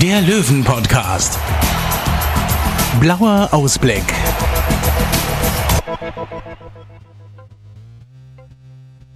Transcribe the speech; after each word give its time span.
der 0.00 0.22
Löwen-Podcast. 0.22 1.38
Blauer 2.98 3.48
Ausblick. 3.52 4.02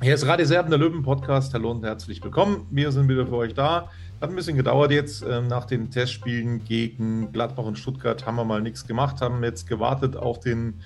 Hier 0.03 0.15
ist 0.15 0.27
Radio 0.27 0.45
Serben, 0.45 0.69
der 0.69 0.79
Löwen-Podcast. 0.79 1.55
Hallo 1.55 1.71
und 1.71 1.83
herzlich 1.83 2.23
willkommen. 2.23 2.67
Wir 2.71 2.93
sind 2.93 3.09
wieder 3.09 3.27
für 3.27 3.37
euch 3.37 3.55
da. 3.55 3.89
Hat 4.21 4.31
ein 4.31 4.37
bisschen 4.37 4.57
gedauert 4.57 4.91
jetzt. 4.91 5.25
Ähm, 5.29 5.49
nach 5.49 5.65
den 5.65 5.91
Testspielen 5.91 6.63
gegen 6.65 7.33
Gladbach 7.33 7.65
und 7.65 7.79
Stuttgart 7.79 8.27
haben 8.27 8.37
wir 8.37 8.45
mal 8.45 8.61
nichts 8.61 8.87
gemacht, 8.87 9.23
haben 9.23 9.43
jetzt 9.43 9.67
gewartet 9.67 10.17
auf 10.17 10.41
den 10.41 10.81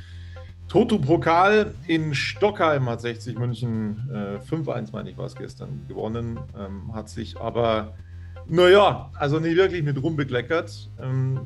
Toto-Pokal. 0.68 1.74
In 1.88 2.14
Stockheim 2.14 2.88
hat 2.88 3.00
60 3.00 3.36
München 3.36 4.08
äh, 4.12 4.38
5-1, 4.38 4.92
meine 4.92 5.10
ich, 5.10 5.18
war 5.18 5.26
es 5.26 5.34
gestern, 5.34 5.84
gewonnen. 5.88 6.38
Ähm, 6.56 6.94
hat 6.94 7.08
sich 7.08 7.40
aber, 7.40 7.94
naja, 8.50 9.10
also 9.14 9.38
nicht 9.38 9.56
wirklich 9.56 9.82
mit 9.82 10.02
Ruhm 10.02 10.16
bekleckert. 10.16 10.90
Ähm, 11.00 11.40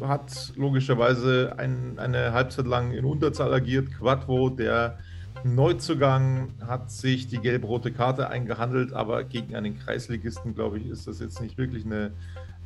hat 0.00 0.52
logischerweise 0.56 1.54
ein, 1.58 1.98
eine 1.98 2.32
Halbzeit 2.32 2.66
lang 2.66 2.92
in 2.92 3.04
Unterzahl 3.04 3.52
agiert. 3.52 3.92
Quattro, 3.92 4.50
der 4.50 4.98
Neuzugang 5.44 6.48
hat 6.66 6.90
sich 6.90 7.28
die 7.28 7.38
gelb-rote 7.38 7.92
Karte 7.92 8.28
eingehandelt, 8.28 8.92
aber 8.92 9.24
gegen 9.24 9.54
einen 9.54 9.78
Kreisligisten, 9.78 10.54
glaube 10.54 10.78
ich, 10.78 10.88
ist 10.88 11.06
das 11.06 11.20
jetzt 11.20 11.40
nicht 11.40 11.56
wirklich 11.56 11.84
eine 11.84 12.12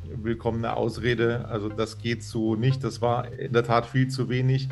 willkommene 0.04 0.76
Ausrede. 0.76 1.46
Also 1.48 1.68
das 1.68 1.98
geht 1.98 2.22
so 2.22 2.56
nicht. 2.56 2.82
Das 2.84 3.02
war 3.02 3.32
in 3.32 3.52
der 3.52 3.64
Tat 3.64 3.86
viel 3.86 4.08
zu 4.08 4.28
wenig. 4.28 4.68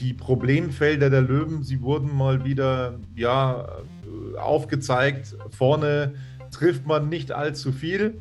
Die 0.00 0.14
Problemfelder 0.14 1.10
der 1.10 1.22
Löwen, 1.22 1.62
sie 1.62 1.80
wurden 1.80 2.16
mal 2.16 2.44
wieder 2.44 2.98
ja, 3.16 3.66
aufgezeigt. 4.38 5.36
Vorne 5.50 6.14
trifft 6.50 6.86
man 6.86 7.08
nicht 7.08 7.32
allzu 7.32 7.72
viel 7.72 8.20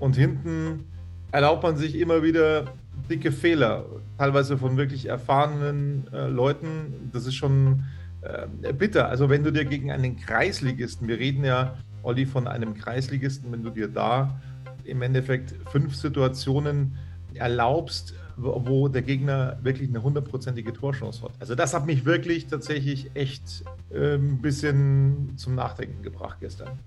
und 0.00 0.16
hinten 0.16 0.84
erlaubt 1.30 1.62
man 1.62 1.76
sich 1.76 1.98
immer 1.98 2.22
wieder 2.22 2.64
dicke 3.08 3.30
Fehler, 3.30 3.84
teilweise 4.18 4.58
von 4.58 4.76
wirklich 4.76 5.06
erfahrenen 5.06 6.08
äh, 6.12 6.26
Leuten. 6.26 7.10
Das 7.12 7.26
ist 7.26 7.34
schon 7.34 7.84
äh, 8.22 8.72
bitter. 8.72 9.08
Also 9.08 9.28
wenn 9.28 9.44
du 9.44 9.52
dir 9.52 9.64
gegen 9.64 9.90
einen 9.90 10.16
Kreisligisten, 10.16 11.06
wir 11.08 11.18
reden 11.18 11.44
ja, 11.44 11.76
Olli, 12.02 12.26
von 12.26 12.46
einem 12.46 12.74
Kreisligisten, 12.74 13.52
wenn 13.52 13.62
du 13.62 13.70
dir 13.70 13.88
da 13.88 14.40
im 14.84 15.02
Endeffekt 15.02 15.54
fünf 15.70 15.94
Situationen 15.94 16.96
erlaubst, 17.34 18.14
wo, 18.36 18.88
der 18.88 19.02
Gegner 19.02 19.58
wirklich 19.62 19.90
eine 19.90 20.02
hundertprozentige 20.02 20.72
Torchance 20.72 21.22
hat. 21.22 21.32
Also 21.38 21.54
das 21.54 21.74
hat 21.74 21.86
mich 21.86 22.06
wirklich 22.06 22.46
tatsächlich 22.46 23.10
echt 23.14 23.64
äh, 23.90 24.14
ein 24.14 24.40
bisschen 24.40 25.36
zum 25.36 25.54
Nachdenken 25.54 26.02
gebracht 26.02 26.38
gestern. 26.40 26.78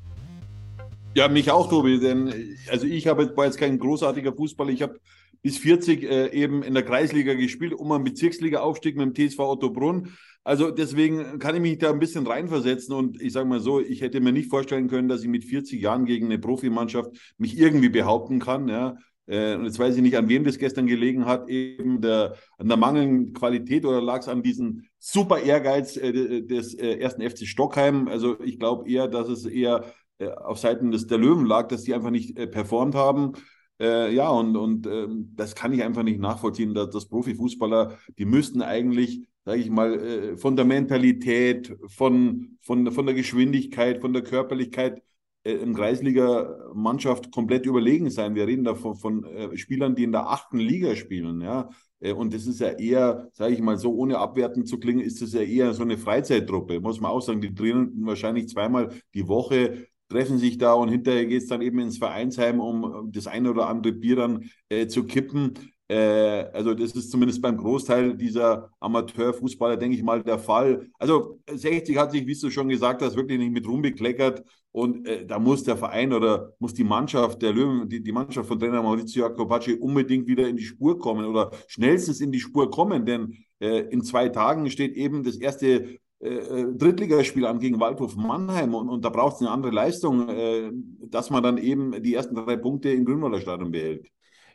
Ja, 1.15 1.27
mich 1.27 1.51
auch, 1.51 1.69
Tobi, 1.69 1.99
denn 1.99 2.57
also 2.71 2.87
ich 2.87 3.07
habe 3.07 3.35
war 3.37 3.45
jetzt 3.45 3.59
kein 3.59 3.77
großartiger 3.77 4.33
Fußballer. 4.33 4.71
Ich 4.71 4.81
habe 4.81 4.99
bis 5.43 5.57
40 5.57 6.03
äh, 6.03 6.31
eben 6.31 6.63
in 6.63 6.73
der 6.73 6.83
Kreisliga 6.83 7.33
gespielt, 7.35 7.73
um 7.73 7.91
einen 7.91 8.03
Bezirksliga-Aufstieg 8.03 8.97
mit 8.97 9.15
dem 9.15 9.29
TSV 9.29 9.39
Ottobrunn. 9.39 10.13
Also 10.43 10.71
deswegen 10.71 11.39
kann 11.39 11.55
ich 11.55 11.61
mich 11.61 11.77
da 11.77 11.91
ein 11.91 11.99
bisschen 11.99 12.25
reinversetzen 12.25 12.95
und 12.95 13.21
ich 13.21 13.31
sage 13.31 13.47
mal 13.47 13.59
so, 13.59 13.79
ich 13.79 14.01
hätte 14.01 14.21
mir 14.21 14.31
nicht 14.31 14.49
vorstellen 14.49 14.89
können, 14.89 15.07
dass 15.07 15.21
ich 15.21 15.27
mit 15.27 15.45
40 15.45 15.81
Jahren 15.81 16.05
gegen 16.05 16.25
eine 16.25 16.39
Profimannschaft 16.39 17.11
mich 17.37 17.57
irgendwie 17.57 17.89
behaupten 17.89 18.39
kann. 18.39 18.67
Ja. 18.67 18.97
Äh, 19.25 19.55
und 19.55 19.65
jetzt 19.65 19.79
weiß 19.79 19.95
ich 19.95 20.01
nicht, 20.01 20.17
an 20.17 20.27
wem 20.29 20.43
das 20.43 20.57
gestern 20.57 20.87
gelegen 20.87 21.25
hat, 21.25 21.47
eben 21.49 22.01
der, 22.01 22.35
an 22.57 22.67
der 22.67 22.77
mangelnden 22.77 23.33
Qualität 23.33 23.85
oder 23.85 24.01
lag 24.01 24.19
es 24.19 24.27
an 24.27 24.43
diesem 24.43 24.83
super 24.99 25.39
Ehrgeiz 25.39 25.95
äh, 25.95 26.41
des 26.41 26.73
äh, 26.73 26.97
ersten 26.97 27.21
FC 27.21 27.45
Stockheim. 27.45 28.07
Also 28.07 28.39
ich 28.41 28.59
glaube 28.59 28.89
eher, 28.89 29.07
dass 29.07 29.29
es 29.29 29.45
eher 29.45 29.85
äh, 29.85 29.87
auf 30.31 30.59
Seiten 30.59 30.91
des, 30.91 31.07
der 31.07 31.17
Löwen 31.17 31.45
lag, 31.45 31.67
dass 31.67 31.83
die 31.83 31.93
einfach 31.93 32.11
nicht 32.11 32.37
äh, 32.37 32.47
performt 32.47 32.95
haben. 32.95 33.33
Äh, 33.79 34.13
ja, 34.13 34.29
und, 34.29 34.55
und 34.55 34.87
ähm, 34.87 35.31
das 35.35 35.55
kann 35.55 35.73
ich 35.73 35.83
einfach 35.83 36.03
nicht 36.03 36.19
nachvollziehen, 36.19 36.73
dass, 36.73 36.89
dass 36.91 37.07
Profifußballer, 37.07 37.97
die 38.17 38.25
müssten 38.25 38.61
eigentlich 38.61 39.27
sage 39.45 39.59
ich 39.59 39.69
mal, 39.69 39.93
äh, 39.99 40.37
von 40.37 40.55
der 40.55 40.65
Mentalität, 40.65 41.75
von, 41.87 42.57
von, 42.61 42.91
von 42.91 43.05
der 43.05 43.15
Geschwindigkeit, 43.15 43.99
von 44.01 44.13
der 44.13 44.23
Körperlichkeit 44.23 45.01
äh, 45.43 45.53
im 45.53 45.75
Kreisliga-Mannschaft 45.75 47.31
komplett 47.31 47.65
überlegen 47.65 48.09
sein. 48.09 48.35
Wir 48.35 48.47
reden 48.47 48.63
da 48.63 48.75
von, 48.75 48.95
von 48.95 49.23
äh, 49.25 49.57
Spielern, 49.57 49.95
die 49.95 50.03
in 50.03 50.11
der 50.11 50.29
achten 50.29 50.59
Liga 50.59 50.95
spielen, 50.95 51.41
ja. 51.41 51.69
Und 52.17 52.33
das 52.33 52.47
ist 52.47 52.59
ja 52.59 52.67
eher, 52.71 53.29
sage 53.31 53.53
ich 53.53 53.61
mal 53.61 53.77
so, 53.77 53.95
ohne 53.95 54.17
abwertend 54.17 54.67
zu 54.67 54.77
klingen, 54.77 54.99
ist 54.99 55.21
das 55.21 55.31
ja 55.31 55.39
eher 55.39 55.73
so 55.73 55.83
eine 55.83 55.97
Freizeittruppe, 55.97 56.81
muss 56.81 56.99
man 56.99 57.11
auch 57.11 57.21
sagen. 57.21 57.39
Die 57.39 57.55
trainieren 57.55 57.93
wahrscheinlich 58.05 58.49
zweimal 58.49 58.89
die 59.13 59.25
Woche, 59.29 59.87
treffen 60.09 60.37
sich 60.37 60.57
da 60.57 60.73
und 60.73 60.89
hinterher 60.89 61.25
geht 61.25 61.43
es 61.43 61.47
dann 61.47 61.61
eben 61.61 61.79
ins 61.79 61.97
Vereinsheim, 61.97 62.59
um 62.59 63.11
das 63.11 63.27
eine 63.27 63.49
oder 63.49 63.67
andere 63.67 63.93
Bier 63.93 64.15
dann 64.15 64.49
äh, 64.69 64.87
zu 64.87 65.05
kippen. 65.05 65.53
Äh, 65.87 66.49
also 66.53 66.73
das 66.73 66.93
ist 66.93 67.11
zumindest 67.11 67.41
beim 67.41 67.57
Großteil 67.57 68.15
dieser 68.15 68.69
Amateurfußballer, 68.79 69.77
denke 69.77 69.97
ich 69.97 70.03
mal, 70.03 70.23
der 70.23 70.39
Fall. 70.39 70.87
Also 70.97 71.39
60 71.49 71.97
hat 71.97 72.11
sich, 72.11 72.25
wie 72.25 72.35
du 72.35 72.49
schon 72.49 72.69
gesagt 72.69 73.01
hast, 73.01 73.15
wirklich 73.15 73.39
nicht 73.39 73.51
mit 73.51 73.67
Ruhm 73.67 73.81
bekleckert. 73.81 74.43
Und 74.71 75.07
äh, 75.07 75.25
da 75.25 75.37
muss 75.37 75.63
der 75.63 75.77
Verein 75.77 76.13
oder 76.13 76.53
muss 76.57 76.73
die 76.73 76.83
Mannschaft 76.83 77.41
der 77.41 77.53
Löwen, 77.53 77.87
die, 77.87 78.01
die 78.01 78.11
Mannschaft 78.11 78.47
von 78.47 78.59
Trainer 78.59 78.81
Maurizio 78.81 79.23
Jacopacci 79.27 79.75
unbedingt 79.75 80.25
wieder 80.25 80.47
in 80.47 80.57
die 80.57 80.63
Spur 80.63 80.97
kommen 80.97 81.25
oder 81.25 81.51
schnellstens 81.67 82.21
in 82.21 82.31
die 82.31 82.39
Spur 82.39 82.71
kommen. 82.71 83.05
Denn 83.05 83.35
äh, 83.59 83.81
in 83.89 84.03
zwei 84.03 84.29
Tagen 84.29 84.69
steht 84.71 84.95
eben 84.95 85.23
das 85.23 85.35
erste 85.37 85.99
Drittligaspiel 86.23 87.45
an 87.45 87.59
gegen 87.59 87.79
Waldhof 87.79 88.15
Mannheim 88.15 88.73
und, 88.75 88.89
und 88.89 89.03
da 89.03 89.09
braucht 89.09 89.35
es 89.35 89.41
eine 89.41 89.51
andere 89.51 89.71
Leistung, 89.71 90.29
äh, 90.29 90.71
dass 91.07 91.29
man 91.29 91.43
dann 91.43 91.57
eben 91.57 92.01
die 92.01 92.15
ersten 92.15 92.35
drei 92.35 92.55
Punkte 92.55 92.89
im 92.91 93.05
Grünwalder 93.05 93.41
Stadion 93.41 93.71
behält. 93.71 94.07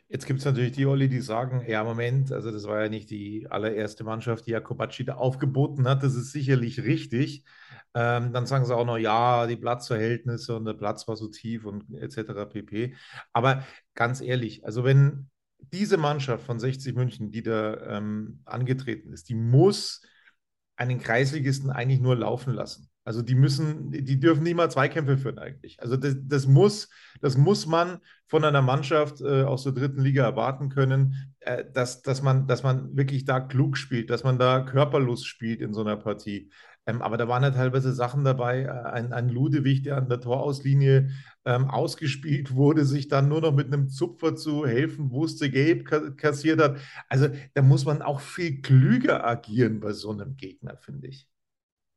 Jetzt 0.07 0.25
gibt 0.25 0.39
es 0.39 0.45
natürlich 0.45 0.71
die 0.71 0.87
Olli, 0.87 1.07
die 1.07 1.21
sagen, 1.21 1.63
ja, 1.67 1.83
Moment, 1.83 2.31
also 2.31 2.49
das 2.49 2.65
war 2.65 2.81
ja 2.81 2.89
nicht 2.89 3.11
die 3.11 3.45
allererste 3.47 4.03
Mannschaft, 4.03 4.47
die 4.47 4.51
Jakobacci 4.51 5.05
da 5.05 5.15
aufgeboten 5.15 5.87
hat, 5.87 6.01
das 6.01 6.15
ist 6.15 6.31
sicherlich 6.31 6.83
richtig. 6.83 7.43
Ähm, 7.93 8.33
dann 8.33 8.47
sagen 8.47 8.65
sie 8.65 8.75
auch 8.75 8.85
noch, 8.85 8.97
ja, 8.97 9.45
die 9.45 9.55
Platzverhältnisse 9.55 10.55
und 10.55 10.65
der 10.65 10.73
Platz 10.73 11.07
war 11.07 11.15
so 11.15 11.27
tief 11.27 11.65
und 11.65 11.93
etc. 11.93 12.45
pp. 12.49 12.95
Aber 13.33 13.63
ganz 13.93 14.21
ehrlich, 14.21 14.65
also 14.65 14.83
wenn 14.83 15.29
diese 15.71 15.97
Mannschaft 15.97 16.43
von 16.43 16.59
60 16.59 16.95
München, 16.95 17.29
die 17.29 17.43
da 17.43 17.97
ähm, 17.97 18.41
angetreten 18.45 19.13
ist, 19.13 19.29
die 19.29 19.35
muss 19.35 20.01
einen 20.79 20.99
Kreisligisten 20.99 21.69
eigentlich 21.69 21.99
nur 21.99 22.15
laufen 22.15 22.53
lassen. 22.53 22.89
Also 23.03 23.21
die 23.21 23.35
müssen, 23.35 23.91
die 23.91 24.19
dürfen 24.19 24.43
nie 24.43 24.53
mal 24.53 24.69
Zweikämpfe 24.69 25.17
führen 25.17 25.39
eigentlich. 25.39 25.81
Also 25.81 25.97
das, 25.97 26.15
das 26.21 26.45
muss, 26.45 26.89
das 27.21 27.37
muss 27.37 27.65
man 27.65 27.99
von 28.27 28.45
einer 28.45 28.61
Mannschaft 28.61 29.19
äh, 29.21 29.43
aus 29.43 29.63
der 29.63 29.73
dritten 29.73 30.01
Liga 30.01 30.23
erwarten 30.23 30.69
können, 30.69 31.33
äh, 31.39 31.65
dass, 31.73 32.01
dass, 32.01 32.21
man, 32.21 32.47
dass 32.47 32.63
man 32.63 32.95
wirklich 32.95 33.25
da 33.25 33.39
klug 33.39 33.77
spielt, 33.77 34.09
dass 34.09 34.23
man 34.23 34.37
da 34.37 34.61
körperlos 34.61 35.25
spielt 35.25 35.59
in 35.61 35.73
so 35.73 35.81
einer 35.81 35.97
Partie. 35.97 36.49
Ähm, 36.89 37.01
aber 37.01 37.17
da 37.17 37.27
waren 37.27 37.43
ja 37.43 37.51
teilweise 37.51 37.93
Sachen 37.93 38.23
dabei, 38.23 38.63
äh, 38.63 38.67
ein, 38.67 39.13
ein 39.13 39.29
Ludewig, 39.29 39.83
der 39.83 39.97
an 39.97 40.09
der 40.09 40.21
Torauslinie 40.21 41.09
ähm, 41.45 41.69
ausgespielt 41.69 42.55
wurde, 42.55 42.85
sich 42.85 43.07
dann 43.07 43.29
nur 43.29 43.41
noch 43.41 43.53
mit 43.53 43.67
einem 43.67 43.89
Zupfer 43.89 44.35
zu 44.35 44.65
helfen 44.65 45.11
wusste, 45.11 45.49
gelb 45.51 45.85
kassiert 46.17 46.61
hat. 46.61 46.77
Also 47.07 47.27
da 47.53 47.61
muss 47.61 47.85
man 47.85 48.01
auch 48.01 48.19
viel 48.19 48.61
klüger 48.61 49.25
agieren 49.25 49.79
bei 49.79 49.93
so 49.93 50.11
einem 50.11 50.35
Gegner, 50.35 50.77
finde 50.77 51.07
ich. 51.07 51.27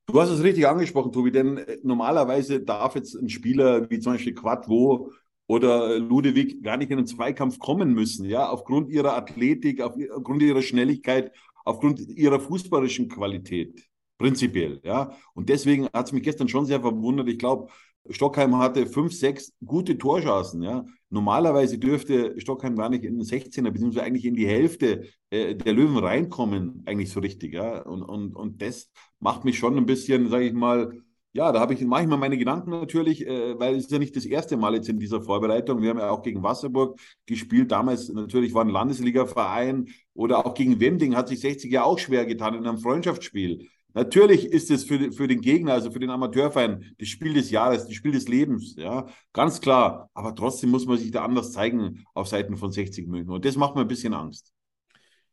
Du 0.06 0.20
hast 0.20 0.30
es 0.30 0.42
richtig 0.42 0.66
angesprochen, 0.66 1.12
Tobi, 1.12 1.32
denn 1.32 1.56
äh, 1.58 1.78
normalerweise 1.82 2.60
darf 2.60 2.94
jetzt 2.94 3.14
ein 3.14 3.30
Spieler 3.30 3.88
wie 3.88 3.98
zum 3.98 4.12
Beispiel 4.12 4.34
Quadvo 4.34 5.10
oder 5.46 5.98
Ludewig 5.98 6.62
gar 6.62 6.76
nicht 6.76 6.90
in 6.90 6.98
einen 6.98 7.06
Zweikampf 7.06 7.58
kommen 7.58 7.94
müssen, 7.94 8.26
ja, 8.26 8.48
aufgrund 8.48 8.90
ihrer 8.90 9.16
Athletik, 9.16 9.80
aufgrund 9.80 10.42
ihrer 10.42 10.62
Schnelligkeit, 10.62 11.32
aufgrund 11.64 12.00
ihrer 12.00 12.40
fußballerischen 12.40 13.08
Qualität, 13.08 13.91
prinzipiell, 14.22 14.80
ja. 14.84 15.12
Und 15.34 15.48
deswegen 15.48 15.88
hat 15.92 16.06
es 16.06 16.12
mich 16.12 16.22
gestern 16.22 16.48
schon 16.48 16.64
sehr 16.64 16.80
verwundert. 16.80 17.28
Ich 17.28 17.38
glaube, 17.38 17.72
Stockheim 18.08 18.56
hatte 18.58 18.86
fünf, 18.86 19.12
sechs 19.12 19.52
gute 19.64 19.98
Torchancen. 19.98 20.62
Ja. 20.62 20.84
Normalerweise 21.10 21.78
dürfte 21.78 22.40
Stockheim 22.40 22.76
gar 22.76 22.88
nicht 22.88 23.04
in 23.04 23.18
den 23.18 23.24
16er, 23.24 23.70
beziehungsweise 23.70 24.04
eigentlich 24.04 24.24
in 24.24 24.34
die 24.34 24.46
Hälfte 24.46 25.08
äh, 25.30 25.54
der 25.56 25.72
Löwen 25.72 25.98
reinkommen, 25.98 26.82
eigentlich 26.86 27.10
so 27.10 27.20
richtig. 27.20 27.52
Ja. 27.52 27.82
Und, 27.82 28.02
und, 28.02 28.36
und 28.36 28.62
das 28.62 28.90
macht 29.18 29.44
mich 29.44 29.58
schon 29.58 29.76
ein 29.76 29.86
bisschen, 29.86 30.28
sage 30.28 30.44
ich 30.44 30.52
mal, 30.52 30.92
ja, 31.34 31.50
da 31.50 31.60
habe 31.60 31.72
ich 31.72 31.80
manchmal 31.80 32.18
meine 32.18 32.36
Gedanken 32.36 32.70
natürlich, 32.70 33.26
äh, 33.26 33.58
weil 33.58 33.76
es 33.76 33.84
ist 33.84 33.90
ja 33.90 33.98
nicht 33.98 34.14
das 34.14 34.26
erste 34.26 34.56
Mal 34.56 34.74
jetzt 34.74 34.88
in 34.88 34.98
dieser 34.98 35.22
Vorbereitung. 35.22 35.80
Wir 35.80 35.90
haben 35.90 35.98
ja 35.98 36.10
auch 36.10 36.22
gegen 36.22 36.42
Wasserburg 36.42 37.00
gespielt. 37.26 37.72
Damals 37.72 38.08
natürlich 38.10 38.52
war 38.52 38.64
ein 38.64 38.68
Landesliga-Verein 38.68 39.88
oder 40.14 40.44
auch 40.46 40.54
gegen 40.54 40.78
Wemding 40.78 41.16
hat 41.16 41.28
sich 41.28 41.40
60 41.40 41.72
ja 41.72 41.84
auch 41.84 41.98
schwer 41.98 42.26
getan 42.26 42.54
in 42.54 42.66
einem 42.66 42.78
Freundschaftsspiel. 42.78 43.68
Natürlich 43.94 44.46
ist 44.46 44.70
es 44.70 44.84
für, 44.84 45.12
für 45.12 45.28
den 45.28 45.40
Gegner, 45.40 45.74
also 45.74 45.90
für 45.90 45.98
den 45.98 46.10
Amateurverein, 46.10 46.94
das 46.98 47.08
Spiel 47.08 47.34
des 47.34 47.50
Jahres, 47.50 47.84
das 47.84 47.94
Spiel 47.94 48.12
des 48.12 48.28
Lebens, 48.28 48.74
ja, 48.76 49.06
ganz 49.32 49.60
klar. 49.60 50.08
Aber 50.14 50.34
trotzdem 50.34 50.70
muss 50.70 50.86
man 50.86 50.98
sich 50.98 51.10
da 51.10 51.24
anders 51.24 51.52
zeigen 51.52 52.04
auf 52.14 52.28
Seiten 52.28 52.56
von 52.56 52.72
60 52.72 53.06
München. 53.06 53.30
Und 53.30 53.44
das 53.44 53.56
macht 53.56 53.74
mir 53.74 53.82
ein 53.82 53.88
bisschen 53.88 54.14
Angst. 54.14 54.52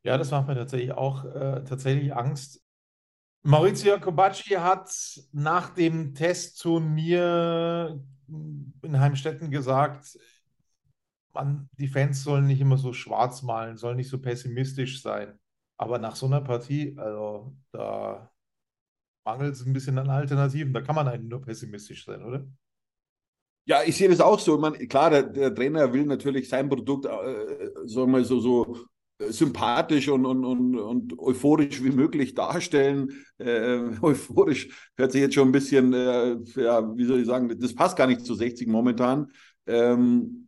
Ja, 0.03 0.17
das 0.17 0.31
macht 0.31 0.47
mir 0.47 0.55
tatsächlich 0.55 0.91
auch 0.91 1.25
äh, 1.25 1.63
tatsächlich 1.63 2.15
Angst. 2.15 2.61
Maurizio 3.43 3.99
Kobacci 3.99 4.55
hat 4.55 4.89
nach 5.31 5.69
dem 5.69 6.13
Test 6.13 6.57
zu 6.57 6.79
mir 6.79 8.01
in 8.81 8.99
Heimstetten 8.99 9.49
gesagt, 9.49 10.17
man, 11.33 11.69
die 11.77 11.87
Fans 11.87 12.23
sollen 12.23 12.47
nicht 12.47 12.61
immer 12.61 12.77
so 12.77 12.91
schwarz 12.93 13.41
malen, 13.41 13.77
sollen 13.77 13.97
nicht 13.97 14.09
so 14.09 14.19
pessimistisch 14.19 15.01
sein. 15.01 15.39
Aber 15.77 15.99
nach 15.99 16.15
so 16.15 16.25
einer 16.25 16.41
Partie, 16.41 16.97
also 16.97 17.55
da 17.71 18.29
mangelt 19.29 19.55
es 19.55 19.65
ein 19.65 19.73
bisschen 19.73 19.97
an 19.97 20.09
Alternativen. 20.09 20.73
Da 20.73 20.81
kann 20.81 20.95
man 20.95 21.07
eigentlich 21.07 21.29
nur 21.29 21.41
pessimistisch 21.41 22.05
sein, 22.05 22.23
oder? 22.23 22.45
Ja, 23.65 23.83
ich 23.85 23.95
sehe 23.95 24.09
das 24.09 24.19
auch 24.19 24.39
so. 24.39 24.57
Man, 24.57 24.73
klar, 24.87 25.11
der, 25.11 25.23
der, 25.23 25.53
Trainer 25.53 25.93
will 25.93 26.05
natürlich 26.05 26.49
sein 26.49 26.69
Produkt 26.69 27.05
äh, 27.05 27.69
so, 27.85 28.07
mal 28.07 28.23
so, 28.25 28.39
so 28.39 28.77
sympathisch 29.19 30.07
und, 30.07 30.25
und, 30.25 30.43
und, 30.45 30.75
und 30.79 31.19
euphorisch 31.19 31.83
wie 31.83 31.91
möglich 31.91 32.33
darstellen. 32.33 33.09
Äh, 33.37 33.91
euphorisch 34.01 34.69
hört 34.97 35.11
sich 35.11 35.21
jetzt 35.21 35.35
schon 35.35 35.49
ein 35.49 35.51
bisschen, 35.51 35.93
äh, 35.93 36.37
ja, 36.55 36.97
wie 36.97 37.05
soll 37.05 37.19
ich 37.19 37.27
sagen, 37.27 37.53
das 37.59 37.75
passt 37.75 37.97
gar 37.97 38.07
nicht 38.07 38.25
zu 38.25 38.33
60 38.33 38.67
momentan. 38.67 39.27
Ähm, 39.67 40.47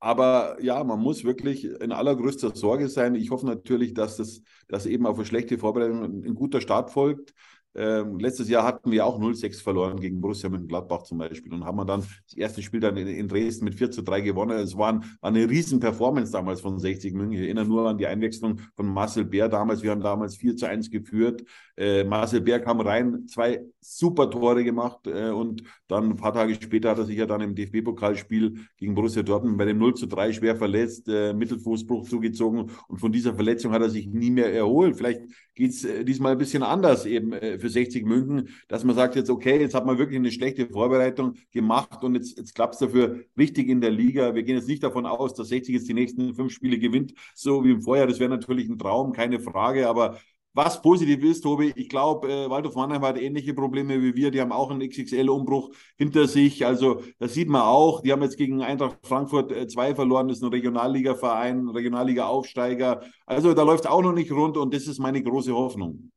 aber 0.00 0.58
ja, 0.60 0.82
man 0.84 0.98
muss 0.98 1.24
wirklich 1.24 1.64
in 1.64 1.92
allergrößter 1.92 2.54
Sorge 2.56 2.88
sein. 2.88 3.14
Ich 3.14 3.30
hoffe 3.30 3.46
natürlich, 3.46 3.94
dass 3.94 4.16
das 4.16 4.42
dass 4.72 4.86
eben 4.86 5.06
auf 5.06 5.16
eine 5.16 5.26
schlechte 5.26 5.58
Vorbereitung 5.58 6.02
ein 6.02 6.34
guter 6.34 6.62
Start 6.62 6.90
folgt. 6.90 7.34
Ähm, 7.74 8.18
letztes 8.18 8.48
Jahr 8.48 8.64
hatten 8.64 8.90
wir 8.90 9.06
auch 9.06 9.18
0-6 9.18 9.62
verloren 9.62 9.98
gegen 9.98 10.20
Borussia 10.20 10.50
Mönchengladbach 10.50 11.04
zum 11.04 11.18
Beispiel 11.18 11.52
und 11.54 11.64
haben 11.64 11.86
dann 11.86 12.00
das 12.00 12.36
erste 12.36 12.62
Spiel 12.62 12.80
dann 12.80 12.96
in, 12.96 13.06
in 13.06 13.28
Dresden 13.28 13.64
mit 13.64 13.74
4 13.74 13.90
zu 13.90 14.02
3 14.02 14.20
gewonnen. 14.20 14.58
Es 14.58 14.76
war, 14.76 14.92
ein, 14.92 15.04
eine 15.22 15.48
riesen 15.48 15.80
Performance 15.80 16.32
damals 16.32 16.60
von 16.60 16.78
60 16.78 17.14
München. 17.14 17.38
Ich 17.38 17.44
erinnere 17.44 17.64
nur 17.64 17.88
an 17.88 17.96
die 17.96 18.06
Einwechslung 18.06 18.60
von 18.76 18.86
Marcel 18.86 19.24
Bär 19.24 19.48
damals. 19.48 19.82
Wir 19.82 19.90
haben 19.90 20.02
damals 20.02 20.36
4 20.36 20.56
zu 20.56 20.66
1 20.66 20.90
geführt. 20.90 21.44
Äh, 21.76 22.04
Marcel 22.04 22.42
Bär 22.42 22.60
kam 22.60 22.80
rein, 22.80 23.26
zwei 23.26 23.64
super 23.80 24.28
Tore 24.30 24.64
gemacht 24.64 25.06
äh, 25.06 25.30
und 25.30 25.62
dann 25.88 26.10
ein 26.10 26.16
paar 26.16 26.34
Tage 26.34 26.54
später 26.54 26.90
hat 26.90 26.98
er 26.98 27.04
sich 27.06 27.16
ja 27.16 27.26
dann 27.26 27.40
im 27.40 27.54
DFB-Pokalspiel 27.54 28.66
gegen 28.76 28.94
Borussia 28.94 29.22
Dortmund 29.22 29.56
bei 29.56 29.64
dem 29.64 29.78
0 29.78 29.94
zu 29.94 30.06
3 30.06 30.32
schwer 30.32 30.56
verletzt, 30.56 31.08
äh, 31.08 31.32
Mittelfußbruch 31.32 32.06
zugezogen 32.06 32.70
und 32.88 32.98
von 32.98 33.12
dieser 33.12 33.34
Verletzung 33.34 33.72
hat 33.72 33.80
er 33.80 33.90
sich 33.90 34.06
nie 34.06 34.30
mehr 34.30 34.52
erholt. 34.52 34.96
Vielleicht 34.96 35.22
geht 35.54 35.70
es 35.70 35.84
äh, 35.84 36.04
diesmal 36.04 36.32
ein 36.32 36.38
bisschen 36.38 36.62
anders 36.62 37.06
eben 37.06 37.32
äh, 37.32 37.58
für 37.58 37.68
60 37.68 38.04
München, 38.04 38.48
dass 38.68 38.84
man 38.84 38.96
sagt 38.96 39.16
jetzt, 39.16 39.30
okay, 39.30 39.60
jetzt 39.60 39.74
hat 39.74 39.86
man 39.86 39.98
wirklich 39.98 40.18
eine 40.18 40.30
schlechte 40.30 40.68
Vorbereitung 40.68 41.34
gemacht 41.50 42.02
und 42.02 42.14
jetzt, 42.14 42.38
jetzt 42.38 42.54
klappt 42.54 42.74
es 42.74 42.80
dafür 42.80 43.20
richtig 43.36 43.68
in 43.68 43.80
der 43.80 43.90
Liga. 43.90 44.34
Wir 44.34 44.42
gehen 44.42 44.56
jetzt 44.56 44.68
nicht 44.68 44.82
davon 44.82 45.06
aus, 45.06 45.34
dass 45.34 45.48
60 45.48 45.74
jetzt 45.74 45.88
die 45.88 45.94
nächsten 45.94 46.34
fünf 46.34 46.52
Spiele 46.52 46.78
gewinnt, 46.78 47.14
so 47.34 47.64
wie 47.64 47.70
im 47.70 47.82
Vorjahr. 47.82 48.06
Das 48.06 48.20
wäre 48.20 48.30
natürlich 48.30 48.68
ein 48.68 48.78
Traum, 48.78 49.12
keine 49.12 49.40
Frage, 49.40 49.88
aber 49.88 50.18
was 50.54 50.82
positiv 50.82 51.22
ist, 51.24 51.42
Tobi, 51.42 51.72
ich 51.76 51.88
glaube, 51.88 52.28
äh, 52.28 52.50
Waldorf 52.50 52.74
Mannheim 52.74 53.02
hat 53.02 53.18
ähnliche 53.18 53.54
Probleme 53.54 54.02
wie 54.02 54.14
wir. 54.14 54.30
Die 54.30 54.40
haben 54.40 54.52
auch 54.52 54.70
einen 54.70 54.80
XXL-Umbruch 54.80 55.70
hinter 55.96 56.26
sich. 56.26 56.66
Also 56.66 57.02
das 57.18 57.34
sieht 57.34 57.48
man 57.48 57.62
auch. 57.62 58.02
Die 58.02 58.12
haben 58.12 58.22
jetzt 58.22 58.36
gegen 58.36 58.62
Eintracht 58.62 58.98
Frankfurt 59.02 59.50
äh, 59.52 59.66
zwei 59.66 59.94
verloren. 59.94 60.28
Das 60.28 60.38
ist 60.38 60.44
ein 60.44 60.50
Regionalliga-Verein, 60.50 61.68
Regionalliga-Aufsteiger. 61.68 63.02
Also 63.24 63.54
da 63.54 63.62
läuft 63.62 63.84
es 63.84 63.90
auch 63.90 64.02
noch 64.02 64.12
nicht 64.12 64.30
rund 64.30 64.56
und 64.56 64.74
das 64.74 64.86
ist 64.86 64.98
meine 64.98 65.22
große 65.22 65.54
Hoffnung. 65.54 66.10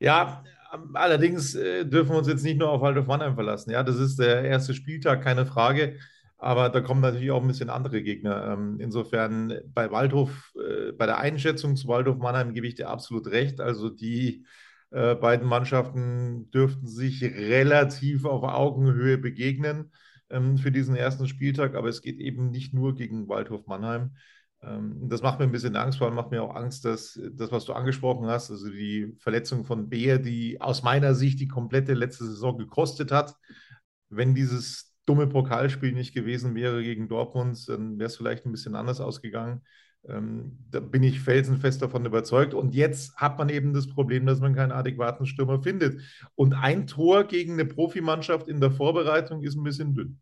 Ja, 0.00 0.42
allerdings 0.94 1.54
äh, 1.54 1.84
dürfen 1.84 2.10
wir 2.10 2.18
uns 2.18 2.28
jetzt 2.28 2.42
nicht 2.42 2.58
nur 2.58 2.70
auf 2.70 2.80
Waldorf 2.80 3.06
Mannheim 3.06 3.34
verlassen. 3.34 3.70
Ja, 3.70 3.82
das 3.82 3.96
ist 3.96 4.18
der 4.18 4.42
erste 4.42 4.74
Spieltag, 4.74 5.22
keine 5.22 5.46
Frage. 5.46 5.96
Aber 6.40 6.70
da 6.70 6.80
kommen 6.80 7.02
natürlich 7.02 7.30
auch 7.32 7.42
ein 7.42 7.48
bisschen 7.48 7.68
andere 7.68 8.02
Gegner. 8.02 8.52
Ähm, 8.54 8.80
insofern 8.80 9.60
bei 9.74 9.90
Waldhof, 9.90 10.54
äh, 10.56 10.92
bei 10.92 11.04
der 11.04 11.18
Einschätzung 11.18 11.76
zu 11.76 11.86
Waldhof 11.86 12.16
Mannheim 12.16 12.54
gebe 12.54 12.66
ich 12.66 12.76
dir 12.76 12.88
absolut 12.88 13.26
recht. 13.26 13.60
Also 13.60 13.90
die 13.90 14.46
äh, 14.90 15.14
beiden 15.16 15.46
Mannschaften 15.46 16.50
dürften 16.50 16.86
sich 16.86 17.22
relativ 17.22 18.24
auf 18.24 18.42
Augenhöhe 18.42 19.18
begegnen 19.18 19.92
ähm, 20.30 20.56
für 20.56 20.72
diesen 20.72 20.96
ersten 20.96 21.28
Spieltag. 21.28 21.74
Aber 21.74 21.88
es 21.88 22.00
geht 22.00 22.18
eben 22.18 22.50
nicht 22.50 22.72
nur 22.72 22.94
gegen 22.94 23.28
Waldhof 23.28 23.66
Mannheim. 23.66 24.12
Ähm, 24.62 25.10
das 25.10 25.20
macht 25.20 25.40
mir 25.40 25.44
ein 25.44 25.52
bisschen 25.52 25.76
Angst, 25.76 25.98
vor 25.98 26.06
allem 26.06 26.16
macht 26.16 26.30
mir 26.30 26.42
auch 26.42 26.54
Angst, 26.54 26.86
dass 26.86 27.20
das, 27.32 27.52
was 27.52 27.66
du 27.66 27.74
angesprochen 27.74 28.28
hast, 28.28 28.50
also 28.50 28.70
die 28.70 29.14
Verletzung 29.18 29.66
von 29.66 29.90
Beer, 29.90 30.18
die 30.18 30.58
aus 30.58 30.82
meiner 30.82 31.14
Sicht 31.14 31.38
die 31.38 31.48
komplette 31.48 31.92
letzte 31.92 32.24
Saison 32.24 32.56
gekostet 32.56 33.12
hat, 33.12 33.36
wenn 34.08 34.34
dieses 34.34 34.89
dumme 35.06 35.26
Pokalspiel 35.26 35.92
nicht 35.92 36.14
gewesen 36.14 36.54
wäre 36.54 36.82
gegen 36.82 37.08
Dortmund, 37.08 37.68
dann 37.68 37.98
wäre 37.98 38.08
es 38.08 38.16
vielleicht 38.16 38.46
ein 38.46 38.52
bisschen 38.52 38.74
anders 38.74 39.00
ausgegangen. 39.00 39.62
Ähm, 40.08 40.58
da 40.70 40.80
bin 40.80 41.02
ich 41.02 41.20
felsenfest 41.20 41.82
davon 41.82 42.06
überzeugt. 42.06 42.54
Und 42.54 42.74
jetzt 42.74 43.16
hat 43.16 43.38
man 43.38 43.48
eben 43.48 43.74
das 43.74 43.88
Problem, 43.88 44.24
dass 44.26 44.40
man 44.40 44.54
keinen 44.54 44.72
adäquaten 44.72 45.26
Stürmer 45.26 45.62
findet. 45.62 46.00
Und 46.34 46.54
ein 46.54 46.86
Tor 46.86 47.24
gegen 47.24 47.54
eine 47.54 47.66
Profimannschaft 47.66 48.48
in 48.48 48.60
der 48.60 48.70
Vorbereitung 48.70 49.42
ist 49.42 49.56
ein 49.56 49.64
bisschen 49.64 49.94
dünn. 49.94 50.20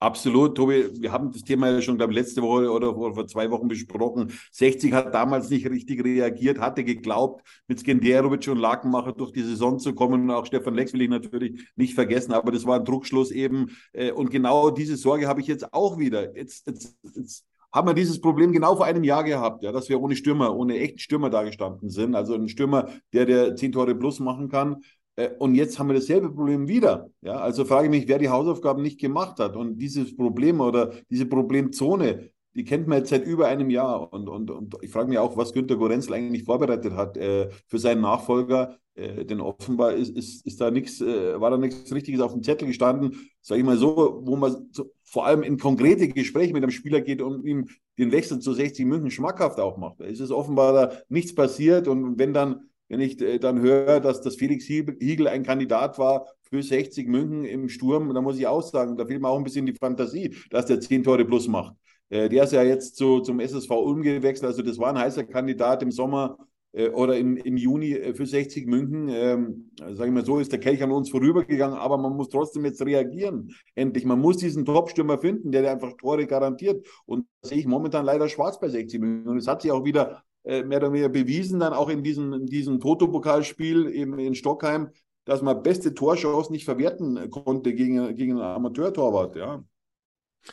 Absolut, 0.00 0.56
Tobi. 0.56 0.88
Wir 1.00 1.10
haben 1.10 1.32
das 1.32 1.42
Thema 1.42 1.70
ja 1.70 1.82
schon, 1.82 1.96
glaube 1.96 2.12
ich, 2.12 2.18
letzte 2.18 2.40
Woche 2.40 2.70
oder, 2.70 2.94
vor 2.94 3.26
zwei 3.26 3.50
Wochen 3.50 3.66
besprochen. 3.66 4.32
60 4.52 4.92
hat 4.92 5.12
damals 5.12 5.50
nicht 5.50 5.68
richtig 5.68 6.04
reagiert, 6.04 6.60
hatte 6.60 6.84
geglaubt, 6.84 7.42
mit 7.66 7.80
Skenderovic 7.80 8.46
und 8.46 8.58
Lakenmacher 8.58 9.12
durch 9.12 9.32
die 9.32 9.42
Saison 9.42 9.80
zu 9.80 9.94
kommen. 9.94 10.22
Und 10.22 10.30
auch 10.30 10.46
Stefan 10.46 10.74
Lex 10.74 10.92
will 10.92 11.02
ich 11.02 11.08
natürlich 11.08 11.68
nicht 11.74 11.94
vergessen, 11.94 12.32
aber 12.32 12.52
das 12.52 12.64
war 12.64 12.78
ein 12.78 12.84
Druckschluss 12.84 13.32
eben. 13.32 13.76
Äh, 13.92 14.12
und 14.12 14.30
genau 14.30 14.70
diese 14.70 14.96
Sorge 14.96 15.26
habe 15.26 15.40
ich 15.40 15.48
jetzt 15.48 15.72
auch 15.72 15.98
wieder. 15.98 16.36
Jetzt, 16.36 16.68
jetzt, 16.68 16.96
jetzt 17.16 17.44
haben 17.72 17.88
wir 17.88 17.94
dieses 17.94 18.20
Problem 18.20 18.52
genau 18.52 18.76
vor 18.76 18.86
einem 18.86 19.04
Jahr 19.04 19.24
gehabt, 19.24 19.62
ja, 19.62 19.72
dass 19.72 19.88
wir 19.88 20.00
ohne 20.00 20.16
Stürmer, 20.16 20.54
ohne 20.56 20.78
echten 20.78 21.00
Stürmer 21.00 21.28
dagestanden 21.28 21.90
sind. 21.90 22.14
Also 22.14 22.34
ein 22.34 22.48
Stürmer, 22.48 22.88
der 23.12 23.26
der 23.26 23.56
zehn 23.56 23.72
Tore 23.72 23.94
plus 23.94 24.20
machen 24.20 24.48
kann. 24.48 24.82
Äh, 25.18 25.30
und 25.38 25.54
jetzt 25.54 25.78
haben 25.78 25.88
wir 25.88 25.94
dasselbe 25.94 26.30
Problem 26.30 26.68
wieder. 26.68 27.10
Ja, 27.22 27.40
also 27.40 27.64
frage 27.64 27.86
ich 27.86 27.90
mich, 27.90 28.08
wer 28.08 28.18
die 28.18 28.28
Hausaufgaben 28.28 28.82
nicht 28.82 29.00
gemacht 29.00 29.40
hat. 29.40 29.56
Und 29.56 29.78
dieses 29.78 30.16
Problem 30.16 30.60
oder 30.60 30.92
diese 31.10 31.26
Problemzone, 31.26 32.30
die 32.54 32.64
kennt 32.64 32.86
man 32.86 32.98
jetzt 32.98 33.10
seit 33.10 33.26
über 33.26 33.48
einem 33.48 33.70
Jahr. 33.70 34.12
Und, 34.12 34.28
und, 34.28 34.50
und 34.50 34.76
ich 34.80 34.90
frage 34.90 35.08
mich 35.08 35.18
auch, 35.18 35.36
was 35.36 35.52
Günter 35.52 35.76
Gorenzel 35.76 36.14
eigentlich 36.14 36.44
vorbereitet 36.44 36.94
hat 36.94 37.16
äh, 37.16 37.50
für 37.66 37.78
seinen 37.78 38.00
Nachfolger. 38.00 38.78
Äh, 38.94 39.24
denn 39.24 39.40
offenbar 39.40 39.94
ist, 39.94 40.16
ist, 40.16 40.46
ist 40.46 40.60
da 40.60 40.70
nichts, 40.70 41.00
äh, 41.00 41.40
war 41.40 41.50
da 41.50 41.56
nichts 41.56 41.92
Richtiges 41.92 42.20
auf 42.20 42.32
dem 42.32 42.42
Zettel 42.44 42.68
gestanden, 42.68 43.30
sage 43.40 43.60
ich 43.60 43.66
mal 43.66 43.76
so, 43.76 44.20
wo 44.24 44.36
man 44.36 44.68
so, 44.70 44.90
vor 45.02 45.26
allem 45.26 45.42
in 45.42 45.58
konkrete 45.58 46.08
Gespräche 46.08 46.52
mit 46.52 46.62
einem 46.62 46.70
Spieler 46.70 47.00
geht 47.00 47.22
und 47.22 47.44
ihm 47.44 47.68
den 47.98 48.12
Wechsel 48.12 48.38
zu 48.38 48.52
60 48.52 48.86
München 48.86 49.10
schmackhaft 49.10 49.58
auch 49.58 49.78
macht. 49.78 50.00
Es 50.00 50.20
ist 50.20 50.30
offenbar 50.30 50.72
da 50.72 50.92
nichts 51.08 51.34
passiert. 51.34 51.88
Und 51.88 52.18
wenn 52.18 52.34
dann 52.34 52.68
wenn 52.88 53.00
ich 53.00 53.20
äh, 53.20 53.38
dann 53.38 53.60
höre, 53.60 54.00
dass 54.00 54.20
das 54.20 54.36
Felix 54.36 54.64
Hiegel 54.64 55.28
ein 55.28 55.42
Kandidat 55.42 55.98
war 55.98 56.26
für 56.42 56.62
60 56.62 57.06
München 57.06 57.44
im 57.44 57.68
Sturm, 57.68 58.12
dann 58.14 58.24
muss 58.24 58.38
ich 58.38 58.46
auch 58.46 58.62
sagen, 58.62 58.96
da 58.96 59.06
fehlt 59.06 59.20
mir 59.20 59.28
auch 59.28 59.38
ein 59.38 59.44
bisschen 59.44 59.66
die 59.66 59.74
Fantasie, 59.74 60.34
dass 60.50 60.66
der 60.66 60.80
10 60.80 61.04
Tore 61.04 61.24
plus 61.24 61.48
macht. 61.48 61.74
Äh, 62.08 62.28
der 62.28 62.44
ist 62.44 62.52
ja 62.52 62.62
jetzt 62.62 62.96
zu, 62.96 63.20
zum 63.20 63.40
SSV 63.40 63.70
Ulm 63.70 64.02
gewechselt, 64.02 64.46
also 64.46 64.62
das 64.62 64.78
war 64.78 64.88
ein 64.88 64.98
heißer 64.98 65.24
Kandidat 65.24 65.82
im 65.82 65.90
Sommer 65.90 66.38
äh, 66.72 66.88
oder 66.88 67.16
im, 67.18 67.36
im 67.36 67.56
Juni 67.56 67.94
für 68.14 68.26
60 68.26 68.66
München. 68.66 69.08
Ähm, 69.10 69.70
Sage 69.78 70.06
ich 70.06 70.12
mal 70.12 70.24
so, 70.24 70.38
ist 70.38 70.52
der 70.52 70.60
Kelch 70.60 70.82
an 70.82 70.92
uns 70.92 71.10
vorübergegangen, 71.10 71.78
aber 71.78 71.98
man 71.98 72.14
muss 72.14 72.28
trotzdem 72.28 72.64
jetzt 72.64 72.84
reagieren. 72.84 73.54
Endlich, 73.74 74.04
man 74.04 74.20
muss 74.20 74.38
diesen 74.38 74.64
Top-Stürmer 74.64 75.18
finden, 75.18 75.52
der, 75.52 75.70
einfach 75.70 75.92
Tore 75.98 76.26
garantiert. 76.26 76.86
Und 77.04 77.26
das 77.42 77.50
sehe 77.50 77.58
ich 77.58 77.66
momentan 77.66 78.04
leider 78.04 78.28
schwarz 78.28 78.58
bei 78.58 78.68
60 78.68 79.00
München. 79.00 79.28
Und 79.28 79.38
es 79.38 79.46
hat 79.46 79.62
sich 79.62 79.70
auch 79.70 79.84
wieder 79.84 80.22
mehr 80.44 80.78
oder 80.78 80.92
weniger 80.92 81.08
bewiesen, 81.08 81.60
dann 81.60 81.72
auch 81.72 81.88
in 81.88 82.02
diesem, 82.02 82.32
in 82.32 82.46
diesem 82.46 82.80
Toto-Pokalspiel 82.80 83.92
eben 83.92 84.18
in 84.18 84.34
Stockheim, 84.34 84.90
dass 85.24 85.42
man 85.42 85.62
beste 85.62 85.92
Torchance 85.92 86.50
nicht 86.50 86.64
verwerten 86.64 87.28
konnte 87.30 87.74
gegen, 87.74 88.14
gegen 88.16 88.32
einen 88.32 88.42
Amateurtorwart. 88.42 89.36
Ja. 89.36 89.62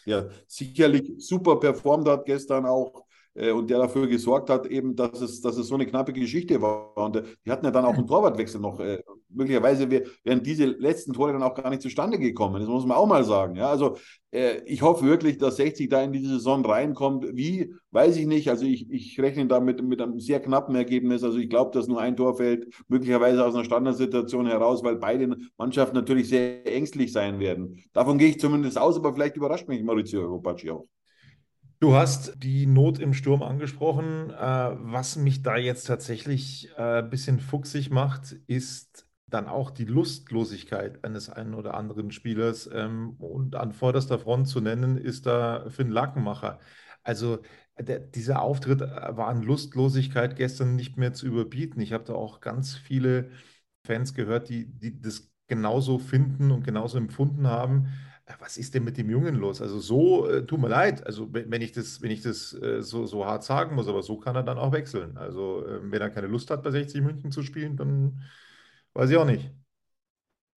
ja, 0.05 0.27
sicherlich 0.47 1.13
super 1.17 1.57
performt 1.59 2.07
hat 2.09 2.25
gestern 2.25 2.65
auch 2.65 3.05
äh, 3.35 3.51
und 3.51 3.69
der 3.69 3.79
dafür 3.79 4.07
gesorgt 4.07 4.49
hat, 4.49 4.65
eben, 4.65 4.95
dass 4.95 5.21
es, 5.21 5.41
dass 5.41 5.57
es 5.57 5.67
so 5.67 5.75
eine 5.75 5.85
knappe 5.85 6.13
Geschichte 6.13 6.61
war. 6.61 6.97
Und 6.97 7.17
äh, 7.17 7.23
die 7.45 7.51
hatten 7.51 7.65
ja 7.65 7.71
dann 7.71 7.85
auch 7.85 7.93
einen 7.93 8.07
Torwartwechsel 8.07 8.59
noch 8.59 8.79
äh, 8.79 9.03
möglicherweise 9.35 9.89
wären 9.89 10.43
diese 10.43 10.65
letzten 10.65 11.13
Tore 11.13 11.33
dann 11.33 11.43
auch 11.43 11.55
gar 11.55 11.69
nicht 11.69 11.81
zustande 11.81 12.17
gekommen. 12.17 12.59
Das 12.59 12.69
muss 12.69 12.85
man 12.85 12.97
auch 12.97 13.07
mal 13.07 13.23
sagen. 13.23 13.55
Ja, 13.55 13.69
also 13.69 13.97
äh, 14.31 14.61
ich 14.65 14.81
hoffe 14.81 15.05
wirklich, 15.05 15.37
dass 15.37 15.57
60 15.57 15.89
da 15.89 16.03
in 16.03 16.11
diese 16.11 16.29
Saison 16.29 16.65
reinkommt. 16.65 17.25
Wie, 17.33 17.73
weiß 17.91 18.17
ich 18.17 18.27
nicht. 18.27 18.49
Also 18.49 18.65
ich, 18.65 18.89
ich 18.91 19.19
rechne 19.19 19.47
damit 19.47 19.81
mit 19.83 20.01
einem 20.01 20.19
sehr 20.19 20.39
knappen 20.39 20.75
Ergebnis. 20.75 21.23
Also 21.23 21.37
ich 21.37 21.49
glaube, 21.49 21.71
dass 21.71 21.87
nur 21.87 22.01
ein 22.01 22.17
Tor 22.17 22.35
fällt, 22.37 22.67
möglicherweise 22.87 23.45
aus 23.45 23.55
einer 23.55 23.65
Standardsituation 23.65 24.47
heraus, 24.47 24.83
weil 24.83 24.97
beide 24.97 25.37
Mannschaften 25.57 25.95
natürlich 25.95 26.29
sehr 26.29 26.65
ängstlich 26.67 27.11
sein 27.11 27.39
werden. 27.39 27.83
Davon 27.93 28.17
gehe 28.17 28.29
ich 28.29 28.39
zumindest 28.39 28.77
aus, 28.77 28.97
aber 28.97 29.13
vielleicht 29.13 29.37
überrascht 29.37 29.67
mich 29.67 29.83
Maurizio 29.83 30.21
Europacci 30.21 30.69
auch. 30.71 30.87
Du 31.79 31.93
hast 31.93 32.33
die 32.37 32.65
Not 32.65 32.99
im 32.99 33.13
Sturm 33.13 33.43
angesprochen. 33.43 34.31
Äh, 34.31 34.35
was 34.79 35.17
mich 35.17 35.43
da 35.43 35.57
jetzt 35.57 35.85
tatsächlich 35.85 36.69
äh, 36.77 36.99
ein 36.99 37.09
bisschen 37.09 37.39
fuchsig 37.39 37.89
macht, 37.89 38.33
ist 38.47 39.04
dann 39.35 39.47
auch 39.47 39.71
die 39.71 39.85
Lustlosigkeit 39.85 41.03
eines 41.03 41.29
einen 41.29 41.53
oder 41.53 41.75
anderen 41.75 42.11
Spielers. 42.11 42.69
Ähm, 42.73 43.15
und 43.19 43.55
an 43.55 43.73
vorderster 43.73 44.19
Front 44.19 44.47
zu 44.47 44.61
nennen 44.61 44.97
ist 44.97 45.25
da 45.25 45.69
Finn 45.69 45.89
Lakenmacher. 45.89 46.59
Also 47.03 47.39
der, 47.79 47.99
dieser 47.99 48.41
Auftritt 48.41 48.81
äh, 48.81 48.87
war 49.17 49.27
an 49.27 49.43
Lustlosigkeit 49.43 50.35
gestern 50.35 50.75
nicht 50.75 50.97
mehr 50.97 51.13
zu 51.13 51.27
überbieten. 51.27 51.81
Ich 51.81 51.93
habe 51.93 52.05
da 52.05 52.13
auch 52.13 52.41
ganz 52.41 52.75
viele 52.75 53.29
Fans 53.85 54.13
gehört, 54.13 54.49
die, 54.49 54.65
die 54.65 54.99
das 54.99 55.29
genauso 55.47 55.99
finden 55.99 56.51
und 56.51 56.63
genauso 56.63 56.97
empfunden 56.97 57.47
haben 57.47 57.89
was 58.39 58.57
ist 58.57 58.73
denn 58.73 58.83
mit 58.83 58.97
dem 58.97 59.09
Jungen 59.09 59.35
los? 59.35 59.61
Also 59.61 59.79
so, 59.79 60.27
äh, 60.27 60.45
tut 60.45 60.59
mir 60.59 60.67
leid, 60.67 61.05
also 61.05 61.27
wenn 61.31 61.61
ich 61.61 61.71
das, 61.73 62.01
wenn 62.01 62.09
ich 62.11 62.21
das 62.21 62.53
äh, 62.53 62.81
so, 62.81 63.05
so 63.05 63.25
hart 63.25 63.43
sagen 63.43 63.75
muss, 63.75 63.87
aber 63.87 64.01
so 64.01 64.17
kann 64.17 64.35
er 64.35 64.43
dann 64.43 64.57
auch 64.57 64.71
wechseln. 64.71 65.17
Also 65.17 65.65
äh, 65.65 65.79
wenn 65.91 66.01
er 66.01 66.09
keine 66.09 66.27
Lust 66.27 66.49
hat, 66.49 66.63
bei 66.63 66.71
60 66.71 67.01
München 67.01 67.31
zu 67.31 67.43
spielen, 67.43 67.77
dann 67.77 68.21
weiß 68.95 69.09
ich 69.11 69.17
auch 69.17 69.25
nicht. 69.25 69.51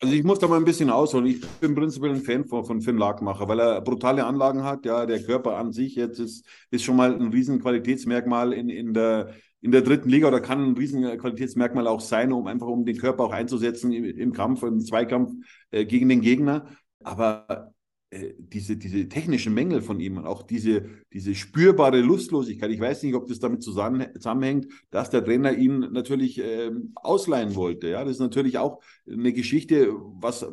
Also 0.00 0.14
ich 0.14 0.22
muss 0.22 0.38
da 0.38 0.46
mal 0.46 0.58
ein 0.58 0.64
bisschen 0.64 0.90
ausholen. 0.90 1.26
Ich 1.26 1.44
bin 1.60 1.74
prinzipiell 1.74 2.12
ein 2.12 2.22
Fan 2.22 2.44
von, 2.44 2.64
von 2.64 2.80
Finn 2.80 2.98
Lagmacher, 2.98 3.48
weil 3.48 3.58
er 3.58 3.80
brutale 3.80 4.24
Anlagen 4.24 4.62
hat. 4.62 4.86
Ja, 4.86 5.06
der 5.06 5.22
Körper 5.22 5.56
an 5.56 5.72
sich 5.72 5.96
jetzt 5.96 6.20
ist, 6.20 6.46
ist 6.70 6.84
schon 6.84 6.96
mal 6.96 7.12
ein 7.12 7.32
riesen 7.32 7.60
Qualitätsmerkmal 7.60 8.52
in, 8.52 8.68
in 8.68 8.94
der 8.94 9.34
in 9.60 9.72
der 9.72 9.82
dritten 9.82 10.08
Liga 10.08 10.28
oder 10.28 10.40
kann 10.40 10.62
ein 10.62 10.76
riesen 10.76 11.02
Qualitätsmerkmal 11.18 11.88
auch 11.88 12.00
sein, 12.00 12.32
um 12.32 12.46
einfach 12.46 12.68
um 12.68 12.84
den 12.84 12.96
Körper 12.96 13.24
auch 13.24 13.32
einzusetzen 13.32 13.92
im, 13.92 14.04
im 14.04 14.32
Kampf, 14.32 14.62
im 14.62 14.80
Zweikampf 14.80 15.32
äh, 15.70 15.84
gegen 15.84 16.08
den 16.08 16.20
Gegner. 16.20 16.66
Aber 17.02 17.72
diese, 18.10 18.76
diese 18.76 19.08
technischen 19.08 19.52
Mängel 19.52 19.82
von 19.82 20.00
ihm 20.00 20.16
und 20.16 20.26
auch 20.26 20.42
diese, 20.42 20.86
diese 21.12 21.34
spürbare 21.34 22.00
Lustlosigkeit, 22.00 22.70
ich 22.70 22.80
weiß 22.80 23.02
nicht, 23.02 23.14
ob 23.14 23.26
das 23.26 23.38
damit 23.38 23.62
zusammenhängt, 23.62 24.66
dass 24.90 25.10
der 25.10 25.24
Trainer 25.24 25.52
ihn 25.52 25.80
natürlich 25.92 26.38
äh, 26.38 26.70
ausleihen 26.94 27.54
wollte. 27.54 27.88
Ja, 27.88 28.04
das 28.04 28.12
ist 28.12 28.20
natürlich 28.20 28.56
auch 28.58 28.80
eine 29.06 29.32
Geschichte, 29.32 29.92
was 30.20 30.46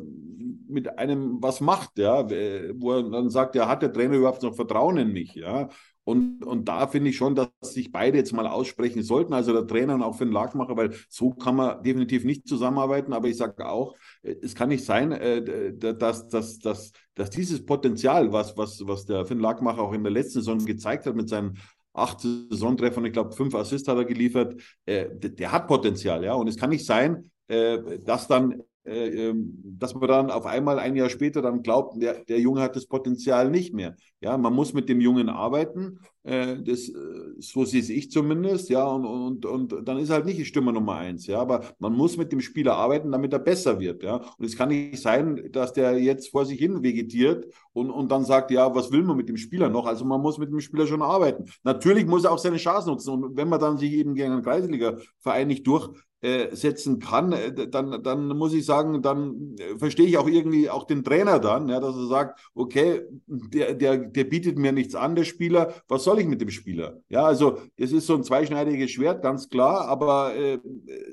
mit 0.68 0.98
einem 0.98 1.38
was 1.40 1.60
macht, 1.60 1.98
ja, 1.98 2.28
wo 2.28 2.92
er 2.92 3.10
dann 3.10 3.30
sagt, 3.30 3.54
ja, 3.54 3.68
hat 3.68 3.82
der 3.82 3.92
Trainer 3.92 4.16
überhaupt 4.16 4.42
noch 4.42 4.54
Vertrauen 4.54 4.98
in 4.98 5.12
mich, 5.12 5.34
ja? 5.34 5.68
Und, 6.06 6.44
und 6.44 6.68
da 6.68 6.86
finde 6.86 7.10
ich 7.10 7.16
schon, 7.16 7.34
dass 7.34 7.48
sich 7.62 7.90
beide 7.90 8.16
jetzt 8.16 8.32
mal 8.32 8.46
aussprechen 8.46 9.02
sollten, 9.02 9.32
also 9.32 9.52
der 9.52 9.66
Trainer 9.66 9.96
und 9.96 10.02
auch 10.02 10.16
für 10.16 10.24
den 10.24 10.32
Lagmacher, 10.32 10.76
weil 10.76 10.94
so 11.08 11.30
kann 11.32 11.56
man 11.56 11.82
definitiv 11.82 12.24
nicht 12.24 12.46
zusammenarbeiten. 12.46 13.12
Aber 13.12 13.26
ich 13.26 13.36
sage 13.36 13.68
auch, 13.68 13.96
äh, 14.15 14.15
es 14.42 14.54
kann 14.54 14.68
nicht 14.68 14.84
sein, 14.84 15.12
äh, 15.12 15.72
dass, 15.74 16.28
dass, 16.28 16.58
dass, 16.58 16.92
dass 17.14 17.30
dieses 17.30 17.64
Potenzial, 17.64 18.32
was, 18.32 18.56
was, 18.56 18.80
was 18.86 19.06
der 19.06 19.24
Finn 19.26 19.40
Lagmacher 19.40 19.82
auch 19.82 19.92
in 19.92 20.02
der 20.02 20.12
letzten 20.12 20.40
Saison 20.40 20.64
gezeigt 20.64 21.06
hat 21.06 21.14
mit 21.14 21.28
seinen 21.28 21.58
acht 21.92 22.20
Saisontreffern, 22.20 23.06
ich 23.06 23.12
glaube 23.12 23.32
fünf 23.32 23.54
Assists 23.54 23.88
hat 23.88 23.96
er 23.96 24.04
geliefert, 24.04 24.60
äh, 24.84 25.06
der 25.12 25.52
hat 25.52 25.66
Potenzial, 25.66 26.24
ja. 26.24 26.34
Und 26.34 26.48
es 26.48 26.56
kann 26.56 26.70
nicht 26.70 26.84
sein, 26.84 27.30
dass 27.48 28.26
dann 28.26 28.52
äh, 28.52 28.56
dass 28.86 29.94
man 29.94 30.08
dann 30.08 30.30
auf 30.30 30.46
einmal 30.46 30.78
ein 30.78 30.94
Jahr 30.96 31.10
später 31.10 31.42
dann 31.42 31.62
glaubt, 31.62 32.00
der, 32.00 32.24
der 32.24 32.38
Junge 32.38 32.60
hat 32.60 32.76
das 32.76 32.86
Potenzial 32.86 33.50
nicht 33.50 33.74
mehr. 33.74 33.96
Ja, 34.20 34.38
man 34.38 34.52
muss 34.52 34.72
mit 34.72 34.88
dem 34.88 35.00
Jungen 35.00 35.28
arbeiten, 35.28 35.98
äh, 36.26 36.56
das, 36.60 36.88
äh, 36.88 36.94
so 37.38 37.64
sehe 37.64 37.82
ich 37.82 38.10
zumindest, 38.10 38.68
ja, 38.68 38.84
und, 38.84 39.44
und, 39.44 39.72
und 39.72 39.88
dann 39.88 39.98
ist 39.98 40.10
halt 40.10 40.24
nicht 40.24 40.38
die 40.38 40.44
Stimme 40.44 40.72
Nummer 40.72 40.96
eins, 40.96 41.26
ja, 41.26 41.38
aber 41.38 41.64
man 41.78 41.92
muss 41.92 42.16
mit 42.16 42.32
dem 42.32 42.40
Spieler 42.40 42.74
arbeiten, 42.74 43.12
damit 43.12 43.32
er 43.32 43.38
besser 43.38 43.78
wird, 43.78 44.02
ja. 44.02 44.16
Und 44.38 44.44
es 44.44 44.56
kann 44.56 44.70
nicht 44.70 45.00
sein, 45.00 45.50
dass 45.52 45.72
der 45.72 45.98
jetzt 45.98 46.30
vor 46.30 46.44
sich 46.44 46.58
hin 46.58 46.82
vegetiert 46.82 47.46
und, 47.76 47.90
und 47.90 48.10
dann 48.10 48.24
sagt, 48.24 48.50
ja, 48.50 48.74
was 48.74 48.90
will 48.90 49.02
man 49.02 49.18
mit 49.18 49.28
dem 49.28 49.36
Spieler 49.36 49.68
noch? 49.68 49.84
Also 49.84 50.06
man 50.06 50.22
muss 50.22 50.38
mit 50.38 50.50
dem 50.50 50.60
Spieler 50.60 50.86
schon 50.86 51.02
arbeiten. 51.02 51.44
Natürlich 51.62 52.06
muss 52.06 52.24
er 52.24 52.32
auch 52.32 52.38
seine 52.38 52.56
Chance 52.56 52.88
nutzen 52.88 53.10
und 53.10 53.36
wenn 53.36 53.50
man 53.50 53.60
dann 53.60 53.76
sich 53.76 53.92
eben 53.92 54.14
gegen 54.14 54.32
einen 54.32 54.42
Kreisliga-Verein 54.42 55.46
nicht 55.46 55.66
durch 55.66 55.90
äh, 56.22 56.56
setzen 56.56 57.00
kann, 57.00 57.32
äh, 57.32 57.68
dann, 57.68 58.02
dann 58.02 58.28
muss 58.28 58.54
ich 58.54 58.64
sagen, 58.64 59.02
dann 59.02 59.56
äh, 59.58 59.76
verstehe 59.78 60.06
ich 60.06 60.16
auch 60.16 60.26
irgendwie 60.26 60.70
auch 60.70 60.84
den 60.84 61.04
Trainer 61.04 61.38
dann, 61.38 61.68
ja, 61.68 61.78
dass 61.78 61.94
er 61.94 62.06
sagt, 62.06 62.40
okay, 62.54 63.02
der, 63.26 63.74
der, 63.74 63.98
der 63.98 64.24
bietet 64.24 64.58
mir 64.58 64.72
nichts 64.72 64.94
an, 64.94 65.14
der 65.14 65.24
Spieler, 65.24 65.74
was 65.86 66.04
soll 66.04 66.18
ich 66.18 66.26
mit 66.26 66.40
dem 66.40 66.48
Spieler? 66.48 67.02
Ja, 67.10 67.26
also 67.26 67.58
es 67.76 67.92
ist 67.92 68.06
so 68.06 68.14
ein 68.14 68.24
zweischneidiges 68.24 68.90
Schwert, 68.90 69.22
ganz 69.22 69.50
klar, 69.50 69.86
aber 69.86 70.34
äh, 70.34 70.58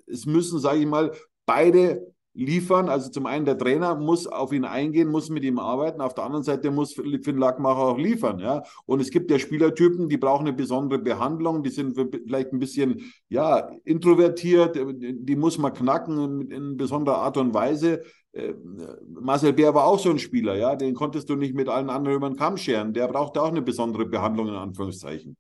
es 0.07 0.25
müssen, 0.25 0.59
sage 0.59 0.79
ich 0.79 0.87
mal, 0.87 1.11
beide 1.45 2.12
liefern. 2.33 2.89
Also 2.89 3.09
zum 3.09 3.25
einen 3.25 3.45
der 3.45 3.57
Trainer 3.57 3.95
muss 3.95 4.27
auf 4.27 4.51
ihn 4.53 4.65
eingehen, 4.65 5.09
muss 5.09 5.29
mit 5.29 5.43
ihm 5.43 5.59
arbeiten. 5.59 6.01
Auf 6.01 6.13
der 6.13 6.25
anderen 6.25 6.43
Seite 6.43 6.71
muss 6.71 6.93
Finn 6.93 7.37
Lackmacher 7.37 7.79
auch 7.79 7.97
liefern. 7.97 8.39
Ja? 8.39 8.63
Und 8.85 8.99
es 8.99 9.11
gibt 9.11 9.31
ja 9.31 9.39
Spielertypen, 9.39 10.09
die 10.09 10.17
brauchen 10.17 10.47
eine 10.47 10.55
besondere 10.55 10.99
Behandlung. 10.99 11.63
Die 11.63 11.69
sind 11.69 11.95
vielleicht 11.95 12.53
ein 12.53 12.59
bisschen 12.59 13.01
ja, 13.29 13.69
introvertiert. 13.83 14.77
Die 14.77 15.35
muss 15.35 15.57
man 15.57 15.73
knacken 15.73 16.49
in 16.49 16.77
besonderer 16.77 17.17
Art 17.17 17.37
und 17.37 17.53
Weise. 17.53 18.01
Äh, 18.33 18.53
Marcel 19.07 19.53
Bär 19.53 19.73
war 19.75 19.85
auch 19.85 19.99
so 19.99 20.09
ein 20.09 20.19
Spieler, 20.19 20.55
ja, 20.55 20.75
den 20.75 20.95
konntest 20.95 21.29
du 21.29 21.35
nicht 21.35 21.53
mit 21.53 21.69
allen 21.69 21.89
anderen 21.89 22.17
über 22.17 22.29
den 22.29 22.35
Kamm 22.35 22.57
scheren. 22.57 22.93
Der 22.93 23.07
brauchte 23.07 23.41
auch 23.41 23.49
eine 23.49 23.61
besondere 23.61 24.05
Behandlung 24.05 24.47
in 24.47 24.55
Anführungszeichen. 24.55 25.37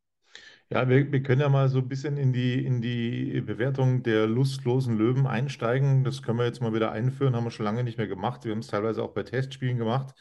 Ja, 0.73 0.89
wir, 0.89 1.11
wir 1.11 1.21
können 1.21 1.41
ja 1.41 1.49
mal 1.49 1.69
so 1.69 1.77
ein 1.77 1.87
bisschen 1.87 2.17
in 2.17 2.33
die, 2.33 2.65
in 2.65 2.81
die 2.81 3.41
Bewertung 3.41 4.01
der 4.01 4.25
lustlosen 4.25 4.97
Löwen 4.97 5.27
einsteigen. 5.27 6.03
Das 6.03 6.23
können 6.23 6.39
wir 6.39 6.45
jetzt 6.45 6.61
mal 6.61 6.73
wieder 6.73 6.91
einführen, 6.91 7.35
haben 7.35 7.43
wir 7.43 7.51
schon 7.51 7.65
lange 7.65 7.83
nicht 7.83 7.99
mehr 7.99 8.07
gemacht. 8.07 8.43
Wir 8.43 8.53
haben 8.53 8.59
es 8.59 8.67
teilweise 8.67 9.03
auch 9.03 9.13
bei 9.13 9.21
Testspielen 9.21 9.77
gemacht. 9.77 10.15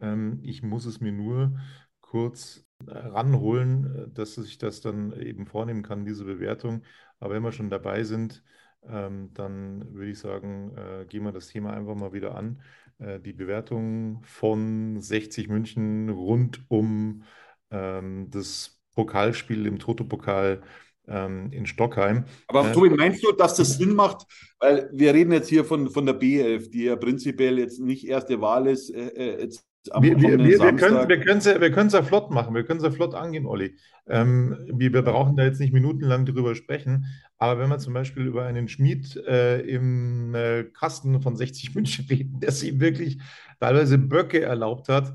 Ähm, 0.00 0.40
ich 0.42 0.62
muss 0.62 0.84
es 0.84 1.00
mir 1.00 1.12
nur 1.12 1.58
kurz 2.02 2.66
ranholen, 2.86 4.12
dass 4.12 4.36
ich 4.36 4.58
das 4.58 4.82
dann 4.82 5.18
eben 5.18 5.46
vornehmen 5.46 5.82
kann, 5.82 6.04
diese 6.04 6.24
Bewertung. 6.26 6.82
Aber 7.18 7.32
wenn 7.32 7.42
wir 7.42 7.52
schon 7.52 7.70
dabei 7.70 8.04
sind, 8.04 8.44
ähm, 8.86 9.30
dann 9.32 9.94
würde 9.94 10.10
ich 10.10 10.18
sagen, 10.18 10.76
äh, 10.76 11.06
gehen 11.06 11.24
wir 11.24 11.32
das 11.32 11.48
Thema 11.48 11.72
einfach 11.72 11.94
mal 11.94 12.12
wieder 12.12 12.34
an. 12.34 12.60
Äh, 12.98 13.20
die 13.20 13.32
Bewertung 13.32 14.22
von 14.24 15.00
60 15.00 15.48
München 15.48 16.10
rund 16.10 16.62
um 16.68 17.22
ähm, 17.70 18.28
das 18.30 18.83
Pokalspiel 18.94 19.66
im 19.66 19.78
Toto-Pokal 19.78 20.62
ähm, 21.06 21.50
in 21.52 21.66
Stockheim. 21.66 22.24
Aber 22.48 22.68
äh, 22.68 22.72
Tobi, 22.72 22.90
meinst 22.90 23.24
du, 23.24 23.32
dass 23.32 23.56
das 23.56 23.76
Sinn 23.76 23.94
macht? 23.94 24.26
Weil 24.58 24.88
wir 24.92 25.12
reden 25.12 25.32
jetzt 25.32 25.48
hier 25.48 25.64
von, 25.64 25.90
von 25.90 26.06
der 26.06 26.18
B11, 26.18 26.70
die 26.70 26.84
ja 26.84 26.96
prinzipiell 26.96 27.58
jetzt 27.58 27.80
nicht 27.80 28.06
erste 28.06 28.40
Wahl 28.40 28.66
ist. 28.66 28.90
Äh, 28.90 29.08
äh 29.08 29.40
jetzt 29.42 29.66
wir, 30.00 30.18
wir, 30.18 30.38
wir, 30.38 30.60
wir 30.60 30.76
können 30.76 31.08
wir 31.08 31.20
können 31.20 31.38
es 31.38 31.44
ja, 31.44 31.60
wir 31.60 31.70
ja 31.70 32.02
flott 32.02 32.30
machen, 32.30 32.54
wir 32.54 32.64
können 32.64 32.78
es 32.78 32.84
ja 32.84 32.90
flott 32.90 33.14
angehen, 33.14 33.44
Olli. 33.44 33.76
Ähm, 34.06 34.56
wir, 34.72 34.92
wir 34.94 35.02
brauchen 35.02 35.36
da 35.36 35.44
jetzt 35.44 35.60
nicht 35.60 35.74
minutenlang 35.74 36.24
drüber 36.24 36.54
sprechen, 36.54 37.06
aber 37.36 37.60
wenn 37.60 37.68
wir 37.68 37.78
zum 37.78 37.92
Beispiel 37.92 38.24
über 38.24 38.46
einen 38.46 38.68
Schmied 38.68 39.16
äh, 39.26 39.60
im 39.60 40.34
äh, 40.34 40.64
Kasten 40.64 41.20
von 41.20 41.36
60 41.36 41.74
München 41.74 42.06
reden, 42.08 42.40
der 42.40 42.52
sich 42.52 42.80
wirklich 42.80 43.18
teilweise 43.60 43.98
Böcke 43.98 44.40
erlaubt 44.40 44.88
hat, 44.88 45.14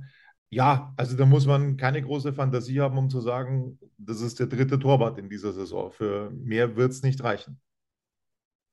ja, 0.49 0.93
also 0.97 1.15
da 1.15 1.25
muss 1.25 1.45
man 1.45 1.77
keine 1.77 2.01
große 2.01 2.33
Fantasie 2.33 2.79
haben, 2.79 2.97
um 2.97 3.09
zu 3.09 3.21
sagen, 3.21 3.77
das 3.97 4.21
ist 4.21 4.39
der 4.39 4.47
dritte 4.47 4.79
Torwart 4.79 5.19
in 5.19 5.29
dieser 5.29 5.53
Saison. 5.53 5.91
Für 5.91 6.31
mehr 6.31 6.75
wird 6.75 6.91
es 6.91 7.03
nicht 7.03 7.23
reichen. 7.23 7.59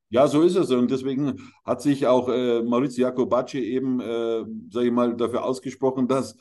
Ja, 0.08 0.28
so 0.28 0.42
ist 0.42 0.56
es. 0.56 0.70
Und 0.70 0.90
deswegen 0.90 1.36
hat 1.64 1.82
sich 1.82 2.06
auch 2.06 2.28
äh, 2.28 2.62
Maurizio 2.62 3.06
Jacobacci 3.06 3.58
eben, 3.58 4.00
äh, 4.00 4.44
sage 4.70 4.86
ich 4.86 4.92
mal, 4.92 5.16
dafür 5.16 5.44
ausgesprochen, 5.44 6.06
dass, 6.06 6.36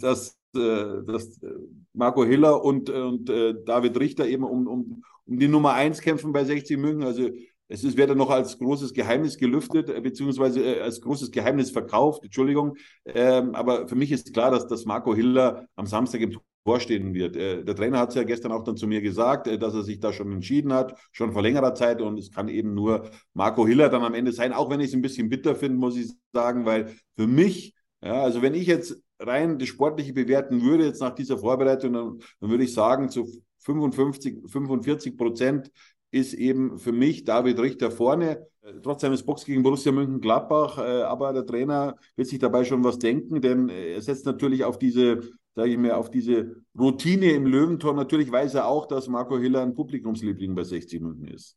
dass, 0.00 0.38
äh, 0.56 1.02
dass 1.06 1.40
äh, 1.42 1.52
Marco 1.92 2.24
Hiller 2.24 2.64
und, 2.64 2.88
und 2.88 3.28
äh, 3.28 3.54
David 3.64 4.00
Richter 4.00 4.26
eben 4.26 4.44
um, 4.44 4.66
um, 4.66 5.04
um 5.26 5.38
die 5.38 5.48
Nummer 5.48 5.74
eins 5.74 6.00
kämpfen 6.00 6.32
bei 6.32 6.44
60 6.44 6.78
München. 6.78 7.04
Also 7.04 7.28
es 7.70 7.84
ist, 7.84 7.96
wird 7.96 8.14
noch 8.16 8.30
als 8.30 8.58
großes 8.58 8.92
Geheimnis 8.92 9.38
gelüftet, 9.38 9.88
äh, 9.88 10.00
beziehungsweise 10.00 10.60
äh, 10.60 10.80
als 10.80 11.00
großes 11.00 11.30
Geheimnis 11.30 11.70
verkauft, 11.70 12.24
Entschuldigung. 12.24 12.76
Ähm, 13.06 13.54
aber 13.54 13.86
für 13.86 13.94
mich 13.94 14.10
ist 14.10 14.34
klar, 14.34 14.50
dass, 14.50 14.66
dass 14.66 14.84
Marco 14.84 15.14
Hiller 15.14 15.66
am 15.76 15.86
Samstag 15.86 16.20
im 16.20 16.32
Tor 16.64 16.80
stehen 16.80 17.14
wird. 17.14 17.36
Äh, 17.36 17.64
der 17.64 17.76
Trainer 17.76 18.00
hat 18.00 18.08
es 18.08 18.16
ja 18.16 18.24
gestern 18.24 18.50
auch 18.50 18.64
dann 18.64 18.76
zu 18.76 18.88
mir 18.88 19.00
gesagt, 19.00 19.46
äh, 19.46 19.56
dass 19.56 19.74
er 19.74 19.84
sich 19.84 20.00
da 20.00 20.12
schon 20.12 20.32
entschieden 20.32 20.72
hat, 20.72 20.98
schon 21.12 21.32
vor 21.32 21.42
längerer 21.42 21.72
Zeit. 21.76 22.02
Und 22.02 22.18
es 22.18 22.32
kann 22.32 22.48
eben 22.48 22.74
nur 22.74 23.08
Marco 23.34 23.64
Hiller 23.64 23.88
dann 23.88 24.02
am 24.02 24.14
Ende 24.14 24.32
sein, 24.32 24.52
auch 24.52 24.68
wenn 24.68 24.80
ich 24.80 24.88
es 24.88 24.94
ein 24.94 25.02
bisschen 25.02 25.28
bitter 25.28 25.54
finde, 25.54 25.78
muss 25.78 25.96
ich 25.96 26.10
sagen, 26.32 26.66
weil 26.66 26.96
für 27.16 27.28
mich, 27.28 27.74
ja, 28.02 28.20
also 28.20 28.42
wenn 28.42 28.54
ich 28.54 28.66
jetzt 28.66 29.00
rein 29.20 29.60
das 29.60 29.68
Sportliche 29.68 30.12
bewerten 30.12 30.62
würde, 30.62 30.86
jetzt 30.86 31.00
nach 31.00 31.14
dieser 31.14 31.38
Vorbereitung, 31.38 31.92
dann, 31.92 32.18
dann 32.40 32.50
würde 32.50 32.64
ich 32.64 32.74
sagen, 32.74 33.10
zu 33.10 33.28
55, 33.60 34.50
45 34.50 35.16
Prozent 35.16 35.70
ist 36.10 36.34
eben 36.34 36.78
für 36.78 36.92
mich 36.92 37.24
David 37.24 37.58
Richter 37.58 37.90
vorne. 37.90 38.46
trotz 38.82 39.00
seines 39.00 39.24
Box 39.24 39.44
gegen 39.44 39.62
Borussia 39.62 39.92
Mönchengladbach. 39.92 40.78
Äh, 40.78 41.02
aber 41.02 41.32
der 41.32 41.46
Trainer 41.46 41.96
wird 42.16 42.28
sich 42.28 42.38
dabei 42.38 42.64
schon 42.64 42.84
was 42.84 42.98
denken, 42.98 43.40
denn 43.40 43.68
er 43.68 44.00
setzt 44.00 44.26
natürlich 44.26 44.64
auf 44.64 44.78
diese, 44.78 45.20
sage 45.54 45.70
ich 45.70 45.78
mir, 45.78 45.96
auf 45.96 46.10
diese 46.10 46.56
Routine 46.78 47.32
im 47.32 47.46
Löwentor. 47.46 47.94
Natürlich 47.94 48.30
weiß 48.30 48.54
er 48.54 48.66
auch, 48.66 48.86
dass 48.86 49.08
Marco 49.08 49.38
Hiller 49.38 49.62
ein 49.62 49.74
Publikumsliebling 49.74 50.54
bei 50.54 50.64
60 50.64 51.00
München 51.00 51.28
ist. 51.28 51.56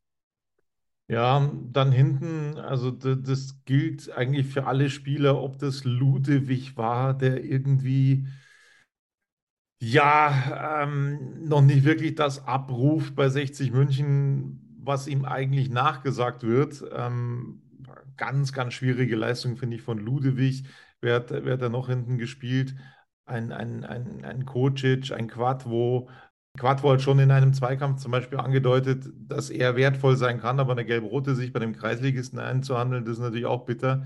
Ja, 1.09 1.51
dann 1.71 1.91
hinten, 1.91 2.57
also 2.57 2.89
das 2.89 3.59
gilt 3.65 4.09
eigentlich 4.11 4.47
für 4.47 4.65
alle 4.65 4.89
Spieler, 4.89 5.41
ob 5.41 5.59
das 5.59 5.83
Ludewig 5.83 6.77
war, 6.77 7.13
der 7.13 7.43
irgendwie 7.43 8.25
ja 9.83 10.83
ähm, 10.83 11.47
noch 11.47 11.61
nicht 11.61 11.83
wirklich 11.83 12.15
das 12.15 12.47
abruft 12.47 13.15
bei 13.15 13.29
60 13.29 13.71
München, 13.71 14.77
was 14.79 15.07
ihm 15.07 15.25
eigentlich 15.25 15.69
nachgesagt 15.69 16.43
wird. 16.43 16.83
Ähm, 16.95 17.61
ganz, 18.17 18.53
ganz 18.53 18.73
schwierige 18.73 19.15
Leistung, 19.15 19.57
finde 19.57 19.75
ich, 19.75 19.81
von 19.81 19.97
Ludewig. 19.97 20.63
Wer 21.01 21.15
hat, 21.15 21.31
wer 21.31 21.53
hat 21.53 21.61
da 21.61 21.69
noch 21.69 21.89
hinten 21.89 22.17
gespielt? 22.17 22.75
Ein, 23.25 23.51
ein, 23.51 23.83
ein, 23.83 24.23
ein 24.25 24.45
Kocic, 24.45 25.11
ein 25.11 25.27
Quadvo, 25.27 26.09
Quadvo 26.57 26.91
hat 26.91 27.01
schon 27.01 27.17
in 27.19 27.31
einem 27.31 27.53
Zweikampf 27.53 28.01
zum 28.01 28.11
Beispiel 28.11 28.37
angedeutet, 28.37 29.05
dass 29.15 29.49
er 29.49 29.75
wertvoll 29.75 30.15
sein 30.17 30.39
kann, 30.39 30.59
aber 30.59 30.73
eine 30.73 30.85
gelb-rote 30.85 31.33
sich 31.33 31.51
bei 31.51 31.59
dem 31.59 31.73
Kreisligisten 31.73 32.37
einzuhandeln, 32.39 33.05
das 33.05 33.13
ist 33.13 33.21
natürlich 33.21 33.47
auch 33.47 33.65
bitter. 33.65 34.05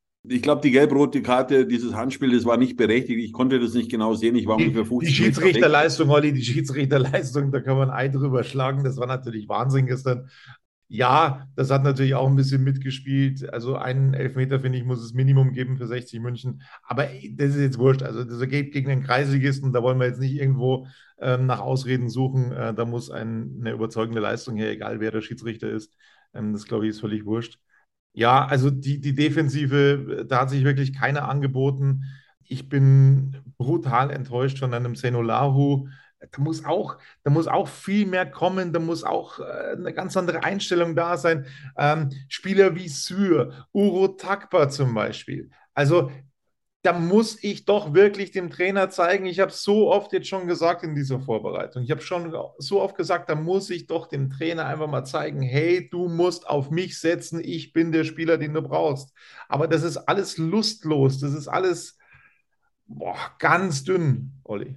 ich 0.23 0.41
glaube, 0.41 0.61
die 0.61 0.71
gelb-rote 0.71 1.21
Karte, 1.21 1.65
dieses 1.65 1.95
Handspiel, 1.95 2.31
das 2.31 2.45
war 2.45 2.57
nicht 2.57 2.77
berechtigt. 2.77 3.19
Ich 3.23 3.33
konnte 3.33 3.59
das 3.59 3.73
nicht 3.73 3.89
genau 3.89 4.13
sehen. 4.13 4.35
Ich 4.35 4.45
war 4.45 4.57
die, 4.57 4.65
ungefähr 4.65 4.85
50 4.85 5.09
Die 5.09 5.23
Schiedsrichterleistung, 5.23 6.09
Olli, 6.09 6.31
die 6.31 6.43
Schiedsrichterleistung, 6.43 7.51
da 7.51 7.59
kann 7.59 7.77
man 7.77 7.89
ein 7.89 7.95
Ei 7.95 8.07
drüber 8.07 8.43
schlagen. 8.43 8.83
Das 8.83 8.97
war 8.97 9.07
natürlich 9.07 9.49
Wahnsinn 9.49 9.87
gestern. 9.87 10.29
Ja, 10.87 11.47
das 11.55 11.71
hat 11.71 11.83
natürlich 11.83 12.13
auch 12.15 12.27
ein 12.27 12.35
bisschen 12.35 12.63
mitgespielt. 12.63 13.51
Also 13.51 13.77
einen 13.77 14.13
Elfmeter, 14.13 14.59
finde 14.59 14.77
ich, 14.77 14.83
muss 14.83 15.01
es 15.01 15.13
Minimum 15.13 15.53
geben 15.53 15.77
für 15.77 15.87
60 15.87 16.19
München. 16.19 16.61
Aber 16.83 17.07
das 17.31 17.51
ist 17.51 17.61
jetzt 17.61 17.79
wurscht. 17.79 18.03
Also 18.03 18.23
das 18.23 18.47
geht 18.47 18.73
gegen 18.73 18.89
den 18.89 19.01
Kreisligisten. 19.01 19.73
Da 19.73 19.81
wollen 19.81 19.99
wir 19.99 20.07
jetzt 20.07 20.19
nicht 20.19 20.35
irgendwo 20.35 20.87
ähm, 21.19 21.47
nach 21.47 21.61
Ausreden 21.61 22.09
suchen. 22.09 22.51
Äh, 22.51 22.73
da 22.75 22.85
muss 22.85 23.09
ein, 23.09 23.55
eine 23.61 23.71
überzeugende 23.71 24.19
Leistung 24.19 24.57
her, 24.57 24.69
egal 24.69 24.99
wer 24.99 25.11
der 25.11 25.21
Schiedsrichter 25.21 25.69
ist. 25.69 25.95
Ähm, 26.33 26.53
das, 26.53 26.65
glaube 26.65 26.85
ich, 26.85 26.91
ist 26.91 26.99
völlig 26.99 27.25
wurscht. 27.25 27.57
Ja, 28.13 28.45
also 28.45 28.69
die, 28.69 28.99
die 28.99 29.15
Defensive, 29.15 30.25
da 30.27 30.41
hat 30.41 30.49
sich 30.49 30.63
wirklich 30.63 30.93
keiner 30.93 31.29
angeboten. 31.29 32.03
Ich 32.43 32.67
bin 32.67 33.37
brutal 33.57 34.11
enttäuscht 34.11 34.59
von 34.59 34.73
einem 34.73 34.95
Senolahu 34.95 35.87
da 36.29 36.41
muss 36.41 36.63
auch, 36.65 36.97
da 37.23 37.31
muss 37.31 37.47
auch 37.47 37.67
viel 37.67 38.05
mehr 38.05 38.29
kommen, 38.29 38.73
da 38.73 38.79
muss 38.79 39.03
auch 39.03 39.39
äh, 39.39 39.73
eine 39.75 39.93
ganz 39.93 40.15
andere 40.15 40.43
Einstellung 40.43 40.95
da 40.95 41.17
sein. 41.17 41.45
Ähm, 41.77 42.09
Spieler 42.27 42.75
wie 42.75 42.87
Syr, 42.87 43.65
Uro 43.71 44.09
Takba 44.09 44.69
zum 44.69 44.93
Beispiel. 44.93 45.49
Also 45.73 46.11
da 46.83 46.93
muss 46.93 47.43
ich 47.43 47.65
doch 47.65 47.93
wirklich 47.93 48.31
dem 48.31 48.49
Trainer 48.49 48.89
zeigen, 48.89 49.27
ich 49.27 49.39
habe 49.39 49.51
so 49.51 49.91
oft 49.91 50.13
jetzt 50.13 50.27
schon 50.27 50.47
gesagt 50.47 50.83
in 50.83 50.95
dieser 50.95 51.19
Vorbereitung, 51.19 51.83
ich 51.83 51.91
habe 51.91 52.01
schon 52.01 52.33
so 52.57 52.81
oft 52.81 52.95
gesagt, 52.95 53.29
da 53.29 53.35
muss 53.35 53.69
ich 53.69 53.85
doch 53.85 54.07
dem 54.07 54.31
Trainer 54.31 54.65
einfach 54.65 54.87
mal 54.87 55.03
zeigen, 55.03 55.41
hey, 55.43 55.87
du 55.89 56.07
musst 56.07 56.47
auf 56.47 56.71
mich 56.71 56.99
setzen, 56.99 57.39
ich 57.43 57.71
bin 57.71 57.91
der 57.91 58.03
Spieler, 58.03 58.37
den 58.37 58.53
du 58.53 58.63
brauchst. 58.63 59.13
Aber 59.47 59.67
das 59.67 59.83
ist 59.83 59.97
alles 59.97 60.37
lustlos, 60.37 61.19
das 61.19 61.33
ist 61.33 61.47
alles 61.47 61.97
boah, 62.87 63.17
ganz 63.37 63.83
dünn, 63.83 64.33
Olli. 64.43 64.75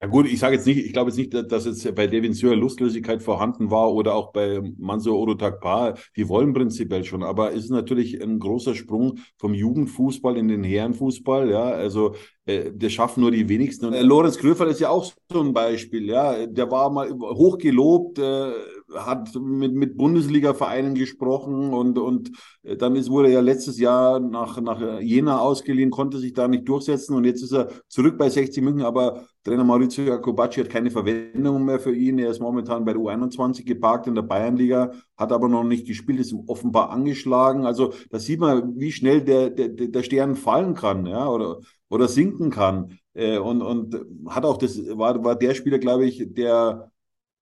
Ja 0.00 0.06
gut, 0.06 0.28
ich 0.28 0.38
sage 0.38 0.54
jetzt 0.54 0.66
nicht, 0.66 0.78
ich 0.78 0.92
glaube 0.92 1.10
jetzt 1.10 1.16
nicht, 1.16 1.34
dass 1.34 1.64
jetzt 1.64 1.92
bei 1.96 2.06
Devin 2.06 2.32
Sür 2.32 2.54
Lustlosigkeit 2.54 3.20
vorhanden 3.20 3.72
war 3.72 3.92
oder 3.92 4.14
auch 4.14 4.30
bei 4.32 4.60
Manso 4.78 5.16
Orotakpa. 5.16 5.94
Die 6.14 6.28
wollen 6.28 6.52
prinzipiell 6.52 7.02
schon, 7.02 7.24
aber 7.24 7.52
es 7.52 7.64
ist 7.64 7.70
natürlich 7.70 8.22
ein 8.22 8.38
großer 8.38 8.76
Sprung 8.76 9.18
vom 9.36 9.54
Jugendfußball 9.54 10.36
in 10.36 10.46
den 10.46 10.62
Herrenfußball. 10.62 11.50
Ja, 11.50 11.64
also 11.64 12.14
äh, 12.46 12.70
das 12.72 12.92
schaffen 12.92 13.22
nur 13.22 13.32
die 13.32 13.48
wenigsten. 13.48 13.86
Und 13.86 13.94
äh, 13.94 14.02
Lorenz 14.02 14.38
Kröfer 14.38 14.68
ist 14.68 14.78
ja 14.78 14.90
auch 14.90 15.12
so 15.32 15.40
ein 15.40 15.52
Beispiel. 15.52 16.06
Ja, 16.06 16.46
der 16.46 16.70
war 16.70 16.90
mal 16.90 17.10
hochgelobt. 17.10 18.20
Äh, 18.20 18.52
hat 18.94 19.34
mit, 19.34 19.74
mit 19.74 19.96
Bundesliga-Vereinen 19.96 20.94
gesprochen 20.94 21.72
und, 21.74 21.98
und 21.98 22.30
äh, 22.62 22.76
dann 22.76 22.96
ist, 22.96 23.10
wurde 23.10 23.28
er 23.28 23.34
ja 23.34 23.40
letztes 23.40 23.78
Jahr 23.78 24.20
nach, 24.20 24.60
nach 24.60 25.00
Jena 25.00 25.38
ausgeliehen, 25.40 25.90
konnte 25.90 26.18
sich 26.18 26.32
da 26.32 26.48
nicht 26.48 26.68
durchsetzen 26.68 27.14
und 27.14 27.24
jetzt 27.24 27.42
ist 27.42 27.52
er 27.52 27.68
zurück 27.88 28.16
bei 28.18 28.30
60 28.30 28.62
München, 28.62 28.84
aber 28.84 29.26
Trainer 29.44 29.64
Maurizio 29.64 30.04
Jacobacci 30.04 30.60
hat 30.60 30.68
keine 30.68 30.90
Verwendung 30.90 31.64
mehr 31.64 31.80
für 31.80 31.94
ihn. 31.94 32.18
Er 32.18 32.30
ist 32.30 32.40
momentan 32.40 32.84
bei 32.84 32.92
der 32.92 33.00
U21 33.00 33.64
geparkt 33.64 34.06
in 34.06 34.14
der 34.14 34.22
Bayernliga, 34.22 34.92
hat 35.16 35.32
aber 35.32 35.48
noch 35.48 35.64
nicht 35.64 35.86
gespielt, 35.86 36.20
ist 36.20 36.34
offenbar 36.46 36.90
angeschlagen. 36.90 37.64
Also 37.64 37.94
da 38.10 38.18
sieht 38.18 38.40
man, 38.40 38.78
wie 38.78 38.92
schnell 38.92 39.22
der, 39.22 39.50
der, 39.50 39.68
der 39.68 40.02
Stern 40.02 40.34
fallen 40.34 40.74
kann, 40.74 41.06
ja, 41.06 41.28
oder, 41.28 41.60
oder 41.88 42.08
sinken 42.08 42.50
kann. 42.50 42.98
Äh, 43.14 43.38
und, 43.38 43.62
und 43.62 43.98
hat 44.26 44.44
auch 44.44 44.58
das, 44.58 44.78
war, 44.96 45.24
war 45.24 45.36
der 45.36 45.54
Spieler, 45.54 45.78
glaube 45.78 46.04
ich, 46.06 46.26
der 46.34 46.90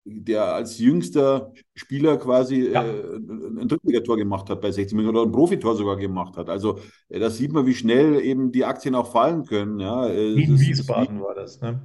der 0.09 0.55
als 0.55 0.79
jüngster 0.79 1.53
Spieler 1.75 2.17
quasi 2.17 2.71
ja. 2.71 2.85
äh, 2.85 3.17
ein 3.17 3.67
Drittligator 3.67 4.17
gemacht 4.17 4.49
hat 4.49 4.61
bei 4.61 4.71
60 4.71 4.97
Millionen 4.97 5.17
oder 5.17 5.27
ein 5.27 5.33
Profitor 5.33 5.75
sogar 5.75 5.97
gemacht 5.97 6.37
hat. 6.37 6.49
Also 6.49 6.79
äh, 7.09 7.19
da 7.19 7.29
sieht 7.29 7.53
man, 7.53 7.67
wie 7.67 7.75
schnell 7.75 8.21
eben 8.21 8.53
die 8.53 8.65
Aktien 8.65 8.95
auch 8.95 9.11
fallen 9.11 9.45
können. 9.45 9.81
Ja. 9.81 10.07
Äh, 10.07 10.35
in 10.35 10.61
Wiesbaden 10.61 11.19
wie, 11.19 11.23
war 11.23 11.35
das, 11.35 11.61
ne? 11.61 11.83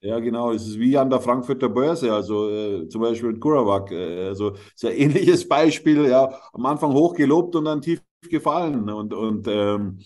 Ja, 0.00 0.20
genau. 0.20 0.52
Es 0.52 0.66
ist 0.66 0.78
wie 0.78 0.96
an 0.96 1.10
der 1.10 1.20
Frankfurter 1.20 1.68
Börse, 1.68 2.12
also 2.12 2.48
äh, 2.48 2.88
zum 2.88 3.02
Beispiel 3.02 3.32
mit 3.32 3.40
Kurawak. 3.40 3.90
Äh, 3.90 4.28
also 4.28 4.52
ist 4.74 4.84
ein 4.86 4.92
ähnliches 4.96 5.46
Beispiel, 5.46 6.06
ja, 6.06 6.32
am 6.54 6.64
Anfang 6.64 6.94
hoch 6.94 7.14
gelobt 7.14 7.54
und 7.56 7.66
dann 7.66 7.82
tief 7.82 8.00
gefallen. 8.30 8.88
Und, 8.88 9.12
und 9.12 9.46
ähm, 9.48 9.98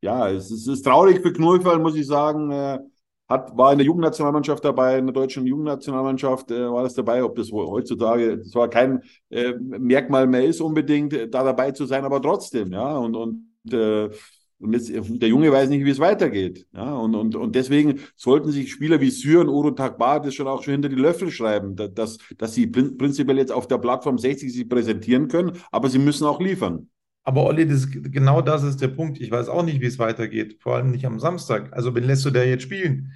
ja, 0.00 0.28
es, 0.28 0.50
es 0.50 0.66
ist 0.66 0.82
traurig 0.82 1.20
für 1.22 1.32
Knurfall, 1.32 1.78
muss 1.78 1.94
ich 1.94 2.06
sagen. 2.06 2.90
Äh, 3.28 3.34
hat, 3.34 3.56
war 3.56 3.72
in 3.72 3.78
der 3.78 3.86
Jugendnationalmannschaft 3.86 4.64
dabei, 4.64 4.98
in 4.98 5.06
der 5.06 5.14
deutschen 5.14 5.46
Jugendnationalmannschaft 5.46 6.50
äh, 6.50 6.70
war 6.70 6.82
das 6.82 6.94
dabei, 6.94 7.24
ob 7.24 7.36
das 7.36 7.50
heutzutage 7.52 8.42
zwar 8.42 8.68
kein 8.68 9.02
äh, 9.30 9.52
Merkmal 9.54 10.26
mehr 10.26 10.44
ist, 10.44 10.60
unbedingt 10.60 11.12
äh, 11.12 11.28
da 11.28 11.42
dabei 11.42 11.72
zu 11.72 11.86
sein, 11.86 12.04
aber 12.04 12.20
trotzdem, 12.20 12.72
ja, 12.72 12.96
und, 12.96 13.14
und, 13.16 13.72
äh, 13.72 14.10
und 14.58 14.72
jetzt, 14.72 14.90
der 14.94 15.28
Junge 15.28 15.52
weiß 15.52 15.68
nicht, 15.68 15.84
wie 15.84 15.90
es 15.90 15.98
weitergeht. 15.98 16.66
Ja, 16.72 16.94
und, 16.94 17.14
und, 17.14 17.36
und 17.36 17.54
deswegen 17.54 18.00
sollten 18.16 18.50
sich 18.50 18.72
Spieler 18.72 19.00
wie 19.00 19.10
Syr 19.10 19.40
und 19.40 19.48
Uro 19.48 19.72
Takbar 19.72 20.20
das 20.20 20.34
schon 20.34 20.46
auch 20.46 20.62
schon 20.62 20.72
hinter 20.72 20.88
die 20.88 20.94
Löffel 20.94 21.30
schreiben, 21.30 21.76
dass, 21.76 22.18
dass 22.38 22.54
sie 22.54 22.66
prinzipiell 22.68 23.38
jetzt 23.38 23.52
auf 23.52 23.66
der 23.66 23.78
Plattform 23.78 24.16
60 24.16 24.52
sich 24.52 24.68
präsentieren 24.68 25.28
können, 25.28 25.58
aber 25.70 25.90
sie 25.90 25.98
müssen 25.98 26.24
auch 26.26 26.40
liefern. 26.40 26.88
Aber 27.24 27.44
Olli, 27.44 27.66
das, 27.66 27.88
genau 27.90 28.42
das 28.42 28.62
ist 28.62 28.80
der 28.82 28.88
Punkt. 28.88 29.20
Ich 29.20 29.30
weiß 29.30 29.48
auch 29.48 29.62
nicht, 29.62 29.80
wie 29.80 29.86
es 29.86 29.98
weitergeht. 29.98 30.58
Vor 30.60 30.76
allem 30.76 30.90
nicht 30.90 31.06
am 31.06 31.18
Samstag. 31.18 31.72
Also, 31.72 31.94
wen 31.94 32.04
lässt 32.04 32.24
du 32.24 32.30
da 32.30 32.42
jetzt 32.42 32.62
spielen? 32.62 33.12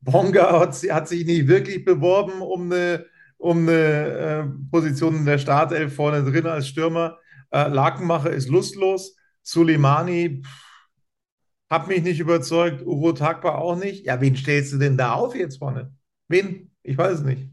Bonga 0.00 0.60
hat, 0.60 0.74
hat 0.90 1.08
sich 1.08 1.24
nicht 1.26 1.48
wirklich 1.48 1.84
beworben 1.84 2.42
um 2.42 2.70
eine, 2.70 3.06
um 3.38 3.68
eine 3.68 3.72
äh, 3.72 4.44
Position 4.70 5.16
in 5.16 5.26
der 5.26 5.38
Startelf 5.38 5.94
vorne 5.94 6.22
drin 6.24 6.46
als 6.46 6.68
Stürmer. 6.68 7.18
Äh, 7.50 7.68
Lakenmacher 7.68 8.30
ist 8.30 8.48
lustlos. 8.48 9.16
Suleimani 9.42 10.42
hat 11.70 11.88
mich 11.88 12.02
nicht 12.02 12.20
überzeugt. 12.20 12.82
Uro 12.84 13.12
Tagba 13.12 13.56
auch 13.56 13.76
nicht. 13.76 14.04
Ja, 14.06 14.20
wen 14.20 14.36
stellst 14.36 14.72
du 14.72 14.78
denn 14.78 14.96
da 14.96 15.12
auf 15.14 15.34
jetzt 15.34 15.58
vorne? 15.58 15.94
Wen? 16.28 16.70
Ich 16.82 16.96
weiß 16.96 17.20
es 17.20 17.24
nicht. 17.24 17.50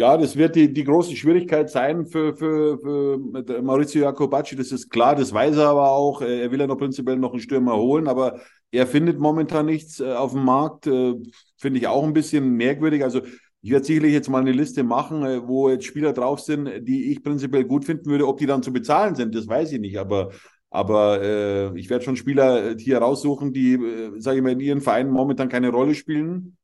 Ja, 0.00 0.16
das 0.16 0.34
wird 0.34 0.56
die, 0.56 0.72
die 0.72 0.84
große 0.84 1.14
Schwierigkeit 1.14 1.68
sein 1.68 2.06
für, 2.06 2.34
für, 2.34 2.78
für 2.78 3.60
Maurizio 3.62 4.00
Jacobacci, 4.00 4.56
das 4.56 4.72
ist 4.72 4.88
klar, 4.88 5.14
das 5.14 5.30
weiß 5.30 5.58
er 5.58 5.68
aber 5.68 5.90
auch. 5.90 6.22
Er 6.22 6.50
will 6.50 6.58
ja 6.58 6.66
noch 6.66 6.78
prinzipiell 6.78 7.18
noch 7.18 7.32
einen 7.32 7.42
Stürmer 7.42 7.76
holen, 7.76 8.08
aber 8.08 8.40
er 8.70 8.86
findet 8.86 9.18
momentan 9.18 9.66
nichts 9.66 10.00
äh, 10.00 10.14
auf 10.14 10.32
dem 10.32 10.42
Markt. 10.46 10.86
Äh, 10.86 11.16
finde 11.58 11.80
ich 11.80 11.86
auch 11.86 12.02
ein 12.02 12.14
bisschen 12.14 12.56
merkwürdig. 12.56 13.04
Also 13.04 13.20
ich 13.60 13.70
werde 13.72 13.84
sicherlich 13.84 14.14
jetzt 14.14 14.30
mal 14.30 14.40
eine 14.40 14.52
Liste 14.52 14.84
machen, 14.84 15.22
äh, 15.22 15.46
wo 15.46 15.68
jetzt 15.68 15.84
Spieler 15.84 16.14
drauf 16.14 16.40
sind, 16.40 16.88
die 16.88 17.12
ich 17.12 17.22
prinzipiell 17.22 17.64
gut 17.64 17.84
finden 17.84 18.06
würde. 18.06 18.26
Ob 18.26 18.38
die 18.38 18.46
dann 18.46 18.62
zu 18.62 18.72
bezahlen 18.72 19.16
sind, 19.16 19.34
das 19.34 19.48
weiß 19.48 19.70
ich 19.72 19.80
nicht. 19.80 19.98
Aber, 19.98 20.30
aber 20.70 21.20
äh, 21.22 21.78
ich 21.78 21.90
werde 21.90 22.06
schon 22.06 22.16
Spieler 22.16 22.74
hier 22.78 22.96
raussuchen, 23.00 23.52
die, 23.52 23.74
äh, 23.74 24.18
sage 24.18 24.38
ich 24.38 24.42
mal, 24.42 24.52
in 24.52 24.60
ihren 24.60 24.80
Vereinen 24.80 25.10
momentan 25.10 25.50
keine 25.50 25.68
Rolle 25.68 25.94
spielen. 25.94 26.56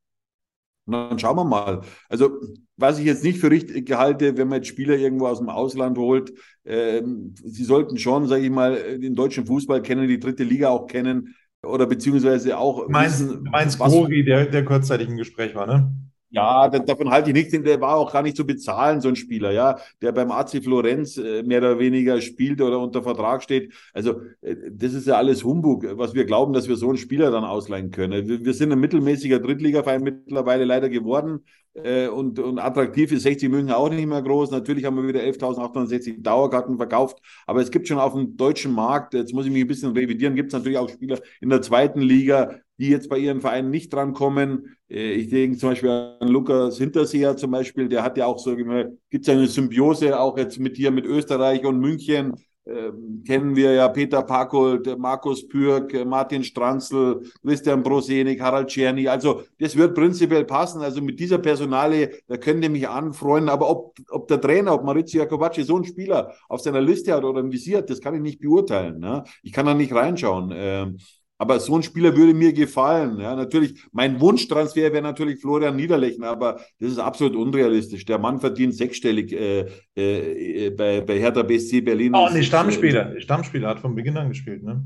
Und 0.87 0.93
dann 0.93 1.19
schauen 1.19 1.37
wir 1.37 1.45
mal. 1.45 1.83
Also 2.09 2.41
was 2.77 2.99
ich 2.99 3.07
jetzt 3.07 3.25
nicht 3.25 3.39
für 3.39 3.51
richtig 3.51 3.91
halte, 3.91 4.37
wenn 4.37 4.49
man 4.49 4.59
jetzt 4.59 4.69
Spieler 4.69 4.97
irgendwo 4.97 5.27
aus 5.27 5.39
dem 5.39 5.49
Ausland 5.49 5.99
holt, 5.99 6.33
ähm, 6.65 7.35
sie 7.43 7.65
sollten 7.65 7.99
schon, 7.99 8.27
sage 8.27 8.45
ich 8.45 8.51
mal, 8.51 8.99
den 8.99 9.15
deutschen 9.15 9.47
Fußball 9.47 9.83
kennen, 9.83 10.09
die 10.09 10.21
dritte 10.21 10.45
Liga 10.45 10.69
auch 10.69 10.87
kennen 10.87 11.35
oder 11.63 11.87
beziehungsweise 11.87 12.59
auch. 12.59 12.89
Meinst, 12.89 13.21
wissen, 13.21 13.45
du 13.45 13.51
meinst 13.51 13.79
Grogi, 13.79 14.25
der, 14.25 14.47
der 14.47 14.65
kurzzeitig 14.65 15.09
im 15.09 15.17
Gespräch 15.17 15.55
war, 15.55 15.67
ne? 15.67 15.93
Ja, 16.31 16.69
davon 16.69 17.11
halte 17.11 17.31
ich 17.31 17.35
nichts. 17.35 17.53
Der 17.53 17.81
war 17.81 17.95
auch 17.95 18.13
gar 18.13 18.23
nicht 18.23 18.37
zu 18.37 18.45
bezahlen, 18.45 19.01
so 19.01 19.09
ein 19.09 19.17
Spieler, 19.17 19.53
ja, 19.53 19.79
der 20.03 20.13
beim 20.13 20.31
AC 20.31 20.63
Florenz 20.63 21.17
äh, 21.17 21.43
mehr 21.45 21.61
oder 21.61 21.79
weniger 21.79 22.21
spielt 22.21 22.61
oder 22.61 22.81
unter 22.81 23.03
Vertrag 23.03 23.43
steht. 23.43 23.73
Also, 23.95 24.21
äh, 24.43 24.57
das 24.71 24.93
ist 24.93 25.07
ja 25.07 25.17
alles 25.17 25.45
Humbug, 25.45 25.87
was 25.97 26.15
wir 26.15 26.25
glauben, 26.25 26.53
dass 26.53 26.69
wir 26.69 26.77
so 26.77 26.89
einen 26.89 26.99
Spieler 26.99 27.31
dann 27.31 27.45
ausleihen 27.45 27.91
können. 27.91 28.45
Wir 28.45 28.55
sind 28.55 28.73
ein 28.73 28.81
mittelmäßiger 28.81 29.39
Drittligaverein 29.39 30.03
mittlerweile 30.03 30.65
leider 30.65 30.89
geworden. 30.91 31.45
Äh, 31.83 32.09
und, 32.09 32.39
und 32.39 32.59
attraktiv 32.59 33.13
ist 33.13 33.23
60 33.23 33.51
München 33.51 33.73
auch 33.73 33.91
nicht 33.91 34.07
mehr 34.07 34.23
groß. 34.23 34.51
Natürlich 34.51 34.85
haben 34.85 34.97
wir 34.97 35.07
wieder 35.07 35.21
11.860 35.21 36.23
Dauerkarten 36.23 36.77
verkauft, 36.77 37.19
aber 37.47 37.61
es 37.61 37.71
gibt 37.71 37.87
schon 37.89 37.99
auf 37.99 38.15
dem 38.15 38.37
deutschen 38.37 38.73
Markt, 38.73 39.15
jetzt 39.15 39.35
muss 39.35 39.47
ich 39.47 39.53
mich 39.53 39.63
ein 39.63 39.69
bisschen 39.69 39.93
revidieren, 39.93 40.35
gibt 40.35 40.49
es 40.49 40.55
natürlich 40.55 40.79
auch 40.79 40.89
Spieler 40.89 41.19
in 41.41 41.51
der 41.51 41.63
zweiten 41.63 42.01
Liga, 42.01 42.59
die 42.79 42.89
jetzt 42.89 43.09
bei 43.09 43.19
ihren 43.19 43.41
Vereinen 43.41 43.71
nicht 43.71 43.93
drankommen. 43.93 44.77
Äh, 44.89 45.13
ich 45.13 45.29
denke 45.29 45.59
zum 45.59 45.71
Beispiel 45.71 45.91
an 45.91 46.29
Lukas 46.29 46.79
Hinterseher 46.79 47.37
zum 47.37 47.51
Beispiel, 47.51 47.89
der 47.89 48.03
hat 48.03 48.17
ja 48.17 48.27
auch 48.27 48.39
so, 48.39 48.57
gibt 48.57 48.97
es 49.13 49.29
eine 49.29 49.47
Symbiose 49.47 50.19
auch 50.19 50.39
jetzt 50.39 50.59
mit 50.59 50.77
hier, 50.77 50.91
mit 50.91 51.05
Österreich 51.05 51.65
und 51.65 51.79
München 51.79 52.35
ähm, 52.67 53.23
kennen 53.25 53.55
wir 53.55 53.73
ja 53.73 53.89
Peter 53.89 54.23
Packold, 54.23 54.99
Markus 54.99 55.47
Pürk, 55.47 56.05
Martin 56.05 56.43
Stranzl, 56.43 57.23
Christian 57.43 57.83
Brosenik, 57.83 58.41
Harald 58.41 58.69
Czerny. 58.69 59.07
Also 59.09 59.43
das 59.61 59.77
wird 59.77 59.95
prinzipiell 59.95 60.45
passen. 60.45 60.83
Also 60.83 61.01
mit 61.01 61.21
dieser 61.21 61.39
Personale, 61.39 62.11
da 62.27 62.37
könnt 62.37 62.65
ihr 62.65 62.71
mich 62.71 62.89
anfreuen. 62.89 63.49
Aber 63.49 63.71
ob, 63.71 63.97
ob 64.11 64.27
der 64.29 64.41
Trainer, 64.41 64.75
ob 64.75 64.85
Maurizio 64.85 65.21
Jacobacci 65.23 65.63
so 65.63 65.77
einen 65.77 65.85
Spieler 65.85 66.35
auf 66.49 66.61
seiner 66.61 66.81
Liste 66.81 67.13
hat 67.13 67.25
oder 67.25 67.41
im 67.41 67.53
Visier 67.53 67.79
hat, 67.79 67.91
das 67.91 68.01
kann 68.01 68.15
ich 68.15 68.21
nicht 68.21 68.41
beurteilen. 68.41 68.99
Ne? 68.99 69.23
Ich 69.43 69.53
kann 69.53 69.67
da 69.67 69.75
nicht 69.75 69.93
reinschauen. 69.95 70.53
Ähm, 70.53 70.99
aber 71.39 71.61
so 71.61 71.77
ein 71.77 71.83
Spieler 71.83 72.17
würde 72.17 72.35
mir 72.35 72.53
gefallen. 72.53 73.19
Ja, 73.21 73.37
natürlich, 73.37 73.83
mein 73.93 74.21
Wunschtransfer 74.21 74.93
wäre 74.93 75.03
natürlich 75.03 75.41
Florian 75.41 75.77
Niederlechner, 75.77 76.29
aber 76.29 76.61
das 76.79 76.93
ist 76.93 76.99
absolut 76.99 77.37
unrealistisch. 77.37 78.05
Der 78.05 78.19
Mann 78.19 78.41
verdient 78.41 78.75
sechsstellig 78.75 79.33
äh, 79.33 79.67
äh, 79.95 80.71
bei, 80.71 81.01
bei 81.03 81.19
Hertha 81.19 81.43
BSC 81.43 81.83
Berlin. 81.83 82.15
Auch 82.15 82.31
ein 82.31 82.43
Stammspieler. 82.43 83.17
Äh, 83.17 83.21
Stammspieler 83.21 83.69
hat 83.69 83.81
von 83.81 83.95
Beginn 83.95 84.17
an 84.17 84.29
gespielt, 84.29 84.63
ne? 84.63 84.85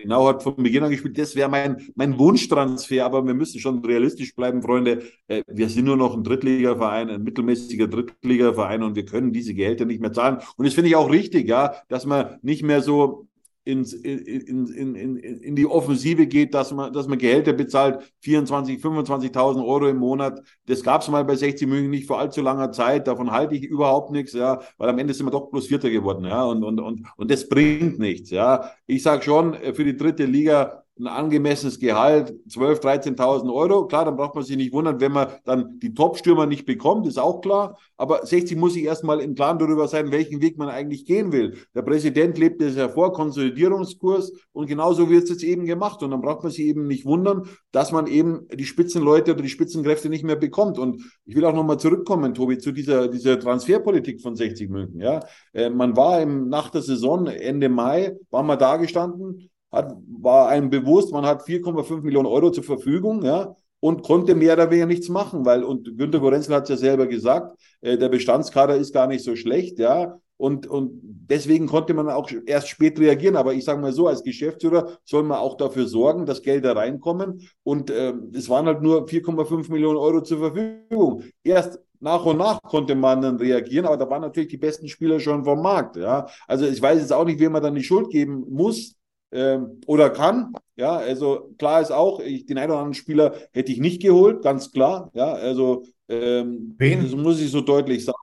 Genau, 0.00 0.28
hat 0.28 0.44
von 0.44 0.54
Beginn 0.54 0.84
an 0.84 0.90
gespielt. 0.90 1.18
Das 1.18 1.34
wäre 1.34 1.48
mein, 1.48 1.76
mein 1.96 2.16
Wunschtransfer, 2.18 3.04
aber 3.04 3.26
wir 3.26 3.34
müssen 3.34 3.58
schon 3.58 3.84
realistisch 3.84 4.32
bleiben, 4.32 4.62
Freunde. 4.62 5.02
Äh, 5.26 5.42
wir 5.48 5.68
sind 5.68 5.86
nur 5.86 5.96
noch 5.96 6.14
ein 6.14 6.22
Drittligaverein, 6.22 7.10
ein 7.10 7.24
mittelmäßiger 7.24 7.88
Drittligaverein 7.88 8.82
und 8.84 8.94
wir 8.94 9.04
können 9.04 9.32
diese 9.32 9.54
Gehälter 9.54 9.86
nicht 9.86 10.00
mehr 10.00 10.12
zahlen. 10.12 10.38
Und 10.56 10.66
das 10.66 10.74
finde 10.74 10.90
ich 10.90 10.96
auch 10.96 11.10
richtig, 11.10 11.48
ja, 11.48 11.74
dass 11.88 12.06
man 12.06 12.38
nicht 12.42 12.62
mehr 12.62 12.80
so 12.80 13.26
ins, 13.68 13.92
in, 13.92 14.66
in, 14.66 14.94
in, 14.94 15.16
in 15.18 15.54
die 15.54 15.66
Offensive 15.66 16.26
geht, 16.26 16.54
dass 16.54 16.72
man, 16.72 16.90
dass 16.90 17.06
man 17.06 17.18
Gehälter 17.18 17.52
bezahlt, 17.52 18.00
24.000, 18.24 18.80
25.000 18.80 19.66
Euro 19.66 19.88
im 19.88 19.98
Monat. 19.98 20.42
Das 20.64 20.82
gab 20.82 21.02
es 21.02 21.08
mal 21.08 21.22
bei 21.24 21.36
60 21.36 21.68
München 21.68 21.90
nicht 21.90 22.06
vor 22.06 22.18
allzu 22.18 22.40
langer 22.40 22.72
Zeit. 22.72 23.06
Davon 23.06 23.30
halte 23.30 23.54
ich 23.54 23.64
überhaupt 23.64 24.10
nichts, 24.10 24.32
ja, 24.32 24.60
weil 24.78 24.88
am 24.88 24.98
Ende 24.98 25.12
sind 25.12 25.26
wir 25.26 25.30
doch 25.30 25.50
bloß 25.50 25.66
Vierter 25.66 25.90
geworden, 25.90 26.24
ja, 26.24 26.44
und, 26.44 26.64
und, 26.64 26.80
und, 26.80 27.06
und 27.16 27.30
das 27.30 27.46
bringt 27.46 27.98
nichts, 27.98 28.30
ja. 28.30 28.70
Ich 28.86 29.02
sage 29.02 29.22
schon, 29.22 29.54
für 29.74 29.84
die 29.84 29.96
dritte 29.96 30.24
Liga 30.24 30.84
ein 30.98 31.06
angemessenes 31.06 31.78
Gehalt, 31.78 32.34
12.000, 32.48 33.16
13.000 33.16 33.54
Euro. 33.54 33.86
Klar, 33.86 34.04
dann 34.04 34.16
braucht 34.16 34.34
man 34.34 34.44
sich 34.44 34.56
nicht 34.56 34.72
wundern, 34.72 35.00
wenn 35.00 35.12
man 35.12 35.28
dann 35.44 35.78
die 35.78 35.94
Top-Stürmer 35.94 36.46
nicht 36.46 36.66
bekommt, 36.66 37.06
ist 37.06 37.18
auch 37.18 37.40
klar. 37.40 37.78
Aber 37.96 38.24
60 38.26 38.56
muss 38.56 38.74
sich 38.74 38.84
erstmal 38.84 39.20
im 39.20 39.34
Plan 39.34 39.58
darüber 39.58 39.88
sein, 39.88 40.10
welchen 40.10 40.42
Weg 40.42 40.58
man 40.58 40.68
eigentlich 40.68 41.04
gehen 41.04 41.32
will. 41.32 41.58
Der 41.74 41.82
Präsident 41.82 42.38
lebt 42.38 42.60
es 42.62 42.76
ja 42.76 42.88
vor, 42.88 43.12
Konsolidierungskurs 43.12 44.32
und 44.52 44.66
genauso 44.66 45.08
wird 45.10 45.24
es 45.24 45.30
jetzt 45.30 45.44
eben 45.44 45.64
gemacht. 45.64 46.02
Und 46.02 46.10
dann 46.10 46.20
braucht 46.20 46.42
man 46.42 46.52
sich 46.52 46.64
eben 46.64 46.86
nicht 46.86 47.04
wundern, 47.04 47.48
dass 47.72 47.92
man 47.92 48.06
eben 48.06 48.46
die 48.52 48.64
Spitzenleute 48.64 49.32
oder 49.32 49.42
die 49.42 49.48
Spitzenkräfte 49.48 50.08
nicht 50.08 50.24
mehr 50.24 50.36
bekommt. 50.36 50.78
Und 50.78 51.02
ich 51.24 51.36
will 51.36 51.44
auch 51.44 51.54
nochmal 51.54 51.78
zurückkommen, 51.78 52.34
Tobi, 52.34 52.58
zu 52.58 52.72
dieser, 52.72 53.08
dieser 53.08 53.38
Transferpolitik 53.38 54.20
von 54.20 54.36
60 54.36 54.68
München. 54.70 55.00
Ja, 55.00 55.20
äh, 55.52 55.70
man 55.70 55.96
war 55.96 56.20
im, 56.20 56.48
nach 56.48 56.70
der 56.70 56.82
Saison, 56.82 57.26
Ende 57.26 57.68
Mai, 57.68 58.16
war 58.30 58.42
man 58.42 58.58
da 58.58 58.76
gestanden, 58.76 59.50
hat, 59.70 59.96
war 60.20 60.48
einem 60.48 60.70
bewusst, 60.70 61.12
man 61.12 61.26
hat 61.26 61.42
4,5 61.42 62.02
Millionen 62.02 62.26
Euro 62.26 62.50
zur 62.50 62.64
Verfügung, 62.64 63.22
ja, 63.22 63.54
und 63.80 64.02
konnte 64.02 64.34
mehr 64.34 64.54
oder 64.54 64.70
weniger 64.70 64.86
nichts 64.86 65.08
machen, 65.08 65.44
weil, 65.44 65.62
und 65.62 65.96
Günter 65.96 66.20
Gorenzel 66.20 66.54
hat 66.54 66.64
es 66.64 66.70
ja 66.70 66.76
selber 66.76 67.06
gesagt, 67.06 67.56
äh, 67.80 67.96
der 67.96 68.08
Bestandskader 68.08 68.76
ist 68.76 68.92
gar 68.92 69.06
nicht 69.06 69.24
so 69.24 69.36
schlecht, 69.36 69.78
ja, 69.78 70.18
und, 70.38 70.68
und 70.68 71.00
deswegen 71.02 71.66
konnte 71.66 71.94
man 71.94 72.08
auch 72.08 72.30
erst 72.46 72.68
spät 72.68 72.98
reagieren. 72.98 73.36
Aber 73.36 73.54
ich 73.54 73.64
sage 73.64 73.80
mal 73.80 73.92
so, 73.92 74.06
als 74.06 74.22
Geschäftsführer 74.22 74.98
soll 75.04 75.24
man 75.24 75.38
auch 75.38 75.56
dafür 75.56 75.86
sorgen, 75.88 76.26
dass 76.26 76.42
Gelder 76.42 76.76
reinkommen. 76.76 77.42
Und 77.64 77.90
äh, 77.90 78.14
es 78.32 78.48
waren 78.48 78.66
halt 78.66 78.80
nur 78.80 79.06
4,5 79.06 79.70
Millionen 79.70 79.98
Euro 79.98 80.22
zur 80.22 80.38
Verfügung. 80.38 81.24
Erst 81.42 81.80
nach 81.98 82.24
und 82.24 82.38
nach 82.38 82.62
konnte 82.62 82.94
man 82.94 83.20
dann 83.20 83.36
reagieren, 83.36 83.84
aber 83.84 83.96
da 83.96 84.08
waren 84.08 84.22
natürlich 84.22 84.50
die 84.50 84.56
besten 84.56 84.86
Spieler 84.86 85.18
schon 85.18 85.44
vom 85.44 85.60
Markt. 85.60 85.96
Ja? 85.96 86.28
Also 86.46 86.66
ich 86.66 86.80
weiß 86.80 87.00
jetzt 87.00 87.12
auch 87.12 87.24
nicht, 87.24 87.40
wem 87.40 87.50
man 87.50 87.62
dann 87.62 87.74
die 87.74 87.82
Schuld 87.82 88.08
geben 88.10 88.44
muss 88.48 88.94
ähm, 89.32 89.80
oder 89.86 90.10
kann. 90.10 90.52
Ja, 90.76 90.96
also 90.96 91.54
klar 91.58 91.80
ist 91.80 91.90
auch, 91.90 92.20
ich, 92.20 92.46
den 92.46 92.58
einen 92.58 92.70
oder 92.70 92.78
anderen 92.80 92.94
Spieler 92.94 93.34
hätte 93.52 93.72
ich 93.72 93.78
nicht 93.78 94.00
geholt, 94.00 94.42
ganz 94.42 94.72
klar. 94.72 95.10
Ja, 95.14 95.32
also 95.32 95.84
ähm, 96.08 96.74
Wen? 96.78 97.02
das 97.02 97.12
muss 97.12 97.40
ich 97.40 97.50
so 97.50 97.60
deutlich 97.60 98.04
sagen. 98.04 98.18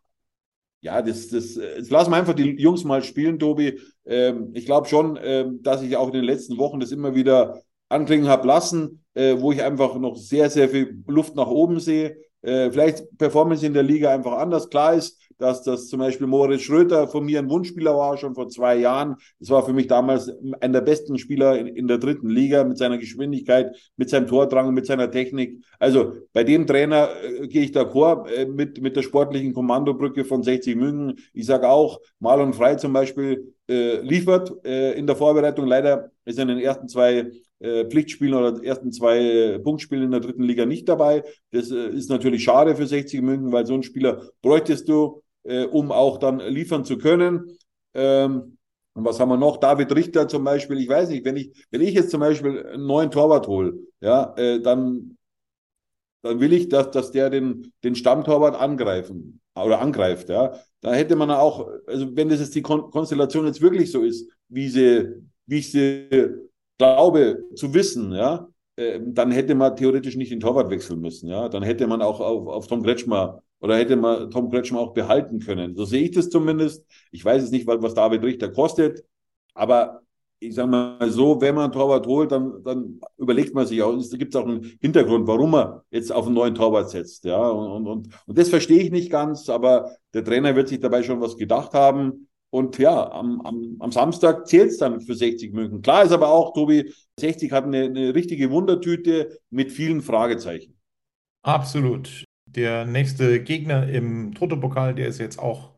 Ja, 0.81 1.01
das, 1.01 1.29
das, 1.29 1.55
das 1.55 1.89
lassen 1.89 2.11
wir 2.11 2.17
einfach 2.17 2.35
die 2.35 2.61
Jungs 2.61 2.83
mal 2.83 3.03
spielen, 3.03 3.39
Tobi. 3.39 3.79
Ähm, 4.05 4.51
ich 4.53 4.65
glaube 4.65 4.87
schon, 4.87 5.17
ähm, 5.21 5.63
dass 5.63 5.81
ich 5.81 5.97
auch 5.97 6.07
in 6.07 6.13
den 6.13 6.23
letzten 6.23 6.57
Wochen 6.57 6.79
das 6.79 6.91
immer 6.91 7.15
wieder 7.15 7.61
anklingen 7.89 8.27
habe 8.27 8.47
lassen, 8.47 9.03
äh, 9.15 9.35
wo 9.39 9.51
ich 9.51 9.63
einfach 9.63 9.97
noch 9.97 10.15
sehr, 10.15 10.49
sehr 10.49 10.69
viel 10.69 11.03
Luft 11.07 11.35
nach 11.35 11.47
oben 11.47 11.79
sehe. 11.79 12.17
Äh, 12.41 12.69
vielleicht 12.71 13.17
Performance 13.17 13.65
in 13.65 13.73
der 13.73 13.83
Liga 13.83 14.13
einfach 14.13 14.33
anders. 14.33 14.69
Klar 14.69 14.93
ist, 14.93 15.19
dass 15.37 15.63
das 15.63 15.87
zum 15.87 15.99
Beispiel 15.99 16.27
Moritz 16.27 16.61
Schröter 16.61 17.07
von 17.07 17.25
mir 17.25 17.39
ein 17.39 17.49
Wunschspieler 17.49 17.95
war, 17.95 18.17
schon 18.17 18.35
vor 18.35 18.49
zwei 18.49 18.77
Jahren. 18.77 19.15
Das 19.39 19.49
war 19.49 19.65
für 19.65 19.73
mich 19.73 19.87
damals 19.87 20.31
einer 20.61 20.73
der 20.73 20.81
besten 20.81 21.17
Spieler 21.17 21.57
in, 21.57 21.67
in 21.67 21.87
der 21.87 21.97
dritten 21.97 22.29
Liga 22.29 22.63
mit 22.63 22.77
seiner 22.77 22.97
Geschwindigkeit, 22.97 23.75
mit 23.97 24.09
seinem 24.09 24.27
Tordrang, 24.27 24.73
mit 24.73 24.85
seiner 24.85 25.11
Technik. 25.11 25.63
Also 25.79 26.13
bei 26.33 26.43
dem 26.43 26.67
Trainer 26.67 27.09
äh, 27.23 27.47
gehe 27.47 27.63
ich 27.63 27.71
d'accord 27.71 28.29
äh, 28.29 28.45
mit, 28.45 28.81
mit 28.81 28.95
der 28.95 29.01
sportlichen 29.01 29.53
Kommandobrücke 29.53 30.25
von 30.25 30.43
60 30.43 30.75
München. 30.75 31.19
Ich 31.33 31.45
sage 31.45 31.69
auch, 31.69 31.99
Marlon 32.19 32.53
Frey 32.53 32.77
zum 32.77 32.93
Beispiel 32.93 33.53
äh, 33.67 33.99
liefert 34.01 34.53
äh, 34.65 34.93
in 34.97 35.07
der 35.07 35.15
Vorbereitung. 35.15 35.65
Leider 35.67 36.11
ist 36.25 36.37
er 36.37 36.43
in 36.43 36.49
den 36.49 36.59
ersten 36.59 36.87
zwei 36.87 37.31
äh, 37.59 37.85
Pflichtspielen 37.85 38.33
oder 38.33 38.63
ersten 38.63 38.91
zwei 38.91 39.17
äh, 39.17 39.59
Punktspielen 39.59 40.03
in 40.05 40.11
der 40.11 40.19
dritten 40.19 40.43
Liga 40.43 40.65
nicht 40.65 40.87
dabei. 40.87 41.23
Das 41.51 41.71
äh, 41.71 41.89
ist 41.89 42.09
natürlich 42.09 42.43
schade 42.43 42.75
für 42.75 42.85
60 42.85 43.21
München, 43.21 43.51
weil 43.51 43.65
so 43.65 43.73
einen 43.73 43.83
Spieler 43.83 44.29
bräuchtest 44.41 44.87
du 44.89 45.21
äh, 45.45 45.65
um 45.65 45.91
auch 45.91 46.17
dann 46.17 46.39
liefern 46.39 46.85
zu 46.85 46.97
können. 46.97 47.57
Ähm, 47.93 48.57
und 48.93 49.03
was 49.03 49.19
haben 49.19 49.29
wir 49.29 49.37
noch? 49.37 49.57
David 49.57 49.93
Richter 49.93 50.27
zum 50.27 50.43
Beispiel. 50.43 50.79
Ich 50.79 50.87
weiß 50.87 51.09
nicht, 51.09 51.25
wenn 51.25 51.35
ich, 51.35 51.51
wenn 51.69 51.81
ich 51.81 51.93
jetzt 51.93 52.11
zum 52.11 52.21
Beispiel 52.21 52.65
einen 52.65 52.85
neuen 52.85 53.11
Torwart 53.11 53.47
hole, 53.47 53.73
ja, 53.99 54.33
äh, 54.37 54.61
dann, 54.61 55.17
dann 56.21 56.39
will 56.39 56.53
ich, 56.53 56.69
dass, 56.69 56.91
dass 56.91 57.11
der 57.11 57.29
den, 57.29 57.73
den 57.83 57.95
Stammtorwart 57.95 58.55
angreifen 58.55 59.41
oder 59.55 59.79
angreift, 59.79 60.29
ja. 60.29 60.53
Da 60.81 60.93
hätte 60.93 61.15
man 61.15 61.31
auch, 61.31 61.67
also 61.87 62.15
wenn 62.15 62.29
das 62.29 62.39
jetzt 62.39 62.55
die 62.55 62.61
Kon 62.61 62.89
Konstellation 62.91 63.45
jetzt 63.45 63.61
wirklich 63.61 63.91
so 63.91 64.01
ist, 64.01 64.29
wie 64.49 64.69
sie, 64.69 65.07
wie 65.45 65.57
ich 65.57 65.71
sie 65.71 66.07
glaube 66.77 67.43
zu 67.55 67.73
wissen, 67.73 68.13
ja, 68.13 68.47
äh, 68.75 68.99
dann 69.03 69.31
hätte 69.31 69.55
man 69.55 69.75
theoretisch 69.75 70.15
nicht 70.15 70.31
den 70.31 70.39
Torwart 70.39 70.69
wechseln 70.69 71.01
müssen, 71.01 71.27
ja. 71.29 71.49
Dann 71.49 71.63
hätte 71.63 71.87
man 71.87 72.01
auch 72.01 72.19
auf, 72.21 72.47
auf 72.47 72.67
Tom 72.67 72.83
Kretschmer 72.83 73.41
oder 73.65 73.77
hätte 73.77 73.95
man 73.95 74.29
Tom 74.29 74.51
Kretschmer 74.51 74.79
auch 74.79 74.93
behalten 74.93 75.39
können. 75.39 75.75
So 75.75 75.85
sehe 75.85 76.03
ich 76.03 76.11
das 76.11 76.29
zumindest. 76.29 76.85
Ich 77.11 77.25
weiß 77.25 77.41
es 77.41 77.49
nicht, 77.49 77.65
was 77.65 77.95
David 77.95 78.21
Richter 78.23 78.51
kostet, 78.51 79.03
aber 79.55 80.01
ich 80.37 80.53
sage 80.53 80.69
mal 80.69 81.09
so, 81.09 81.41
wenn 81.41 81.55
man 81.55 81.63
einen 81.65 81.73
Torwart 81.73 82.05
holt, 82.05 82.31
dann, 82.31 82.61
dann 82.63 83.01
überlegt 83.17 83.55
man 83.55 83.65
sich 83.65 83.81
auch, 83.81 83.95
es 83.95 84.11
gibt 84.11 84.35
auch 84.35 84.45
einen 84.45 84.77
Hintergrund, 84.81 85.25
warum 85.25 85.49
man 85.49 85.81
jetzt 85.89 86.11
auf 86.11 86.27
einen 86.27 86.35
neuen 86.35 86.53
Torwart 86.53 86.91
setzt. 86.91 87.25
Ja, 87.25 87.49
und, 87.49 87.87
und, 87.87 88.09
und 88.27 88.37
das 88.37 88.49
verstehe 88.49 88.83
ich 88.83 88.91
nicht 88.91 89.09
ganz, 89.09 89.49
aber 89.49 89.95
der 90.13 90.23
Trainer 90.23 90.55
wird 90.55 90.67
sich 90.67 90.79
dabei 90.79 91.01
schon 91.01 91.19
was 91.19 91.35
gedacht 91.35 91.73
haben. 91.73 92.27
Und 92.51 92.77
ja, 92.77 93.11
am, 93.11 93.41
am, 93.41 93.77
am 93.79 93.91
Samstag 93.91 94.47
zählt 94.47 94.69
es 94.69 94.77
dann 94.77 95.01
für 95.01 95.15
60 95.15 95.53
München. 95.53 95.81
Klar 95.81 96.03
ist 96.03 96.11
aber 96.11 96.29
auch, 96.29 96.53
Tobi, 96.53 96.93
60 97.19 97.51
hat 97.51 97.63
eine, 97.63 97.85
eine 97.85 98.13
richtige 98.13 98.51
Wundertüte 98.51 99.39
mit 99.49 99.71
vielen 99.71 100.03
Fragezeichen. 100.03 100.77
Absolut. 101.41 102.25
Der 102.55 102.85
nächste 102.85 103.43
Gegner 103.43 103.87
im 103.89 104.33
Toto-Pokal, 104.33 104.95
der 104.95 105.07
ist 105.07 105.19
jetzt 105.19 105.39
auch 105.39 105.73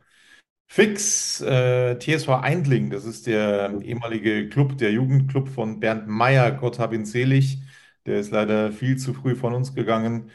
fix. 0.67 1.41
Äh, 1.41 1.97
TSV 1.99 2.29
Eindling, 2.41 2.89
das 2.91 3.05
ist 3.05 3.27
der 3.27 3.81
ehemalige 3.83 4.49
Club, 4.49 4.77
der 4.77 4.91
Jugendclub 4.91 5.49
von 5.49 5.79
Bernd 5.79 6.07
Meyer, 6.07 6.51
Gott 6.51 6.79
hab 6.79 6.93
ihn 6.93 7.05
selig. 7.05 7.59
Der 8.05 8.19
ist 8.19 8.31
leider 8.31 8.71
viel 8.71 8.97
zu 8.97 9.13
früh 9.13 9.35
von 9.35 9.53
uns 9.53 9.75
gegangen, 9.75 10.31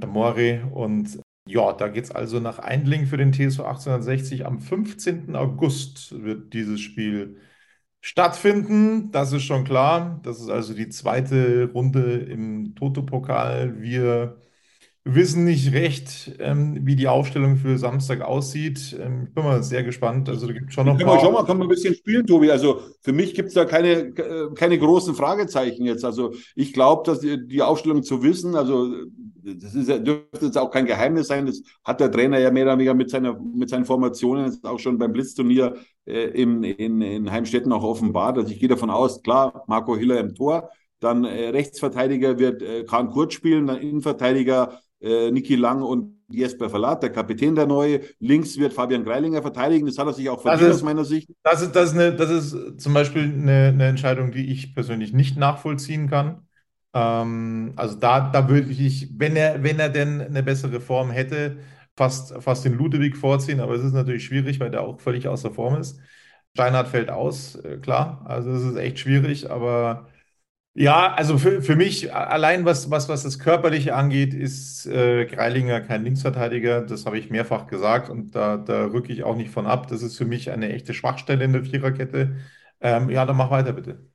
der. 0.00 0.62
Und 0.72 1.20
Ja, 1.48 1.72
da 1.72 1.88
geht 1.88 2.04
es 2.04 2.10
also 2.10 2.40
nach 2.40 2.58
Eindling 2.58 3.06
für 3.06 3.16
den 3.18 3.32
TSV 3.32 3.60
1860. 3.60 4.46
Am 4.46 4.60
15. 4.60 5.36
August 5.36 6.22
wird 6.24 6.52
dieses 6.54 6.80
Spiel 6.80 7.40
stattfinden. 8.00 9.10
Das 9.12 9.32
ist 9.32 9.44
schon 9.44 9.64
klar. 9.64 10.20
Das 10.24 10.40
ist 10.40 10.48
also 10.50 10.74
die 10.74 10.88
zweite 10.88 11.70
Runde 11.72 12.18
im 12.18 12.74
Toto-Pokal. 12.74 13.80
Wir 13.80 14.38
wissen 15.08 15.44
nicht 15.44 15.72
recht, 15.72 16.32
ähm, 16.40 16.80
wie 16.82 16.96
die 16.96 17.06
Aufstellung 17.06 17.56
für 17.56 17.78
Samstag 17.78 18.22
aussieht. 18.22 18.98
Ähm, 19.00 19.26
ich 19.28 19.34
bin 19.34 19.44
mal 19.44 19.62
sehr 19.62 19.84
gespannt. 19.84 20.28
Also 20.28 20.48
da 20.48 20.52
gibt 20.52 20.72
schon 20.72 20.86
noch 20.86 20.98
Können 20.98 21.08
wir 21.08 21.20
schon 21.20 21.32
mal, 21.32 21.44
können 21.44 21.60
wir 21.60 21.66
ein 21.66 21.68
bisschen 21.68 21.94
spielen, 21.94 22.26
Tobi. 22.26 22.50
Also 22.50 22.80
für 23.02 23.12
mich 23.12 23.32
gibt 23.34 23.48
es 23.48 23.54
da 23.54 23.64
keine, 23.64 23.90
äh, 23.90 24.52
keine 24.56 24.78
großen 24.78 25.14
Fragezeichen 25.14 25.84
jetzt. 25.84 26.04
Also 26.04 26.34
ich 26.56 26.72
glaube, 26.72 27.04
dass 27.06 27.20
die, 27.20 27.46
die 27.46 27.62
Aufstellung 27.62 28.02
zu 28.02 28.24
wissen, 28.24 28.56
also 28.56 28.92
das 29.44 29.76
ist, 29.76 29.88
dürfte 29.88 30.46
jetzt 30.46 30.58
auch 30.58 30.72
kein 30.72 30.86
Geheimnis 30.86 31.28
sein. 31.28 31.46
Das 31.46 31.62
hat 31.84 32.00
der 32.00 32.10
Trainer 32.10 32.40
ja 32.40 32.50
mehr 32.50 32.64
oder 32.64 32.74
weniger 32.74 32.94
mit, 32.94 33.08
seiner, 33.08 33.38
mit 33.38 33.70
seinen 33.70 33.84
Formationen 33.84 34.46
jetzt 34.46 34.66
auch 34.66 34.80
schon 34.80 34.98
beim 34.98 35.12
Blitzturnier 35.12 35.76
äh, 36.04 36.30
in, 36.30 36.64
in, 36.64 37.00
in 37.00 37.30
Heimstetten 37.30 37.72
auch 37.72 37.84
offenbart. 37.84 38.38
Also 38.38 38.50
ich 38.50 38.58
gehe 38.58 38.68
davon 38.68 38.90
aus, 38.90 39.22
klar, 39.22 39.62
Marco 39.68 39.96
Hiller 39.96 40.18
im 40.18 40.34
Tor, 40.34 40.70
dann 40.98 41.24
äh, 41.24 41.50
Rechtsverteidiger 41.50 42.40
wird 42.40 42.62
äh, 42.62 42.82
Kahn 42.84 43.10
Kurt 43.10 43.32
spielen, 43.32 43.68
dann 43.68 43.78
Innenverteidiger 43.78 44.80
äh, 45.06 45.30
Niki 45.30 45.54
Lang 45.54 45.82
und 45.82 46.16
Jesper 46.28 46.68
Verlat, 46.68 47.02
der 47.02 47.10
Kapitän 47.10 47.54
der 47.54 47.66
Neue. 47.66 48.00
Links 48.18 48.58
wird 48.58 48.72
Fabian 48.72 49.04
Greilinger 49.04 49.42
verteidigen. 49.42 49.86
Das 49.86 49.98
hat 49.98 50.06
er 50.06 50.12
sich 50.12 50.28
auch 50.28 50.42
verdient 50.42 50.72
aus 50.72 50.82
meiner 50.82 51.04
Sicht. 51.04 51.30
Das 51.44 51.62
ist, 51.62 51.72
das 51.76 51.90
ist, 51.90 51.94
eine, 51.94 52.12
das 52.14 52.30
ist 52.30 52.80
zum 52.80 52.94
Beispiel 52.94 53.22
eine, 53.22 53.68
eine 53.68 53.86
Entscheidung, 53.86 54.32
die 54.32 54.50
ich 54.50 54.74
persönlich 54.74 55.12
nicht 55.12 55.36
nachvollziehen 55.36 56.10
kann. 56.10 56.42
Ähm, 56.94 57.74
also 57.76 57.96
da, 57.96 58.28
da 58.30 58.48
würde 58.48 58.70
ich, 58.70 59.08
wenn 59.16 59.36
er, 59.36 59.62
wenn 59.62 59.78
er 59.78 59.88
denn 59.88 60.20
eine 60.20 60.42
bessere 60.42 60.80
Form 60.80 61.10
hätte, 61.10 61.58
fast, 61.96 62.34
fast 62.42 62.64
den 62.64 62.74
Ludwig 62.74 63.16
vorziehen, 63.16 63.60
aber 63.60 63.74
es 63.74 63.84
ist 63.84 63.92
natürlich 63.92 64.24
schwierig, 64.24 64.58
weil 64.60 64.70
der 64.70 64.82
auch 64.82 65.00
völlig 65.00 65.28
außer 65.28 65.52
Form 65.52 65.76
ist. 65.76 66.00
Steinhardt 66.54 66.88
fällt 66.88 67.10
aus, 67.10 67.54
äh, 67.56 67.76
klar, 67.78 68.24
also 68.26 68.50
es 68.50 68.62
ist 68.64 68.76
echt 68.76 68.98
schwierig, 68.98 69.50
aber 69.50 70.08
ja, 70.78 71.14
also 71.14 71.38
für, 71.38 71.62
für 71.62 71.74
mich, 71.76 72.14
allein 72.14 72.64
was, 72.66 72.90
was, 72.90 73.08
was 73.08 73.22
das 73.22 73.38
Körperliche 73.38 73.94
angeht, 73.94 74.34
ist 74.34 74.86
äh, 74.86 75.24
Greilinger 75.26 75.80
kein 75.80 76.04
Linksverteidiger. 76.04 76.82
Das 76.82 77.06
habe 77.06 77.18
ich 77.18 77.30
mehrfach 77.30 77.66
gesagt 77.66 78.10
und 78.10 78.34
da, 78.34 78.58
da 78.58 78.84
rücke 78.86 79.12
ich 79.12 79.24
auch 79.24 79.36
nicht 79.36 79.50
von 79.50 79.66
ab. 79.66 79.88
Das 79.88 80.02
ist 80.02 80.18
für 80.18 80.26
mich 80.26 80.50
eine 80.50 80.72
echte 80.72 80.92
Schwachstelle 80.94 81.44
in 81.44 81.52
der 81.54 81.64
Viererkette. 81.64 82.36
Ähm, 82.80 83.08
ja, 83.10 83.24
dann 83.24 83.36
mach 83.36 83.50
weiter 83.50 83.72
bitte. 83.72 84.06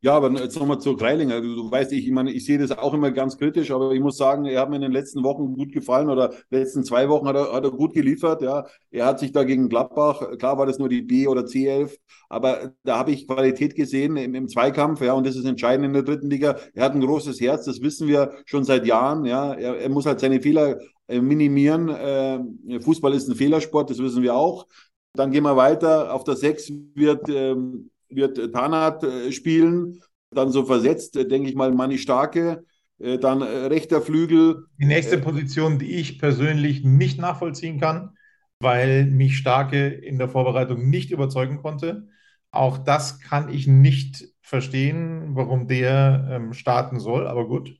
Ja, 0.00 0.14
aber 0.14 0.30
jetzt 0.30 0.56
nochmal 0.56 0.78
zu 0.80 0.96
Greilinger. 0.96 1.40
Du, 1.40 1.68
weißt, 1.70 1.90
ich, 1.92 2.06
ich 2.06 2.12
meine, 2.12 2.30
ich 2.30 2.44
sehe 2.44 2.56
das 2.56 2.70
auch 2.70 2.94
immer 2.94 3.10
ganz 3.10 3.36
kritisch, 3.36 3.72
aber 3.72 3.90
ich 3.92 4.00
muss 4.00 4.16
sagen, 4.16 4.44
er 4.44 4.60
hat 4.60 4.70
mir 4.70 4.76
in 4.76 4.82
den 4.82 4.92
letzten 4.92 5.24
Wochen 5.24 5.54
gut 5.54 5.72
gefallen 5.72 6.08
oder 6.08 6.32
letzten 6.50 6.84
zwei 6.84 7.08
Wochen 7.08 7.26
hat 7.26 7.34
er, 7.34 7.52
hat 7.52 7.64
er 7.64 7.72
gut 7.72 7.94
geliefert. 7.94 8.40
Ja, 8.40 8.64
er 8.92 9.06
hat 9.06 9.18
sich 9.18 9.32
da 9.32 9.42
gegen 9.42 9.68
Gladbach, 9.68 10.38
klar 10.38 10.56
war 10.56 10.66
das 10.66 10.78
nur 10.78 10.88
die 10.88 11.02
B 11.02 11.26
oder 11.26 11.46
C11, 11.46 11.98
aber 12.28 12.74
da 12.84 12.96
habe 12.96 13.10
ich 13.10 13.26
Qualität 13.26 13.74
gesehen 13.74 14.16
im, 14.16 14.36
im 14.36 14.46
Zweikampf. 14.48 15.00
Ja, 15.00 15.14
und 15.14 15.26
das 15.26 15.34
ist 15.34 15.44
entscheidend 15.46 15.86
in 15.86 15.92
der 15.94 16.04
dritten 16.04 16.30
Liga. 16.30 16.56
Er 16.74 16.84
hat 16.84 16.94
ein 16.94 17.00
großes 17.00 17.40
Herz, 17.40 17.64
das 17.64 17.82
wissen 17.82 18.06
wir 18.06 18.30
schon 18.44 18.62
seit 18.62 18.86
Jahren. 18.86 19.24
Ja, 19.24 19.52
er, 19.52 19.78
er 19.78 19.88
muss 19.88 20.06
halt 20.06 20.20
seine 20.20 20.40
Fehler 20.40 20.78
äh, 21.08 21.20
minimieren. 21.20 21.88
Äh, 21.88 22.80
Fußball 22.80 23.14
ist 23.14 23.28
ein 23.28 23.34
Fehlersport, 23.34 23.90
das 23.90 23.98
wissen 23.98 24.22
wir 24.22 24.36
auch. 24.36 24.66
Dann 25.14 25.32
gehen 25.32 25.42
wir 25.42 25.56
weiter. 25.56 26.14
Auf 26.14 26.22
der 26.22 26.36
6 26.36 26.70
wird, 26.94 27.28
ähm, 27.28 27.90
wird 28.10 28.52
Tanat 28.52 29.04
äh, 29.04 29.32
spielen. 29.32 30.02
Dann 30.30 30.50
so 30.50 30.64
versetzt, 30.64 31.16
äh, 31.16 31.26
denke 31.26 31.48
ich 31.48 31.54
mal, 31.54 31.72
Manni 31.72 31.98
Starke. 31.98 32.64
Äh, 32.98 33.18
dann 33.18 33.42
rechter 33.42 34.02
Flügel. 34.02 34.66
Die 34.80 34.86
nächste 34.86 35.18
Position, 35.18 35.78
die 35.78 35.96
ich 35.96 36.18
persönlich 36.18 36.84
nicht 36.84 37.18
nachvollziehen 37.18 37.80
kann, 37.80 38.16
weil 38.60 39.06
mich 39.06 39.36
Starke 39.36 39.88
in 39.88 40.18
der 40.18 40.28
Vorbereitung 40.28 40.88
nicht 40.88 41.10
überzeugen 41.10 41.58
konnte. 41.58 42.08
Auch 42.50 42.78
das 42.78 43.20
kann 43.20 43.50
ich 43.50 43.66
nicht 43.66 44.28
verstehen, 44.40 45.34
warum 45.34 45.68
der 45.68 46.28
ähm, 46.30 46.52
starten 46.54 46.98
soll, 46.98 47.26
aber 47.26 47.46
gut. 47.46 47.78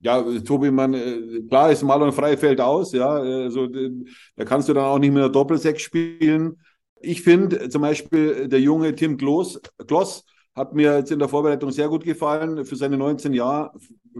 Ja, 0.00 0.22
Tobi, 0.40 0.70
man, 0.70 0.92
klar 1.48 1.70
ist 1.70 1.82
Marlon 1.82 2.12
Frey 2.12 2.36
fällt 2.36 2.60
aus, 2.60 2.92
ja. 2.92 3.08
Also, 3.08 3.66
da 4.36 4.44
kannst 4.44 4.68
du 4.68 4.74
dann 4.74 4.84
auch 4.84 4.98
nicht 4.98 5.12
mehr 5.12 5.28
Doppelsechs 5.28 5.82
spielen. 5.82 6.58
Ich 7.06 7.22
finde 7.22 7.60
äh, 7.64 7.68
zum 7.68 7.82
Beispiel 7.82 8.32
äh, 8.44 8.48
der 8.48 8.60
junge 8.60 8.94
Tim 8.94 9.16
Kloss, 9.16 9.60
Kloss 9.86 10.24
hat 10.54 10.74
mir 10.74 10.96
jetzt 10.98 11.12
in 11.12 11.18
der 11.18 11.28
Vorbereitung 11.28 11.70
sehr 11.70 11.88
gut 11.88 12.04
gefallen 12.04 12.64
für 12.64 12.76
seine 12.76 12.96
19 12.96 13.32
Jahre, 13.32 13.72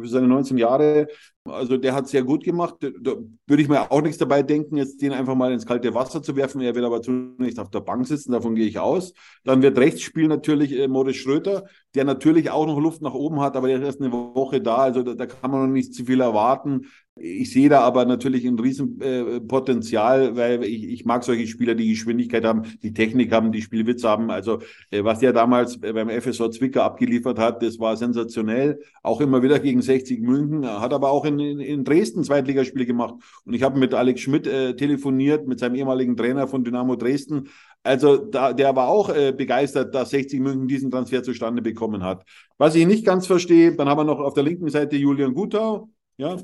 seine 0.05 0.29
19 0.29 0.59
Jahre. 0.59 1.09
Also 1.45 1.77
der 1.77 1.95
hat 1.95 2.09
sehr 2.09 2.23
gut 2.23 2.45
gemacht. 2.45 2.77
Da 2.81 3.13
würde 3.47 3.63
ich 3.63 3.69
mir 3.69 3.91
auch 3.91 4.03
nichts 4.03 4.19
dabei 4.19 4.43
denken, 4.43 4.77
jetzt 4.77 5.01
den 5.01 5.13
einfach 5.13 5.35
mal 5.35 5.53
ins 5.53 5.67
kalte 5.67 5.95
Wasser 5.95 6.23
zu 6.23 6.37
werfen. 6.37 6.61
Er 6.61 6.75
wird 6.75 6.85
aber 6.85 7.03
zunächst 7.03 7.61
auf 7.61 7.71
der 7.71 7.81
Bank 7.81 8.07
sitzen, 8.07 8.33
davon 8.33 8.55
gehe 8.55 8.67
ich 8.67 8.79
aus. 8.79 9.13
Dann 9.45 9.63
wird 9.63 9.79
rechts 9.79 10.03
spielen 10.03 10.29
natürlich 10.29 10.73
äh, 10.73 10.89
Moritz 10.89 11.17
Schröter, 11.17 11.65
der 11.95 12.05
natürlich 12.05 12.51
auch 12.51 12.67
noch 12.67 12.81
Luft 12.81 13.03
nach 13.03 13.15
oben 13.15 13.41
hat, 13.41 13.57
aber 13.57 13.69
der 13.69 13.79
ist 13.79 13.85
erst 13.85 14.01
eine 14.01 14.13
Woche 14.13 14.61
da, 14.61 14.77
also 14.77 15.03
da, 15.03 15.15
da 15.15 15.27
kann 15.27 15.51
man 15.51 15.67
noch 15.67 15.73
nicht 15.73 15.95
zu 15.95 16.05
viel 16.05 16.21
erwarten. 16.21 16.87
Ich 17.19 17.51
sehe 17.51 17.71
da 17.71 17.81
aber 17.81 18.05
natürlich 18.05 18.45
ein 18.45 18.59
Riesenpotenzial, 18.59 20.23
äh, 20.23 20.37
weil 20.37 20.65
ich, 20.65 20.85
ich 20.85 21.05
mag 21.07 21.25
solche 21.25 21.47
Spieler, 21.47 21.75
die 21.75 21.89
Geschwindigkeit 21.89 22.45
haben, 22.45 22.65
die 22.83 22.93
Technik 22.93 23.33
haben, 23.33 23.53
die 23.53 23.63
Spielwitz 23.63 24.05
haben. 24.05 24.31
Also 24.31 24.59
äh, 24.91 25.03
was 25.03 25.21
der 25.21 25.33
damals 25.33 25.83
äh, 25.83 25.95
beim 25.95 26.11
FSV 26.11 26.51
Zwickau 26.51 26.83
abgeliefert 26.83 27.39
hat, 27.39 27.63
das 27.63 27.79
war 27.79 27.97
sensationell. 27.97 28.81
Auch 29.03 29.23
immer 29.23 29.43
wieder 29.43 29.59
gegen 29.61 29.81
60 29.87 30.21
München, 30.21 30.67
hat 30.67 30.93
aber 30.93 31.11
auch 31.11 31.25
in, 31.25 31.39
in, 31.39 31.61
in 31.61 31.85
Dresden 31.85 32.25
Zweitligaspiele 32.25 32.87
gemacht. 32.87 33.15
Und 33.45 33.55
ich 33.55 33.63
habe 33.63 33.79
mit 33.79 33.95
Alex 33.95 34.21
Schmidt 34.21 34.47
äh, 34.47 34.77
telefoniert, 34.77 35.47
mit 35.47 35.61
seinem 35.61 35.77
ehemaligen 35.77 36.17
Trainer 36.17 36.47
von 36.49 36.65
Dynamo 36.65 36.97
Dresden. 36.97 37.49
Also 37.83 38.17
da, 38.17 38.53
der 38.53 38.77
war 38.77 38.89
auch 38.89 39.09
äh, 39.09 39.33
begeistert, 39.33 39.95
dass 39.95 40.11
60 40.11 40.41
München 40.41 40.69
diesen 40.69 40.91
Transfer 40.91 41.23
zustande 41.23 41.63
bekommen 41.63 42.03
hat. 42.03 42.25
Was 42.59 42.75
ich 42.75 42.87
nicht 42.87 43.07
ganz 43.07 43.27
verstehe, 43.27 43.75
dann 43.75 43.89
haben 43.89 43.99
wir 43.99 44.05
noch 44.05 44.21
auf 44.21 44.35
der 44.35 44.43
linken 44.43 44.69
Seite 44.69 44.97
Julian 44.97 45.35
Gutau, 45.35 45.89
ja, 46.17 46.37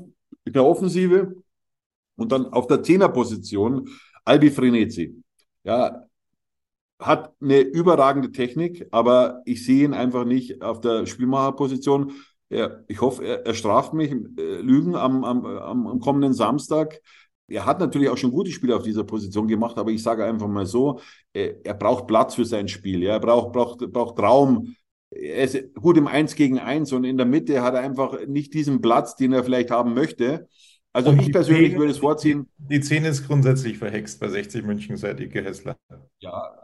in 0.45 0.53
der 0.53 0.65
Offensive. 0.65 1.35
Und 2.15 2.31
dann 2.31 2.47
auf 2.47 2.67
der 2.67 2.83
Zehnerposition 2.83 3.89
Albi 4.25 4.51
Frenetzi. 4.51 5.21
Ja, 5.63 6.05
hat 6.99 7.33
eine 7.41 7.59
überragende 7.59 8.31
Technik, 8.31 8.87
aber 8.91 9.41
ich 9.45 9.65
sehe 9.65 9.85
ihn 9.85 9.93
einfach 9.93 10.25
nicht 10.25 10.61
auf 10.61 10.79
der 10.81 11.05
Spielmacherposition. 11.05 12.13
Er, 12.53 12.83
ich 12.87 13.01
hoffe, 13.01 13.23
er, 13.25 13.45
er 13.45 13.53
straft 13.53 13.93
mich 13.93 14.11
äh, 14.11 14.15
Lügen 14.61 14.95
am, 14.95 15.23
am, 15.23 15.45
am, 15.45 15.87
am 15.87 15.99
kommenden 15.99 16.33
Samstag. 16.33 16.99
Er 17.47 17.65
hat 17.65 17.79
natürlich 17.79 18.09
auch 18.09 18.17
schon 18.17 18.31
gute 18.31 18.51
Spiele 18.51 18.75
auf 18.75 18.83
dieser 18.83 19.03
Position 19.03 19.47
gemacht, 19.47 19.77
aber 19.77 19.91
ich 19.91 20.01
sage 20.01 20.25
einfach 20.25 20.47
mal 20.47 20.65
so, 20.65 20.99
äh, 21.33 21.53
er 21.63 21.73
braucht 21.73 22.07
Platz 22.07 22.35
für 22.35 22.45
sein 22.45 22.67
Spiel. 22.67 23.03
Ja? 23.03 23.13
Er 23.13 23.19
braucht, 23.19 23.51
braucht, 23.53 23.79
braucht 23.91 24.19
Raum. 24.19 24.75
Er 25.11 25.43
ist 25.43 25.73
gut 25.75 25.97
im 25.97 26.07
Eins 26.07 26.35
gegen 26.35 26.57
Eins 26.59 26.91
und 26.91 27.03
in 27.03 27.17
der 27.17 27.25
Mitte 27.25 27.61
hat 27.61 27.75
er 27.75 27.81
einfach 27.81 28.25
nicht 28.27 28.53
diesen 28.53 28.81
Platz, 28.81 29.15
den 29.15 29.33
er 29.33 29.43
vielleicht 29.43 29.69
haben 29.69 29.93
möchte. 29.93 30.47
Also 30.91 31.09
Und 31.09 31.21
ich 31.21 31.31
persönlich 31.31 31.69
Szene- 31.69 31.79
würde 31.79 31.91
es 31.91 31.97
vorziehen, 31.97 32.49
Die 32.57 32.81
Szene 32.81 33.07
ist 33.09 33.27
grundsätzlich 33.27 33.77
verhext 33.77 34.19
bei 34.19 34.27
60 34.29 34.63
München 34.63 34.95
seit 34.97 35.19
Ike 35.19 35.43
Hessler. 35.43 35.75
Ja, 36.19 36.63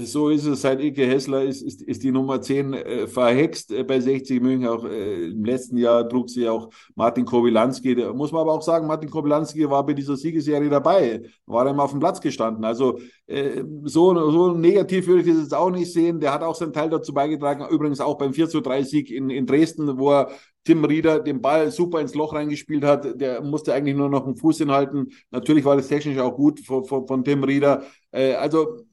so 0.00 0.28
ist 0.28 0.44
es. 0.46 0.62
Seit 0.62 0.80
Ike 0.80 1.04
Hessler 1.06 1.42
ist, 1.42 1.60
ist, 1.60 1.82
ist 1.82 2.02
die 2.02 2.12
Nummer 2.12 2.40
10 2.40 2.72
äh, 2.72 3.06
verhext 3.08 3.72
äh, 3.72 3.82
bei 3.82 3.98
60 3.98 4.40
München. 4.40 4.68
Auch 4.68 4.84
äh, 4.84 5.26
im 5.26 5.44
letzten 5.44 5.76
Jahr 5.76 6.08
trug 6.08 6.30
sie 6.30 6.48
auch 6.48 6.70
Martin 6.94 7.24
Kobylanski. 7.24 7.96
Da 7.96 8.12
muss 8.12 8.30
man 8.30 8.42
aber 8.42 8.52
auch 8.52 8.62
sagen, 8.62 8.86
Martin 8.86 9.10
Kobylanski 9.10 9.68
war 9.68 9.84
bei 9.84 9.94
dieser 9.94 10.16
Siegesserie 10.16 10.70
dabei, 10.70 11.22
war 11.46 11.66
immer 11.66 11.82
auf 11.82 11.90
dem 11.90 12.00
Platz 12.00 12.20
gestanden. 12.20 12.64
Also 12.64 13.00
äh, 13.26 13.64
so, 13.84 14.30
so 14.30 14.52
negativ 14.52 15.08
würde 15.08 15.22
ich 15.22 15.28
das 15.28 15.42
jetzt 15.42 15.54
auch 15.54 15.70
nicht 15.70 15.92
sehen. 15.92 16.20
Der 16.20 16.32
hat 16.32 16.42
auch 16.42 16.54
seinen 16.54 16.72
Teil 16.72 16.90
dazu 16.90 17.12
beigetragen. 17.12 17.66
Übrigens 17.68 18.00
auch 18.00 18.16
beim 18.18 18.32
4 18.32 18.48
zu 18.48 18.60
3 18.60 18.84
Sieg 18.84 19.10
in, 19.10 19.30
in 19.30 19.46
Dresden, 19.46 19.98
wo 19.98 20.12
er 20.12 20.30
Tim 20.64 20.84
Rieder 20.84 21.18
den 21.18 21.42
Ball 21.42 21.72
super 21.72 22.00
ins 22.00 22.14
Loch 22.14 22.34
reingespielt 22.34 22.84
hat. 22.84 23.20
Der 23.20 23.42
musste 23.42 23.74
eigentlich 23.74 23.96
nur 23.96 24.08
noch 24.08 24.26
einen 24.26 24.36
Fuß 24.36 24.58
hinhalten. 24.58 25.10
Natürlich 25.32 25.64
war 25.64 25.74
das 25.74 25.88
technisch 25.88 26.18
auch 26.18 26.36
gut 26.36 26.60
von, 26.60 26.84
von, 26.84 27.08
von 27.08 27.24
Tim 27.24 27.42
Rieder. 27.42 27.82
Äh, 28.12 28.34
also 28.34 28.84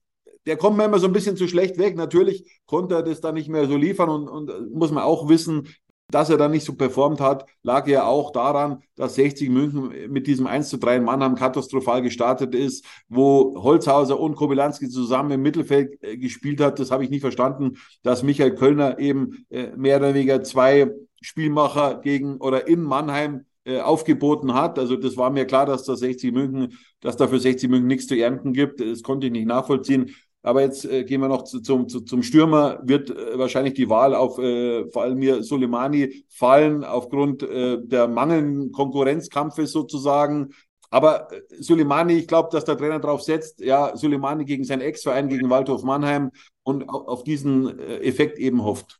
der 0.49 0.57
kommt 0.57 0.77
mir 0.77 0.85
immer 0.85 0.97
so 0.97 1.05
ein 1.05 1.13
bisschen 1.13 1.37
zu 1.37 1.47
schlecht 1.47 1.77
weg. 1.77 1.95
Natürlich 1.95 2.59
konnte 2.65 2.95
er 2.95 3.03
das 3.03 3.21
dann 3.21 3.35
nicht 3.35 3.49
mehr 3.49 3.67
so 3.67 3.77
liefern 3.77 4.09
und, 4.09 4.27
und 4.27 4.73
muss 4.73 4.89
man 4.89 5.03
auch 5.03 5.29
wissen, 5.29 5.67
dass 6.09 6.31
er 6.31 6.37
dann 6.37 6.49
nicht 6.49 6.65
so 6.65 6.73
performt 6.73 7.21
hat, 7.21 7.45
lag 7.61 7.87
ja 7.87 8.05
auch 8.05 8.31
daran, 8.31 8.81
dass 8.95 9.13
60 9.13 9.47
München 9.51 10.11
mit 10.11 10.25
diesem 10.25 10.47
1 10.47 10.69
zu 10.69 10.77
3 10.77 10.95
in 10.95 11.03
Mannheim 11.03 11.35
katastrophal 11.35 12.01
gestartet 12.01 12.55
ist, 12.55 12.83
wo 13.09 13.61
Holzhauser 13.61 14.19
und 14.19 14.33
Kobylanski 14.35 14.89
zusammen 14.89 15.29
im 15.29 15.43
Mittelfeld 15.43 16.03
äh, 16.03 16.17
gespielt 16.17 16.61
hat. 16.61 16.79
Das 16.79 16.89
habe 16.89 17.03
ich 17.03 17.11
nie 17.11 17.19
verstanden, 17.19 17.77
dass 18.01 18.23
Michael 18.23 18.55
Kölner 18.55 18.97
eben 18.97 19.45
äh, 19.51 19.67
mehr 19.77 19.97
oder 19.97 20.15
weniger 20.15 20.41
zwei 20.41 20.91
Spielmacher 21.21 22.01
gegen 22.01 22.37
oder 22.37 22.67
in 22.67 22.81
Mannheim 22.81 23.45
äh, 23.65 23.81
aufgeboten 23.81 24.55
hat. 24.55 24.79
Also 24.79 24.95
das 24.95 25.15
war 25.15 25.29
mir 25.29 25.45
klar, 25.45 25.67
dass 25.67 25.83
da 25.83 25.95
60 25.95 26.33
München, 26.33 26.73
dass 27.01 27.17
da 27.17 27.27
für 27.27 27.39
60 27.39 27.69
München 27.69 27.87
nichts 27.87 28.07
zu 28.07 28.15
ernten 28.17 28.53
gibt. 28.53 28.81
Das 28.81 29.03
konnte 29.03 29.27
ich 29.27 29.33
nicht 29.33 29.45
nachvollziehen. 29.45 30.15
Aber 30.41 30.61
jetzt 30.61 30.85
äh, 30.85 31.03
gehen 31.03 31.21
wir 31.21 31.27
noch 31.27 31.43
zu, 31.43 31.59
zum, 31.61 31.89
zu, 31.89 32.01
zum 32.01 32.23
Stürmer. 32.23 32.79
Wird 32.83 33.09
äh, 33.09 33.37
wahrscheinlich 33.37 33.73
die 33.73 33.89
Wahl 33.89 34.15
auf 34.15 34.39
äh, 34.39 34.89
vor 34.89 35.03
allem 35.03 35.19
mir 35.19 35.43
Soleimani 35.43 36.23
fallen 36.29 36.83
aufgrund 36.83 37.43
äh, 37.43 37.77
der 37.81 38.07
mangelnden 38.07 38.71
Konkurrenzkampfes 38.71 39.71
sozusagen. 39.71 40.51
Aber 40.89 41.31
äh, 41.31 41.41
Soleimani, 41.59 42.13
ich 42.13 42.27
glaube, 42.27 42.49
dass 42.51 42.65
der 42.65 42.77
Trainer 42.77 42.99
darauf 42.99 43.21
setzt, 43.21 43.59
ja, 43.59 43.95
Soleimani 43.95 44.45
gegen 44.45 44.63
seinen 44.63 44.81
Ex-Verein, 44.81 45.27
gegen 45.27 45.49
Waldhof 45.49 45.83
Mannheim 45.83 46.31
und 46.63 46.87
auf 46.89 47.23
diesen 47.23 47.77
äh, 47.77 47.97
Effekt 47.97 48.39
eben 48.39 48.63
hofft. 48.63 48.99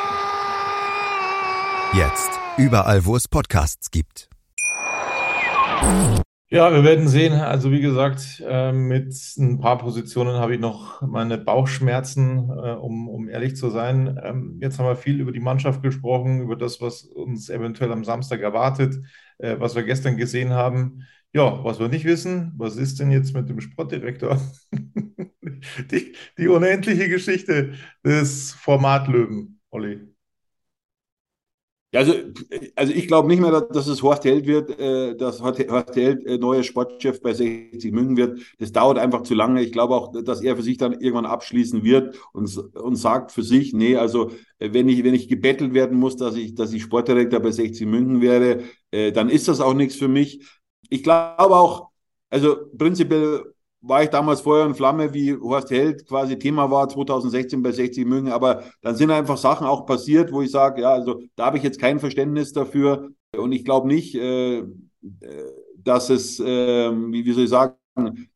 Jetzt. 1.93 2.31
Überall, 2.57 3.03
wo 3.03 3.17
es 3.17 3.27
Podcasts 3.27 3.91
gibt. 3.91 4.29
Ja, 6.49 6.71
wir 6.71 6.85
werden 6.85 7.09
sehen. 7.09 7.33
Also 7.33 7.69
wie 7.69 7.81
gesagt, 7.81 8.41
äh, 8.47 8.71
mit 8.71 9.13
ein 9.37 9.59
paar 9.59 9.77
Positionen 9.77 10.35
habe 10.35 10.55
ich 10.55 10.61
noch 10.61 11.01
meine 11.01 11.37
Bauchschmerzen, 11.37 12.49
äh, 12.49 12.75
um, 12.75 13.09
um 13.09 13.27
ehrlich 13.27 13.57
zu 13.57 13.69
sein. 13.69 14.17
Ähm, 14.23 14.57
jetzt 14.61 14.79
haben 14.79 14.85
wir 14.85 14.95
viel 14.95 15.19
über 15.19 15.33
die 15.33 15.41
Mannschaft 15.41 15.83
gesprochen, 15.83 16.39
über 16.39 16.55
das, 16.55 16.79
was 16.79 17.03
uns 17.03 17.49
eventuell 17.49 17.91
am 17.91 18.05
Samstag 18.05 18.39
erwartet, 18.39 18.95
äh, 19.39 19.57
was 19.59 19.75
wir 19.75 19.83
gestern 19.83 20.15
gesehen 20.15 20.51
haben. 20.51 21.05
Ja, 21.33 21.61
was 21.61 21.79
wir 21.79 21.89
nicht 21.89 22.05
wissen, 22.05 22.53
was 22.55 22.77
ist 22.77 23.01
denn 23.01 23.11
jetzt 23.11 23.33
mit 23.33 23.49
dem 23.49 23.59
Sportdirektor? 23.59 24.39
die, 25.91 26.15
die 26.37 26.47
unendliche 26.47 27.09
Geschichte 27.09 27.73
des 28.05 28.53
Formatlöwen, 28.53 29.59
Olli. 29.71 30.10
Also, 31.93 32.13
also 32.75 32.93
ich 32.93 33.07
glaube 33.07 33.27
nicht 33.27 33.41
mehr, 33.41 33.51
dass 33.61 33.87
es 33.87 34.01
Horst 34.01 34.23
Held 34.23 34.45
wird, 34.47 34.79
äh, 34.79 35.13
dass 35.17 35.41
Horst 35.41 35.59
Held 35.59 36.25
äh, 36.25 36.37
neuer 36.37 36.63
Sportchef 36.63 37.21
bei 37.21 37.33
60 37.33 37.91
München 37.91 38.15
wird. 38.15 38.39
Das 38.59 38.71
dauert 38.71 38.97
einfach 38.97 39.23
zu 39.23 39.33
lange. 39.33 39.61
Ich 39.61 39.73
glaube 39.73 39.95
auch, 39.95 40.13
dass 40.23 40.41
er 40.41 40.55
für 40.55 40.63
sich 40.63 40.77
dann 40.77 40.93
irgendwann 40.93 41.25
abschließen 41.25 41.83
wird 41.83 42.17
und, 42.31 42.55
und 42.75 42.95
sagt 42.95 43.33
für 43.33 43.43
sich, 43.43 43.73
nee, 43.73 43.97
also 43.97 44.29
äh, 44.59 44.71
wenn 44.71 44.87
ich, 44.87 45.03
wenn 45.03 45.13
ich 45.13 45.27
gebettelt 45.27 45.73
werden 45.73 45.97
muss, 45.99 46.15
dass 46.15 46.35
ich, 46.37 46.55
dass 46.55 46.71
ich 46.71 46.83
Sportdirektor 46.83 47.41
bei 47.41 47.51
60 47.51 47.85
München 47.85 48.21
wäre, 48.21 48.63
äh, 48.91 49.11
dann 49.11 49.29
ist 49.29 49.49
das 49.49 49.59
auch 49.59 49.73
nichts 49.73 49.95
für 49.95 50.07
mich. 50.07 50.45
Ich 50.89 51.03
glaube 51.03 51.55
auch, 51.55 51.89
also 52.29 52.55
prinzipiell 52.77 53.53
war 53.81 54.03
ich 54.03 54.09
damals 54.09 54.41
Feuer 54.41 54.65
und 54.65 54.75
Flamme, 54.75 55.13
wie 55.13 55.35
Horst 55.35 55.71
Held 55.71 56.07
quasi 56.07 56.37
Thema 56.37 56.69
war 56.69 56.87
2016 56.87 57.61
bei 57.61 57.71
60 57.71 58.05
München. 58.05 58.31
Aber 58.31 58.63
dann 58.81 58.95
sind 58.95 59.11
einfach 59.11 59.37
Sachen 59.37 59.65
auch 59.67 59.85
passiert, 59.85 60.31
wo 60.31 60.41
ich 60.41 60.51
sage, 60.51 60.81
ja, 60.81 60.91
also 60.91 61.23
da 61.35 61.45
habe 61.45 61.57
ich 61.57 61.63
jetzt 61.63 61.79
kein 61.79 61.99
Verständnis 61.99 62.53
dafür. 62.53 63.09
Und 63.35 63.51
ich 63.51 63.65
glaube 63.65 63.87
nicht, 63.87 64.15
äh, 64.15 64.59
äh, 64.59 64.65
dass 65.75 66.09
es, 66.09 66.39
äh, 66.39 66.91
wie, 66.91 67.25
wie 67.25 67.31
soll 67.33 67.45
ich 67.45 67.49
sagen, 67.49 67.75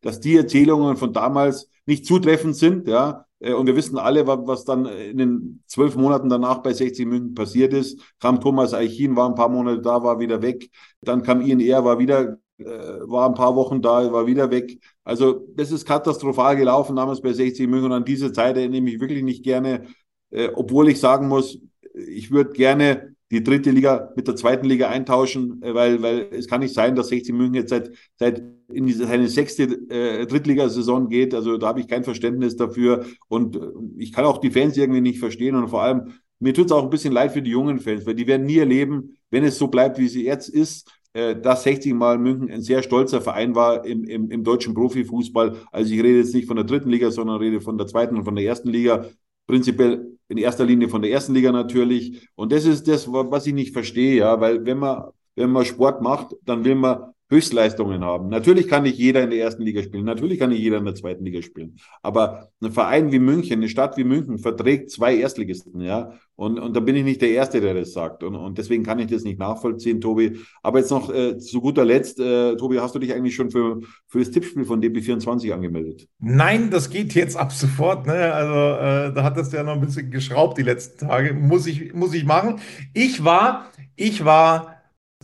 dass 0.01 0.19
die 0.19 0.35
Erzählungen 0.35 0.97
von 0.97 1.13
damals 1.13 1.69
nicht 1.85 2.05
zutreffend 2.05 2.55
sind, 2.55 2.87
ja. 2.87 3.25
Äh, 3.39 3.53
und 3.53 3.67
wir 3.67 3.75
wissen 3.75 3.97
alle, 3.97 4.25
was 4.27 4.65
dann 4.65 4.85
in 4.85 5.17
den 5.17 5.63
zwölf 5.67 5.95
Monaten 5.95 6.29
danach 6.29 6.59
bei 6.59 6.73
60 6.73 7.05
München 7.05 7.35
passiert 7.35 7.73
ist. 7.73 7.99
Kam 8.19 8.41
Thomas 8.41 8.73
Eichin, 8.73 9.15
war 9.15 9.29
ein 9.29 9.35
paar 9.35 9.49
Monate 9.49 9.81
da, 9.81 10.01
war 10.03 10.19
wieder 10.19 10.41
weg. 10.41 10.69
Dann 11.01 11.21
kam 11.21 11.41
Ian 11.41 11.59
Ehr, 11.59 11.83
war 11.85 11.99
wieder 11.99 12.37
war 12.57 13.27
ein 13.27 13.33
paar 13.33 13.55
Wochen 13.55 13.81
da, 13.81 14.11
war 14.11 14.27
wieder 14.27 14.49
weg. 14.49 14.79
Also 15.03 15.45
das 15.55 15.71
ist 15.71 15.85
katastrophal 15.85 16.55
gelaufen 16.55 16.95
damals 16.95 17.21
bei 17.21 17.33
60 17.33 17.67
München 17.67 17.85
und 17.85 17.91
an 17.91 18.05
diese 18.05 18.31
Zeit 18.31 18.57
erinnere 18.57 18.89
ich 18.89 18.99
wirklich 18.99 19.23
nicht 19.23 19.43
gerne, 19.43 19.87
äh, 20.31 20.49
obwohl 20.53 20.89
ich 20.89 20.99
sagen 20.99 21.27
muss, 21.27 21.59
ich 21.93 22.31
würde 22.31 22.51
gerne 22.53 23.15
die 23.31 23.43
dritte 23.43 23.71
Liga 23.71 24.13
mit 24.15 24.27
der 24.27 24.35
zweiten 24.35 24.67
Liga 24.67 24.89
eintauschen, 24.89 25.61
äh, 25.63 25.73
weil, 25.73 26.01
weil 26.01 26.27
es 26.31 26.47
kann 26.47 26.61
nicht 26.61 26.73
sein, 26.73 26.95
dass 26.95 27.09
60 27.09 27.33
München 27.33 27.55
jetzt 27.55 27.69
seit, 27.69 27.91
seit 28.17 28.43
in 28.71 28.85
diese, 28.85 29.05
seine 29.05 29.27
sechste 29.27 29.63
äh, 29.89 30.25
Drittligasaison 30.25 31.09
geht. 31.09 31.33
Also 31.33 31.57
da 31.57 31.67
habe 31.67 31.79
ich 31.79 31.87
kein 31.87 32.03
Verständnis 32.03 32.55
dafür 32.55 33.05
und 33.27 33.55
äh, 33.55 33.59
ich 33.97 34.13
kann 34.13 34.25
auch 34.25 34.37
die 34.37 34.51
Fans 34.51 34.77
irgendwie 34.77 35.01
nicht 35.01 35.19
verstehen 35.19 35.55
und 35.55 35.69
vor 35.69 35.81
allem 35.81 36.13
mir 36.39 36.53
tut 36.53 36.65
es 36.65 36.71
auch 36.71 36.83
ein 36.83 36.89
bisschen 36.89 37.13
leid 37.13 37.31
für 37.31 37.41
die 37.41 37.51
jungen 37.51 37.79
Fans, 37.79 38.05
weil 38.05 38.15
die 38.15 38.27
werden 38.27 38.45
nie 38.45 38.57
erleben, 38.57 39.17
wenn 39.29 39.43
es 39.45 39.57
so 39.57 39.67
bleibt, 39.67 39.97
wie 39.97 40.05
es 40.05 40.15
jetzt 40.15 40.49
ist, 40.49 40.89
äh, 40.89 40.91
dass 41.15 41.63
60 41.63 41.93
Mal 41.93 42.17
München 42.17 42.51
ein 42.51 42.61
sehr 42.61 42.83
stolzer 42.83 43.21
Verein 43.21 43.55
war 43.55 43.85
im, 43.85 44.03
im, 44.03 44.29
im 44.29 44.43
deutschen 44.43 44.73
Profifußball. 44.73 45.55
Also 45.71 45.93
ich 45.93 46.03
rede 46.03 46.17
jetzt 46.17 46.35
nicht 46.35 46.47
von 46.47 46.57
der 46.57 46.65
dritten 46.65 46.89
Liga, 46.89 47.09
sondern 47.09 47.37
rede 47.37 47.61
von 47.61 47.77
der 47.77 47.87
zweiten 47.87 48.17
und 48.17 48.25
von 48.25 48.35
der 48.35 48.45
ersten 48.45 48.69
Liga. 48.69 49.05
Prinzipiell 49.47 50.17
in 50.27 50.37
erster 50.37 50.65
Linie 50.65 50.89
von 50.89 51.01
der 51.01 51.11
ersten 51.11 51.33
Liga 51.33 51.51
natürlich. 51.51 52.27
Und 52.35 52.51
das 52.51 52.65
ist 52.65 52.87
das, 52.87 53.09
was 53.11 53.47
ich 53.47 53.53
nicht 53.53 53.73
verstehe, 53.73 54.17
ja, 54.17 54.41
weil 54.41 54.65
wenn 54.65 54.79
man, 54.79 55.05
wenn 55.35 55.51
man 55.51 55.63
Sport 55.63 56.01
macht, 56.01 56.35
dann 56.43 56.65
will 56.65 56.75
man 56.75 57.13
Höchstleistungen 57.29 58.03
haben. 58.03 58.29
Natürlich 58.29 58.67
kann 58.67 58.83
nicht 58.83 58.99
jeder 58.99 59.23
in 59.23 59.31
der 59.31 59.39
ersten 59.39 59.63
Liga 59.63 59.81
spielen, 59.81 60.05
natürlich 60.05 60.39
kann 60.39 60.49
nicht 60.49 60.61
jeder 60.61 60.77
in 60.77 60.85
der 60.85 60.95
zweiten 60.95 61.25
Liga 61.25 61.41
spielen. 61.41 61.77
Aber 62.03 62.49
ein 62.61 62.71
Verein 62.71 63.11
wie 63.11 63.19
München, 63.19 63.53
eine 63.53 63.69
Stadt 63.69 63.97
wie 63.97 64.03
München 64.03 64.37
verträgt 64.37 64.91
zwei 64.91 65.17
Erstligisten, 65.17 65.81
ja. 65.81 66.13
Und, 66.37 66.59
und 66.59 66.75
da 66.75 66.81
bin 66.81 66.97
ich 66.97 67.03
nicht 67.05 67.21
der 67.21 67.29
Erste, 67.29 67.61
der 67.61 67.73
das 67.73 67.93
sagt. 67.93 68.21
Und, 68.21 68.35
und 68.35 68.57
deswegen 68.57 68.83
kann 68.83 68.99
ich 68.99 69.07
das 69.07 69.23
nicht 69.23 69.39
nachvollziehen, 69.39 70.01
Tobi. 70.01 70.39
Aber 70.61 70.79
jetzt 70.79 70.91
noch 70.91 71.11
äh, 71.13 71.37
zu 71.37 71.61
guter 71.61 71.85
Letzt, 71.85 72.19
äh, 72.19 72.55
Tobi, 72.57 72.77
hast 72.79 72.93
du 72.93 72.99
dich 72.99 73.13
eigentlich 73.13 73.35
schon 73.35 73.51
für, 73.51 73.79
für 74.07 74.19
das 74.19 74.31
Tippspiel 74.31 74.65
von 74.65 74.81
DB24 74.81 75.53
angemeldet? 75.53 76.07
Nein, 76.19 76.69
das 76.69 76.89
geht 76.89 77.13
jetzt 77.15 77.37
ab 77.37 77.53
sofort. 77.53 78.05
Ne? 78.05 78.33
Also 78.33 78.51
äh, 78.51 79.13
da 79.13 79.23
hat 79.23 79.37
das 79.37 79.51
ja 79.53 79.63
noch 79.63 79.73
ein 79.73 79.81
bisschen 79.81 80.11
geschraubt 80.11 80.57
die 80.57 80.63
letzten 80.63 81.07
Tage. 81.07 81.33
Muss 81.33 81.67
ich, 81.67 81.93
muss 81.93 82.13
ich 82.13 82.25
machen. 82.25 82.59
Ich 82.93 83.23
war, 83.23 83.71
ich 83.95 84.25
war 84.25 84.74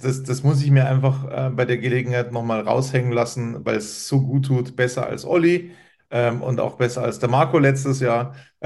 das, 0.01 0.23
das 0.23 0.43
muss 0.43 0.61
ich 0.61 0.71
mir 0.71 0.87
einfach 0.87 1.25
äh, 1.29 1.49
bei 1.51 1.65
der 1.65 1.77
Gelegenheit 1.77 2.31
nochmal 2.31 2.61
raushängen 2.61 3.11
lassen, 3.11 3.65
weil 3.65 3.77
es 3.77 4.07
so 4.07 4.21
gut 4.21 4.45
tut, 4.45 4.75
besser 4.75 5.05
als 5.07 5.25
Olli 5.25 5.71
ähm, 6.09 6.41
und 6.41 6.59
auch 6.59 6.75
besser 6.77 7.03
als 7.03 7.19
der 7.19 7.29
Marco 7.29 7.57
letztes 7.59 7.99
Jahr. 7.99 8.35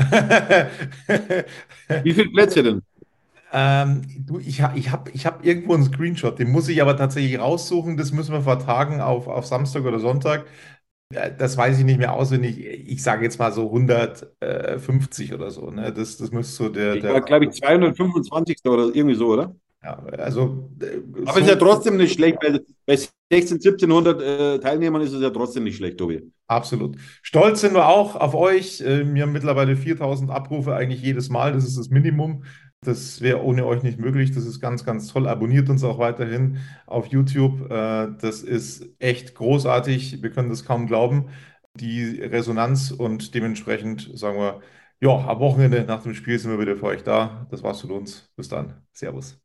Wie 2.03 2.13
viele 2.13 2.29
Plätze 2.31 2.63
denn? 2.63 2.81
Ähm, 3.53 4.01
du, 4.25 4.39
ich, 4.39 4.61
ich 4.75 4.91
habe 4.91 5.11
ich 5.11 5.25
hab 5.25 5.45
irgendwo 5.45 5.75
einen 5.75 5.85
Screenshot, 5.85 6.39
den 6.39 6.51
muss 6.51 6.67
ich 6.67 6.81
aber 6.81 6.97
tatsächlich 6.97 7.39
raussuchen. 7.39 7.97
Das 7.97 8.11
müssen 8.11 8.33
wir 8.33 8.41
vertagen 8.41 9.01
auf, 9.01 9.27
auf 9.27 9.45
Samstag 9.45 9.85
oder 9.85 9.99
Sonntag. 9.99 10.45
Das 11.09 11.55
weiß 11.55 11.77
ich 11.79 11.85
nicht 11.85 11.99
mehr 11.99 12.13
auswendig. 12.13 12.59
Ich 12.59 13.03
sage 13.03 13.23
jetzt 13.23 13.37
mal 13.39 13.51
so 13.53 13.67
150 13.67 15.33
oder 15.33 15.51
so. 15.51 15.69
Ne? 15.69 15.93
Das, 15.93 16.17
das 16.17 16.31
müsste 16.31 16.63
so 16.63 16.69
der. 16.69 16.95
Ich 16.95 17.03
war, 17.03 17.21
glaube 17.21 17.45
ich, 17.45 17.51
225. 17.51 18.57
oder 18.65 18.89
irgendwie 18.93 19.15
so, 19.15 19.27
oder? 19.27 19.55
Ja, 19.85 20.03
also. 20.17 20.71
Äh, 20.81 20.97
Aber 21.25 21.33
so, 21.33 21.39
ist 21.41 21.47
ja 21.47 21.55
trotzdem 21.55 21.97
nicht 21.97 22.13
schlecht. 22.13 22.39
Bei, 22.39 22.59
bei 22.87 22.95
16, 22.95 23.57
1700 23.57 24.21
äh, 24.21 24.59
Teilnehmern 24.59 25.01
ist 25.03 25.13
es 25.13 25.21
ja 25.21 25.29
trotzdem 25.29 25.63
nicht 25.63 25.77
schlecht, 25.77 25.99
Tobi. 25.99 26.31
Absolut. 26.47 26.97
Stolz 27.21 27.61
sind 27.61 27.75
wir 27.75 27.87
auch 27.87 28.15
auf 28.15 28.33
euch. 28.33 28.81
Äh, 28.81 29.13
wir 29.13 29.21
haben 29.21 29.31
mittlerweile 29.31 29.75
4000 29.75 30.31
Abrufe 30.31 30.73
eigentlich 30.73 31.03
jedes 31.03 31.29
Mal. 31.29 31.53
Das 31.53 31.65
ist 31.65 31.77
das 31.77 31.89
Minimum. 31.89 32.43
Das 32.81 33.21
wäre 33.21 33.43
ohne 33.43 33.65
euch 33.65 33.83
nicht 33.83 33.99
möglich. 33.99 34.31
Das 34.33 34.45
ist 34.45 34.59
ganz, 34.59 34.85
ganz 34.85 35.07
toll. 35.07 35.27
Abonniert 35.27 35.69
uns 35.69 35.83
auch 35.83 35.99
weiterhin 35.99 36.57
auf 36.87 37.05
YouTube. 37.07 37.69
Äh, 37.69 38.07
das 38.19 38.41
ist 38.41 38.89
echt 38.97 39.35
großartig. 39.35 40.23
Wir 40.23 40.31
können 40.31 40.49
das 40.49 40.65
kaum 40.65 40.87
glauben. 40.87 41.29
Die 41.75 42.21
Resonanz 42.21 42.89
und 42.89 43.35
dementsprechend 43.35 44.09
sagen 44.17 44.39
wir, 44.39 44.61
ja, 44.99 45.11
am 45.27 45.39
Wochenende 45.39 45.83
nach 45.83 46.01
dem 46.01 46.15
Spiel 46.15 46.39
sind 46.39 46.49
wir 46.49 46.59
wieder 46.59 46.75
für 46.75 46.85
euch 46.85 47.03
da. 47.03 47.45
Das 47.51 47.61
war's 47.61 47.81
von 47.81 47.91
uns. 47.91 48.31
Bis 48.35 48.47
dann. 48.49 48.81
Servus. 48.91 49.44